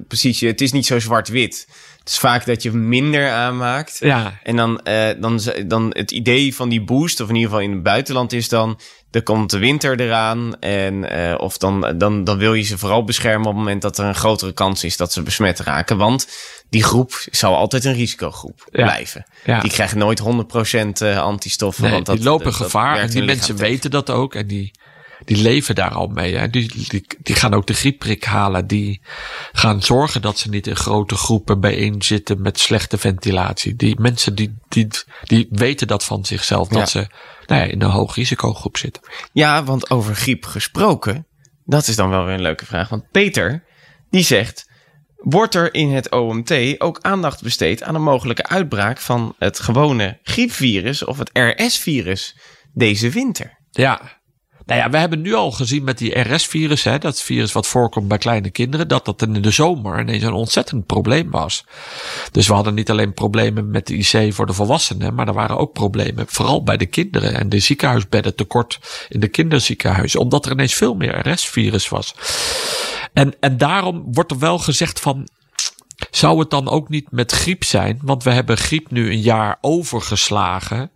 precies. 0.08 0.40
Het 0.40 0.60
is 0.60 0.72
niet 0.72 0.86
zo 0.86 0.98
zwart-wit. 0.98 1.66
Is 2.10 2.18
vaak 2.18 2.46
dat 2.46 2.62
je 2.62 2.72
minder 2.72 3.30
aanmaakt. 3.30 3.96
Ja. 4.00 4.38
En 4.42 4.56
dan, 4.56 4.80
uh, 4.84 5.08
dan, 5.18 5.40
dan 5.66 5.90
het 5.92 6.10
idee 6.10 6.54
van 6.54 6.68
die 6.68 6.82
boost, 6.82 7.20
of 7.20 7.28
in 7.28 7.34
ieder 7.34 7.50
geval 7.50 7.64
in 7.64 7.72
het 7.72 7.82
buitenland, 7.82 8.32
is 8.32 8.48
dan 8.48 8.78
er 9.10 9.22
komt 9.22 9.50
de 9.50 9.58
winter 9.58 10.00
eraan. 10.00 10.60
En, 10.60 11.18
uh, 11.18 11.34
of 11.38 11.58
dan, 11.58 11.94
dan, 11.98 12.24
dan 12.24 12.38
wil 12.38 12.54
je 12.54 12.62
ze 12.62 12.78
vooral 12.78 13.04
beschermen 13.04 13.46
op 13.46 13.54
het 13.54 13.62
moment 13.62 13.82
dat 13.82 13.98
er 13.98 14.04
een 14.04 14.14
grotere 14.14 14.52
kans 14.52 14.84
is 14.84 14.96
dat 14.96 15.12
ze 15.12 15.22
besmet 15.22 15.60
raken. 15.60 15.96
Want 15.96 16.28
die 16.70 16.84
groep 16.84 17.24
zal 17.30 17.56
altijd 17.56 17.84
een 17.84 17.94
risicogroep 17.94 18.68
ja. 18.70 18.82
blijven. 18.82 19.26
Ja. 19.44 19.60
Die 19.60 19.70
krijgen 19.70 19.98
nooit 19.98 20.22
100% 20.22 20.24
eh, 20.98 21.20
antistoffen. 21.20 21.82
Nee, 21.82 21.92
want 21.92 22.06
dat, 22.06 22.16
die 22.16 22.24
lopen 22.24 22.54
gevaar 22.54 22.98
en 22.98 23.10
die 23.10 23.22
mensen 23.22 23.56
weten 23.56 23.90
dat 23.90 24.10
ook. 24.10 24.34
En 24.34 24.46
die, 24.46 24.70
die 25.24 25.36
leven 25.36 25.74
daar 25.74 25.90
al 25.90 26.06
mee. 26.06 26.36
Hè. 26.36 26.48
Die, 26.48 26.88
die, 26.88 27.06
die 27.22 27.34
gaan 27.34 27.54
ook 27.54 27.66
de 27.66 27.74
griepprik 27.74 28.24
halen. 28.24 28.66
Die 28.66 29.02
gaan 29.52 29.82
zorgen 29.82 30.22
dat 30.22 30.38
ze 30.38 30.48
niet 30.48 30.66
in 30.66 30.76
grote 30.76 31.14
groepen 31.14 31.60
bijeen 31.60 32.02
zitten 32.02 32.42
met 32.42 32.58
slechte 32.58 32.98
ventilatie. 32.98 33.76
Die 33.76 34.00
mensen 34.00 34.34
die, 34.34 34.58
die, 34.68 34.88
die 35.22 35.46
weten 35.50 35.86
dat 35.86 36.04
van 36.04 36.24
zichzelf. 36.24 36.68
Dat 36.68 36.90
ze 36.90 36.98
nou 37.46 37.60
ja, 37.60 37.66
in 37.66 37.82
een 37.82 37.90
hoog 37.90 38.14
risicogroep 38.14 38.76
zitten. 38.76 39.02
Ja, 39.32 39.64
want 39.64 39.90
over 39.90 40.14
griep 40.14 40.44
gesproken. 40.44 41.26
Dat 41.64 41.86
is 41.86 41.96
dan 41.96 42.10
wel 42.10 42.24
weer 42.24 42.34
een 42.34 42.42
leuke 42.42 42.66
vraag. 42.66 42.88
Want 42.88 43.10
Peter, 43.10 43.64
die 44.10 44.24
zegt. 44.24 44.68
Wordt 45.20 45.54
er 45.54 45.74
in 45.74 45.90
het 45.90 46.10
OMT 46.10 46.80
ook 46.80 46.98
aandacht 47.00 47.42
besteed 47.42 47.82
aan 47.82 47.94
een 47.94 48.02
mogelijke 48.02 48.46
uitbraak 48.46 48.98
van 48.98 49.34
het 49.38 49.58
gewone 49.58 50.18
griepvirus 50.22 51.04
of 51.04 51.18
het 51.18 51.30
RS-virus 51.32 52.38
deze 52.72 53.10
winter? 53.10 53.58
Ja, 53.70 54.19
nou 54.70 54.82
ja, 54.82 54.90
we 54.90 54.98
hebben 54.98 55.20
nu 55.20 55.34
al 55.34 55.50
gezien 55.50 55.84
met 55.84 55.98
die 55.98 56.20
RS-virus, 56.20 56.82
hè, 56.82 56.98
dat 56.98 57.22
virus 57.22 57.52
wat 57.52 57.66
voorkomt 57.66 58.08
bij 58.08 58.18
kleine 58.18 58.50
kinderen, 58.50 58.88
dat 58.88 59.04
dat 59.04 59.22
in 59.22 59.32
de 59.32 59.50
zomer 59.50 60.00
ineens 60.00 60.22
een 60.22 60.32
ontzettend 60.32 60.86
probleem 60.86 61.30
was. 61.30 61.64
Dus 62.32 62.46
we 62.46 62.54
hadden 62.54 62.74
niet 62.74 62.90
alleen 62.90 63.14
problemen 63.14 63.70
met 63.70 63.86
de 63.86 63.96
IC 63.96 64.34
voor 64.34 64.46
de 64.46 64.52
volwassenen, 64.52 65.14
maar 65.14 65.28
er 65.28 65.34
waren 65.34 65.58
ook 65.58 65.72
problemen, 65.72 66.24
vooral 66.28 66.62
bij 66.62 66.76
de 66.76 66.86
kinderen 66.86 67.34
en 67.34 67.48
de 67.48 67.58
ziekenhuisbedden 67.58 68.34
tekort 68.34 68.78
in 69.08 69.20
de 69.20 69.28
kinderziekenhuizen, 69.28 70.20
omdat 70.20 70.46
er 70.46 70.52
ineens 70.52 70.74
veel 70.74 70.94
meer 70.94 71.28
RS-virus 71.28 71.88
was. 71.88 72.14
En, 73.12 73.34
en 73.40 73.58
daarom 73.58 74.04
wordt 74.12 74.30
er 74.30 74.38
wel 74.38 74.58
gezegd 74.58 75.00
van, 75.00 75.28
zou 76.10 76.38
het 76.38 76.50
dan 76.50 76.68
ook 76.68 76.88
niet 76.88 77.06
met 77.10 77.32
griep 77.32 77.64
zijn? 77.64 78.00
Want 78.02 78.22
we 78.22 78.30
hebben 78.30 78.56
griep 78.56 78.90
nu 78.90 79.10
een 79.10 79.20
jaar 79.20 79.58
overgeslagen. 79.60 80.90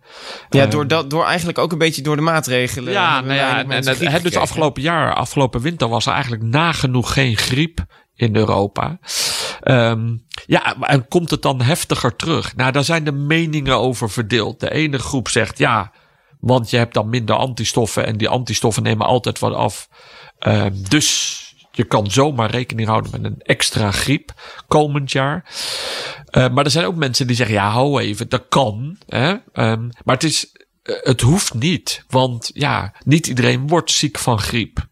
Ja, 0.49 0.61
ehm, 0.61 0.69
door, 0.69 0.87
dat, 0.87 1.09
door 1.09 1.25
eigenlijk 1.25 1.57
ook 1.57 1.71
een 1.71 1.77
beetje 1.77 2.01
door 2.01 2.15
de 2.15 2.21
maatregelen. 2.21 2.93
Ja, 2.93 3.21
nou 3.21 3.33
ja 3.33 3.57
en, 3.57 3.71
en 3.71 3.87
het, 4.11 4.23
dus 4.23 4.35
afgelopen 4.35 4.81
jaar, 4.81 5.13
afgelopen 5.13 5.61
winter 5.61 5.87
was 5.87 6.05
er 6.05 6.13
eigenlijk 6.13 6.43
nagenoeg 6.43 7.13
geen 7.13 7.37
griep 7.37 7.85
in 8.15 8.35
Europa. 8.35 8.99
Um, 9.63 10.25
ja, 10.45 10.75
en 10.81 11.07
komt 11.07 11.29
het 11.29 11.41
dan 11.41 11.61
heftiger 11.61 12.15
terug? 12.15 12.55
Nou, 12.55 12.71
daar 12.71 12.83
zijn 12.83 13.03
de 13.03 13.11
meningen 13.11 13.79
over 13.79 14.09
verdeeld. 14.09 14.59
De 14.59 14.71
ene 14.71 14.97
groep 14.97 15.27
zegt 15.27 15.57
ja, 15.57 15.91
want 16.39 16.69
je 16.69 16.77
hebt 16.77 16.93
dan 16.93 17.09
minder 17.09 17.35
antistoffen 17.35 18.05
en 18.05 18.17
die 18.17 18.29
antistoffen 18.29 18.83
nemen 18.83 19.05
altijd 19.05 19.39
wat 19.39 19.53
af. 19.53 19.89
Um, 20.47 20.83
dus 20.89 21.39
je 21.75 21.83
kan 21.83 22.11
zomaar 22.11 22.49
rekening 22.49 22.87
houden 22.87 23.11
met 23.11 23.23
een 23.23 23.41
extra 23.41 23.91
griep 23.91 24.31
komend 24.67 25.11
jaar. 25.11 25.45
Uh, 26.31 26.49
maar 26.49 26.65
er 26.65 26.71
zijn 26.71 26.85
ook 26.85 26.95
mensen 26.95 27.27
die 27.27 27.35
zeggen: 27.35 27.55
ja, 27.55 27.69
hou 27.69 28.01
even, 28.01 28.29
dat 28.29 28.45
kan. 28.49 28.97
Hè? 29.07 29.29
Um, 29.53 29.89
maar 30.03 30.15
het, 30.15 30.23
is, 30.23 30.51
uh, 30.83 30.95
het 31.01 31.21
hoeft 31.21 31.53
niet. 31.53 32.03
Want 32.07 32.49
ja, 32.53 32.93
niet 33.03 33.27
iedereen 33.27 33.67
wordt 33.67 33.91
ziek 33.91 34.17
van 34.17 34.39
griep. 34.39 34.87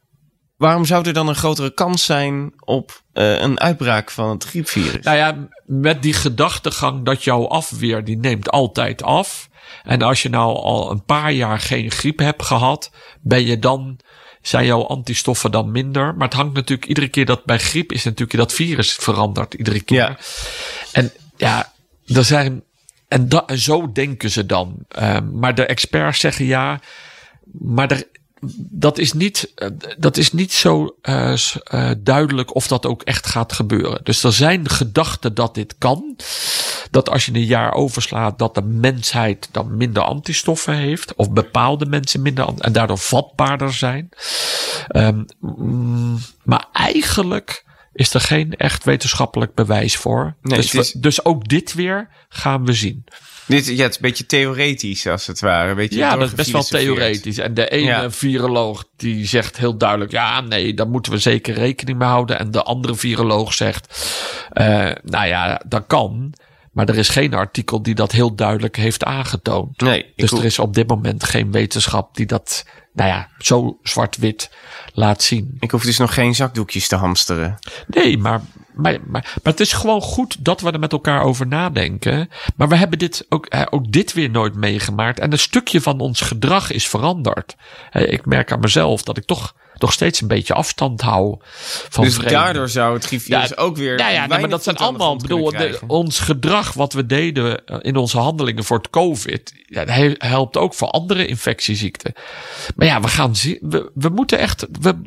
Waarom 0.58 0.86
zou 0.86 1.08
er 1.08 1.14
dan 1.14 1.28
een 1.28 1.36
grotere 1.36 1.74
kans 1.74 2.06
zijn 2.06 2.54
op 2.66 3.04
uh, 3.14 3.42
een 3.42 3.60
uitbraak 3.60 4.12
van 4.12 4.30
het 4.30 4.44
griepvirus? 4.44 5.06
Nou 5.06 5.18
ja, 5.18 5.48
met 5.66 6.02
die 6.02 6.14
gedachtegang 6.14 7.06
dat 7.06 7.24
jouw 7.24 7.48
afweer 7.48 8.04
die 8.04 8.18
neemt 8.18 8.50
altijd 8.50 9.04
af. 9.04 9.50
En 9.84 10.02
als 10.02 10.22
je 10.22 10.30
nou 10.30 10.56
al 10.56 10.92
een 10.92 11.04
paar 11.06 11.32
jaar 11.32 11.60
geen 11.60 11.92
griep 11.92 12.20
hebt 12.20 12.44
gehad, 12.44 12.92
ben 13.22 13.46
je 13.46 13.60
dan 13.60 14.00
zijn 14.44 14.66
jouw 14.66 14.86
antistoffen 14.86 15.52
dan 15.52 15.72
minder. 15.72 16.16
Maar 16.16 16.28
het 16.28 16.38
hangt 16.38 16.54
natuurlijk 16.54 16.88
iedere 16.88 17.08
keer 17.08 17.26
dat 17.26 17.46
bij 17.46 17.58
griep 17.60 17.92
is 17.92 18.04
natuurlijk 18.04 18.38
dat 18.38 18.54
virus 18.54 18.94
verandert 18.94 19.54
iedere 19.54 19.82
keer. 19.82 19.98
Ja. 19.98 20.18
En 20.92 21.12
ja, 21.38 21.74
er 22.06 22.24
zijn. 22.24 22.64
En, 23.08 23.30
da, 23.30 23.44
en 23.46 23.58
zo 23.58 23.92
denken 23.92 24.30
ze 24.30 24.46
dan. 24.46 24.76
Um, 25.00 25.40
maar 25.40 25.56
de 25.56 25.66
experts 25.66 26.20
zeggen 26.20 26.46
ja. 26.46 26.80
Maar 27.52 27.92
er, 27.92 28.08
dat 28.56 28.98
is 28.98 29.14
niet, 29.14 29.52
eh, 29.56 29.70
dat 29.98 30.18
is 30.18 30.32
niet 30.32 30.54
zo 30.54 30.96
uh, 31.04 31.36
uh, 31.74 31.92
duidelijk 31.98 32.56
of 32.56 32.68
dat 32.68 32.86
ook 32.86 33.02
echt 33.02 33.28
gaat 33.28 33.54
gebeuren. 33.54 34.00
Dus 34.04 34.24
er 34.24 34.34
zijn 34.34 34.70
gedachten 34.70 35.34
dat 35.34 35.56
dit 35.56 35.76
kan. 35.78 36.16
Dat 36.92 37.10
als 37.10 37.26
je 37.26 37.34
een 37.34 37.46
jaar 37.46 37.74
overslaat, 37.74 38.40
dat 38.40 38.56
de 38.56 38.62
mensheid 38.62 39.50
dan 39.52 39.78
minder 39.78 40.04
antistoffen 40.04 40.76
heeft. 40.76 41.16
Of 41.16 41.32
bepaalde 41.32 41.86
mensen 41.86 42.22
minder 42.22 42.48
en 42.58 42.72
daardoor 42.72 42.98
vatbaarder 42.98 43.74
zijn. 43.74 44.10
Um, 44.96 45.26
maar 46.44 46.68
eigenlijk 46.72 47.64
is 47.94 48.14
er 48.14 48.22
geen 48.22 48.54
echt 48.54 48.84
wetenschappelijk 48.84 49.54
bewijs 49.54 49.98
voor. 49.98 50.36
Nee, 50.42 50.58
dus, 50.58 50.74
is... 50.74 50.94
we, 50.94 51.00
dus 51.00 51.26
ook 51.26 51.48
dit 51.48 51.74
weer 51.74 52.10
gaan 52.30 52.66
we 52.66 52.74
zien. 52.74 53.04
Dit, 53.46 53.66
ja, 53.66 53.84
het 53.84 53.90
is 53.90 53.96
een 53.96 54.02
beetje 54.02 54.26
theoretisch 54.26 55.08
als 55.08 55.28
het 55.28 55.40
ware. 55.40 55.76
Beetje 55.76 56.00
ja, 56.00 56.16
dat 56.16 56.28
is 56.28 56.34
best 56.34 56.52
wel 56.52 56.64
theoretisch. 56.64 57.38
En 57.38 57.54
de 57.54 57.70
ene 57.70 57.86
ja. 57.86 58.12
viroloog 58.12 58.86
die 58.98 59.26
zegt 59.26 59.58
heel 59.58 59.78
duidelijk... 59.78 60.12
ja, 60.12 60.42
nee, 60.42 60.74
daar 60.74 60.90
moeten 60.90 61.12
we 61.12 61.18
zeker 61.18 61.54
rekening 61.54 61.98
mee 61.98 62.08
houden. 62.08 62.40
En 62.40 62.52
de 62.52 62.64
andere 62.64 62.96
viroloog 62.96 63.54
zegt... 63.54 64.12
Uh, 64.54 64.92
nou 65.04 65.28
ja, 65.28 65.62
dat 65.68 65.84
kan... 65.88 66.34
Maar 66.74 66.90
er 66.90 66.98
is 66.98 67.10
geen 67.10 67.34
artikel 67.34 67.82
die 67.82 67.96
dat 67.96 68.12
heel 68.12 68.36
duidelijk 68.36 68.76
heeft 68.76 69.04
aangetoond. 69.04 69.82
Nee, 69.82 70.14
dus 70.16 70.32
er 70.32 70.46
is 70.46 70.60
op 70.60 70.74
dit 70.74 70.88
moment 70.88 71.24
geen 71.24 71.52
wetenschap 71.52 72.16
die 72.16 72.26
dat, 72.26 72.66
nou 72.94 73.10
ja, 73.10 73.30
zo 73.38 73.80
zwart-wit 73.84 74.52
laat 74.94 75.24
zien. 75.24 75.58
Ik 75.60 75.72
hoef 75.72 75.84
dus 75.84 75.98
nog 75.98 76.14
geen 76.14 76.36
zakdoekjes 76.36 76.88
te 76.88 76.96
hamsteren. 76.96 77.60
Nee, 77.88 78.18
maar, 78.18 78.42
maar, 78.76 78.98
maar, 79.06 79.22
maar 79.44 79.54
het 79.54 79.60
is 79.60 79.74
gewoon 79.74 80.02
goed 80.02 80.46
dat 80.46 80.62
we 80.62 80.72
er 80.72 80.80
met 80.80 80.92
elkaar 80.92 81.24
over 81.24 81.48
nadenken. 81.48 82.30
Maar 82.56 82.70
we 82.70 82.76
hebben 82.76 83.00
dit 83.00 83.26
ook, 83.30 83.48
ook 83.70 83.92
dit 83.92 84.14
weer 84.14 84.30
nooit 84.30 84.56
meegemaakt. 84.56 85.20
En 85.20 85.32
een 85.32 85.40
stukje 85.40 85.82
van 85.82 86.00
ons 86.00 86.22
gedrag 86.22 86.72
is 86.72 86.88
veranderd. 86.88 87.56
Ik 87.92 88.26
merk 88.26 88.52
aan 88.52 88.60
mezelf 88.60 89.04
dat 89.04 89.18
ik 89.18 89.26
toch 89.26 89.54
nog 89.78 89.94
steeds 89.94 90.22
een 90.22 90.28
beetje 90.28 90.54
afstand 90.54 91.02
hou 91.02 91.38
van 91.90 92.04
Dus 92.04 92.14
vreemden. 92.14 92.34
daardoor 92.34 92.70
zou 92.70 92.94
het 92.94 93.06
griepvirus 93.06 93.50
Ja, 93.50 93.56
ook 93.56 93.78
weer. 93.78 94.00
Ja, 94.00 94.10
ja 94.10 94.26
nee, 94.26 94.40
maar 94.40 94.50
dat 94.50 94.64
zijn 94.64 94.78
allemaal, 94.78 95.18
bedoel, 95.18 95.52
de, 95.52 95.80
ons 95.88 96.20
gedrag 96.20 96.74
wat 96.74 96.94
we 96.94 97.06
deden 97.06 97.66
eh, 97.66 97.78
in 97.82 97.96
onze 97.96 98.18
handelingen 98.18 98.64
voor 98.64 98.78
het 98.78 98.90
COVID, 98.90 99.54
ja, 99.66 99.86
dat 99.86 100.16
helpt 100.18 100.58
ook 100.58 100.74
voor 100.74 100.88
andere 100.88 101.26
infectieziekten. 101.26 102.14
Maar 102.76 102.88
ja, 102.88 103.02
we 103.02 103.08
gaan 103.08 103.36
zien, 103.36 103.58
we, 103.62 103.92
we 103.94 104.10
moeten 104.10 104.40
echt, 104.40 104.66
we, 104.82 105.02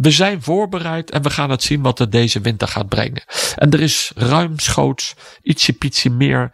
we 0.00 0.10
zijn 0.10 0.42
voorbereid 0.42 1.10
en 1.10 1.22
we 1.22 1.30
gaan 1.30 1.50
het 1.50 1.62
zien 1.62 1.82
wat 1.82 1.98
het 1.98 2.12
deze 2.12 2.40
winter 2.40 2.68
gaat 2.68 2.88
brengen. 2.88 3.22
En 3.56 3.70
er 3.70 3.80
is 3.80 4.12
ruimschoots 4.14 5.14
ietsje 5.42 5.72
pietje 5.72 6.10
meer 6.10 6.50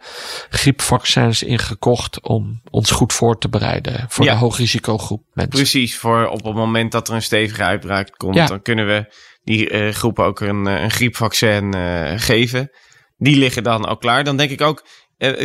griepvaccins 0.49 1.43
ingekocht 1.43 2.21
om 2.21 2.61
ons 2.69 2.91
goed 2.91 3.13
voor 3.13 3.37
te 3.37 3.49
bereiden 3.49 4.05
voor 4.09 4.25
Ja. 4.25 4.31
de 4.33 4.39
hoogrisicogroep 4.39 5.23
mensen. 5.33 5.55
Precies, 5.55 5.97
voor 5.97 6.27
op 6.27 6.43
het 6.43 6.55
moment 6.55 6.91
dat 6.91 7.07
er 7.07 7.13
een 7.15 7.21
stevige 7.21 7.63
uitbraak 7.63 8.11
komt, 8.17 8.35
Ja. 8.35 8.45
dan 8.45 8.61
kunnen 8.61 8.87
we 8.87 9.13
die 9.43 9.69
eh, 9.69 9.93
groep 9.93 10.19
ook 10.19 10.39
een, 10.39 10.67
eh, 10.67 10.81
een 10.81 10.91
griepvaccin 10.91 11.73
eh, 11.73 12.13
geven. 12.15 12.71
Die 13.17 13.37
liggen 13.37 13.63
dan 13.63 13.85
al 13.85 13.97
klaar. 13.97 14.23
Dan 14.23 14.37
denk 14.37 14.49
ik 14.49 14.61
ook, 14.61 14.85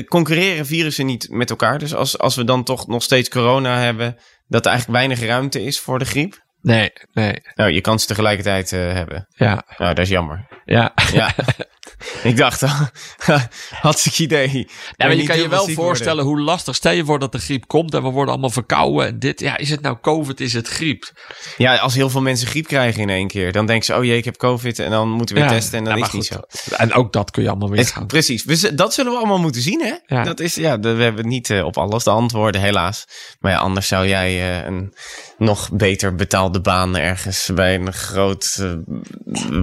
concurreren 0.09 0.67
virussen 0.67 1.07
niet 1.07 1.29
met 1.31 1.51
elkaar. 1.51 1.79
Dus 1.79 1.95
als, 1.95 2.19
als 2.19 2.35
we 2.35 2.45
dan 2.45 2.65
toch 2.65 2.87
nog 2.87 3.03
steeds 3.03 3.29
corona 3.29 3.79
hebben, 3.79 4.17
dat 4.47 4.65
er 4.65 4.71
eigenlijk 4.71 4.99
weinig 4.99 5.29
ruimte 5.29 5.63
is 5.65 5.81
voor 5.81 5.99
de 5.99 6.05
griep. 6.05 6.42
Nee, 6.63 6.93
nee, 7.13 7.43
Nou, 7.55 7.71
je 7.71 7.81
kan 7.81 7.99
ze 7.99 8.07
tegelijkertijd 8.07 8.73
eh, 8.73 8.93
hebben. 8.93 9.27
ja, 9.35 9.63
Nou, 9.79 9.95
dat 9.95 10.05
is 10.05 10.09
jammer. 10.09 10.47
ja. 10.65 10.93
Ja. 11.13 11.31
Ik 12.23 12.37
dacht, 12.37 12.61
hartstikke 13.81 14.23
idee. 14.23 14.69
Ja, 14.97 15.07
maar 15.07 15.15
je 15.15 15.27
kan 15.27 15.39
je 15.39 15.49
wel 15.49 15.69
voorstellen 15.69 16.25
hoe 16.25 16.41
lastig. 16.41 16.75
Stel 16.75 16.93
je 16.93 17.05
voor 17.05 17.19
dat 17.19 17.33
de 17.33 17.39
griep 17.39 17.67
komt 17.67 17.95
en 17.95 18.03
we 18.03 18.09
worden 18.09 18.33
allemaal 18.33 18.51
verkouden. 18.51 19.07
En 19.07 19.19
dit, 19.19 19.41
ja, 19.41 19.57
is 19.57 19.71
het 19.71 19.81
nou 19.81 19.97
COVID? 20.01 20.41
Is 20.41 20.53
het 20.53 20.69
griep? 20.69 21.11
Ja, 21.57 21.77
als 21.77 21.95
heel 21.95 22.11
veel 22.11 22.21
mensen 22.21 22.49
griep 22.49 22.67
krijgen 22.67 23.03
in 23.03 23.09
één 23.09 23.29
keer, 23.29 23.53
dan 23.53 23.67
denken 23.67 23.85
ze: 23.85 23.95
oh 23.95 24.05
jee, 24.05 24.17
ik 24.17 24.25
heb 24.25 24.37
COVID. 24.37 24.79
En 24.79 24.91
dan 24.91 25.09
moeten 25.09 25.37
we 25.37 25.47
testen. 25.47 25.79
En 25.79 25.85
dan 25.85 25.97
is 25.97 26.03
het 26.03 26.13
niet 26.13 26.27
zo. 26.27 26.41
En 26.77 26.93
ook 26.93 27.13
dat 27.13 27.31
kun 27.31 27.43
je 27.43 27.49
allemaal 27.49 27.71
weer 27.71 27.87
gaan. 27.87 28.07
Precies. 28.07 28.45
We, 28.45 28.75
dat 28.75 28.95
zullen 28.95 29.13
we 29.13 29.19
allemaal 29.19 29.39
moeten 29.39 29.63
zien, 29.63 29.81
hè? 29.81 30.17
Ja. 30.17 30.25
Dat 30.25 30.41
is, 30.41 30.55
ja, 30.55 30.81
we 30.81 30.89
hebben 30.89 31.29
niet 31.29 31.49
uh, 31.49 31.65
op 31.65 31.77
alles 31.77 32.05
de 32.05 32.11
antwoorden, 32.11 32.61
helaas. 32.61 33.05
Maar 33.41 33.53
ja, 33.53 33.59
anders 33.59 33.89
zou 33.89 34.09
jij 34.09 34.61
uh, 34.61 34.67
een 34.67 34.95
nog 35.39 35.71
beter 35.73 36.15
betaalde 36.15 36.61
baan 36.61 36.97
ergens 36.97 37.51
bij 37.55 37.75
een 37.75 37.93
groot 37.93 38.59
uh, 38.61 38.73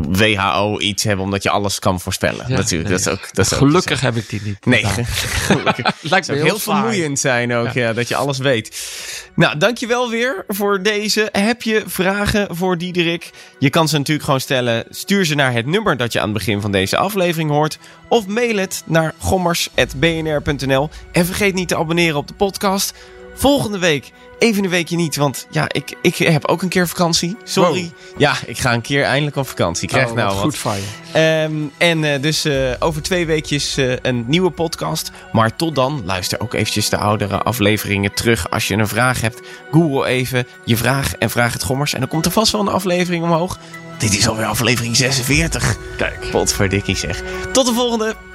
WHO 0.09 0.79
iets 0.79 1.03
hebben, 1.03 1.25
omdat 1.25 1.43
je 1.43 1.49
alles 1.49 1.79
kan 1.79 1.99
voorspellen. 1.99 2.28
Ja, 2.35 2.47
Natuurlijk. 2.47 2.89
Nee. 2.89 2.97
Dat 2.97 2.99
is 2.99 3.07
ook, 3.07 3.33
dat 3.33 3.45
is 3.45 3.51
Gelukkig 3.51 3.97
ook 3.97 3.99
heb 3.99 4.15
ik 4.15 4.29
die 4.29 4.41
niet. 4.43 4.65
Nee, 4.65 4.85
gelukkig. 5.47 5.95
Lijkt 6.01 6.27
me 6.27 6.33
heel, 6.33 6.43
heel 6.43 6.59
vermoeiend 6.59 7.19
zijn 7.19 7.53
ook, 7.53 7.71
ja. 7.71 7.81
ja. 7.81 7.93
dat 7.93 8.07
je 8.07 8.15
alles 8.15 8.37
weet. 8.37 8.89
Nou, 9.35 9.57
dankjewel 9.57 10.09
weer 10.09 10.43
voor 10.47 10.81
deze. 10.81 11.29
Heb 11.31 11.61
je 11.61 11.83
vragen 11.85 12.55
voor 12.55 12.77
Diederik? 12.77 13.29
Je 13.59 13.69
kan 13.69 13.87
ze 13.87 13.97
natuurlijk 13.97 14.25
gewoon 14.25 14.41
stellen. 14.41 14.85
Stuur 14.89 15.25
ze 15.25 15.35
naar 15.35 15.53
het 15.53 15.65
nummer 15.65 15.97
dat 15.97 16.13
je 16.13 16.19
aan 16.19 16.29
het 16.29 16.37
begin 16.37 16.61
van 16.61 16.71
deze 16.71 16.97
aflevering 16.97 17.49
hoort. 17.49 17.77
Of 18.07 18.27
mail 18.27 18.57
het 18.57 18.83
naar 18.85 19.13
gommers.bnr.nl. 19.17 20.89
En 21.11 21.25
vergeet 21.25 21.53
niet 21.53 21.67
te 21.67 21.77
abonneren 21.77 22.17
op 22.17 22.27
de 22.27 22.33
podcast. 22.33 22.93
Volgende 23.33 23.79
week 23.79 24.11
even 24.39 24.63
een 24.63 24.69
weekje 24.69 24.95
niet, 24.95 25.15
want 25.15 25.47
ja, 25.49 25.65
ik, 25.71 25.97
ik 26.01 26.15
heb 26.15 26.47
ook 26.47 26.61
een 26.61 26.69
keer 26.69 26.87
vakantie. 26.87 27.37
Sorry. 27.43 27.81
Wow. 27.81 28.19
Ja, 28.19 28.35
ik 28.45 28.57
ga 28.57 28.73
een 28.73 28.81
keer 28.81 29.03
eindelijk 29.03 29.35
op 29.35 29.47
vakantie. 29.47 29.83
Ik 29.83 29.89
krijg 29.89 30.09
oh, 30.09 30.15
nou 30.15 30.33
wat. 30.33 30.41
Goed 30.41 30.57
van 30.57 30.75
je. 30.75 31.43
Um, 31.43 31.71
en 31.77 32.03
uh, 32.03 32.21
dus 32.21 32.45
uh, 32.45 32.73
over 32.79 33.01
twee 33.01 33.25
weekjes 33.25 33.77
uh, 33.77 33.95
een 34.01 34.23
nieuwe 34.27 34.49
podcast. 34.49 35.11
Maar 35.31 35.55
tot 35.55 35.75
dan, 35.75 36.01
luister 36.05 36.39
ook 36.39 36.53
eventjes 36.53 36.89
de 36.89 36.97
oudere 36.97 37.37
afleveringen 37.37 38.13
terug. 38.13 38.49
Als 38.49 38.67
je 38.67 38.75
een 38.75 38.87
vraag 38.87 39.21
hebt, 39.21 39.41
google 39.71 40.05
even 40.05 40.47
je 40.65 40.77
vraag 40.77 41.15
en 41.15 41.29
vraag 41.29 41.53
het 41.53 41.63
gommers. 41.63 41.93
En 41.93 41.99
dan 41.99 42.09
komt 42.09 42.25
er 42.25 42.31
vast 42.31 42.51
wel 42.51 42.61
een 42.61 42.67
aflevering 42.67 43.23
omhoog. 43.23 43.59
Dit 43.97 44.17
is 44.17 44.27
alweer 44.27 44.45
aflevering 44.45 44.95
46. 44.95 45.77
Kijk. 45.97 46.27
Potverdikkie 46.31 46.95
zeg. 46.95 47.23
Tot 47.51 47.65
de 47.65 47.73
volgende. 47.73 48.28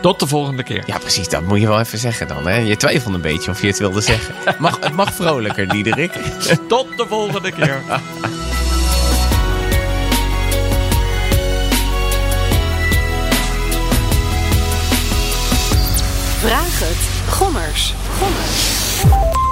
Tot 0.00 0.20
de 0.20 0.26
volgende 0.26 0.62
keer. 0.62 0.82
Ja, 0.86 0.98
precies. 0.98 1.28
Dat 1.28 1.42
moet 1.42 1.60
je 1.60 1.66
wel 1.66 1.80
even 1.80 1.98
zeggen 1.98 2.28
dan. 2.28 2.46
Hè? 2.46 2.56
Je 2.56 2.76
twijfelde 2.76 3.16
een 3.16 3.22
beetje 3.22 3.50
of 3.50 3.60
je 3.60 3.66
het 3.66 3.78
wilde 3.78 4.00
zeggen. 4.00 4.34
mag, 4.58 4.78
het 4.80 4.92
mag 4.92 5.14
vrolijker, 5.14 5.68
Diederik. 5.68 6.12
Tot 6.68 6.86
de 6.96 7.06
volgende 7.08 7.52
keer. 7.52 7.82
Vraag 16.38 16.78
het. 16.78 17.32
Gommers. 17.34 17.94
Gommers. 18.18 19.47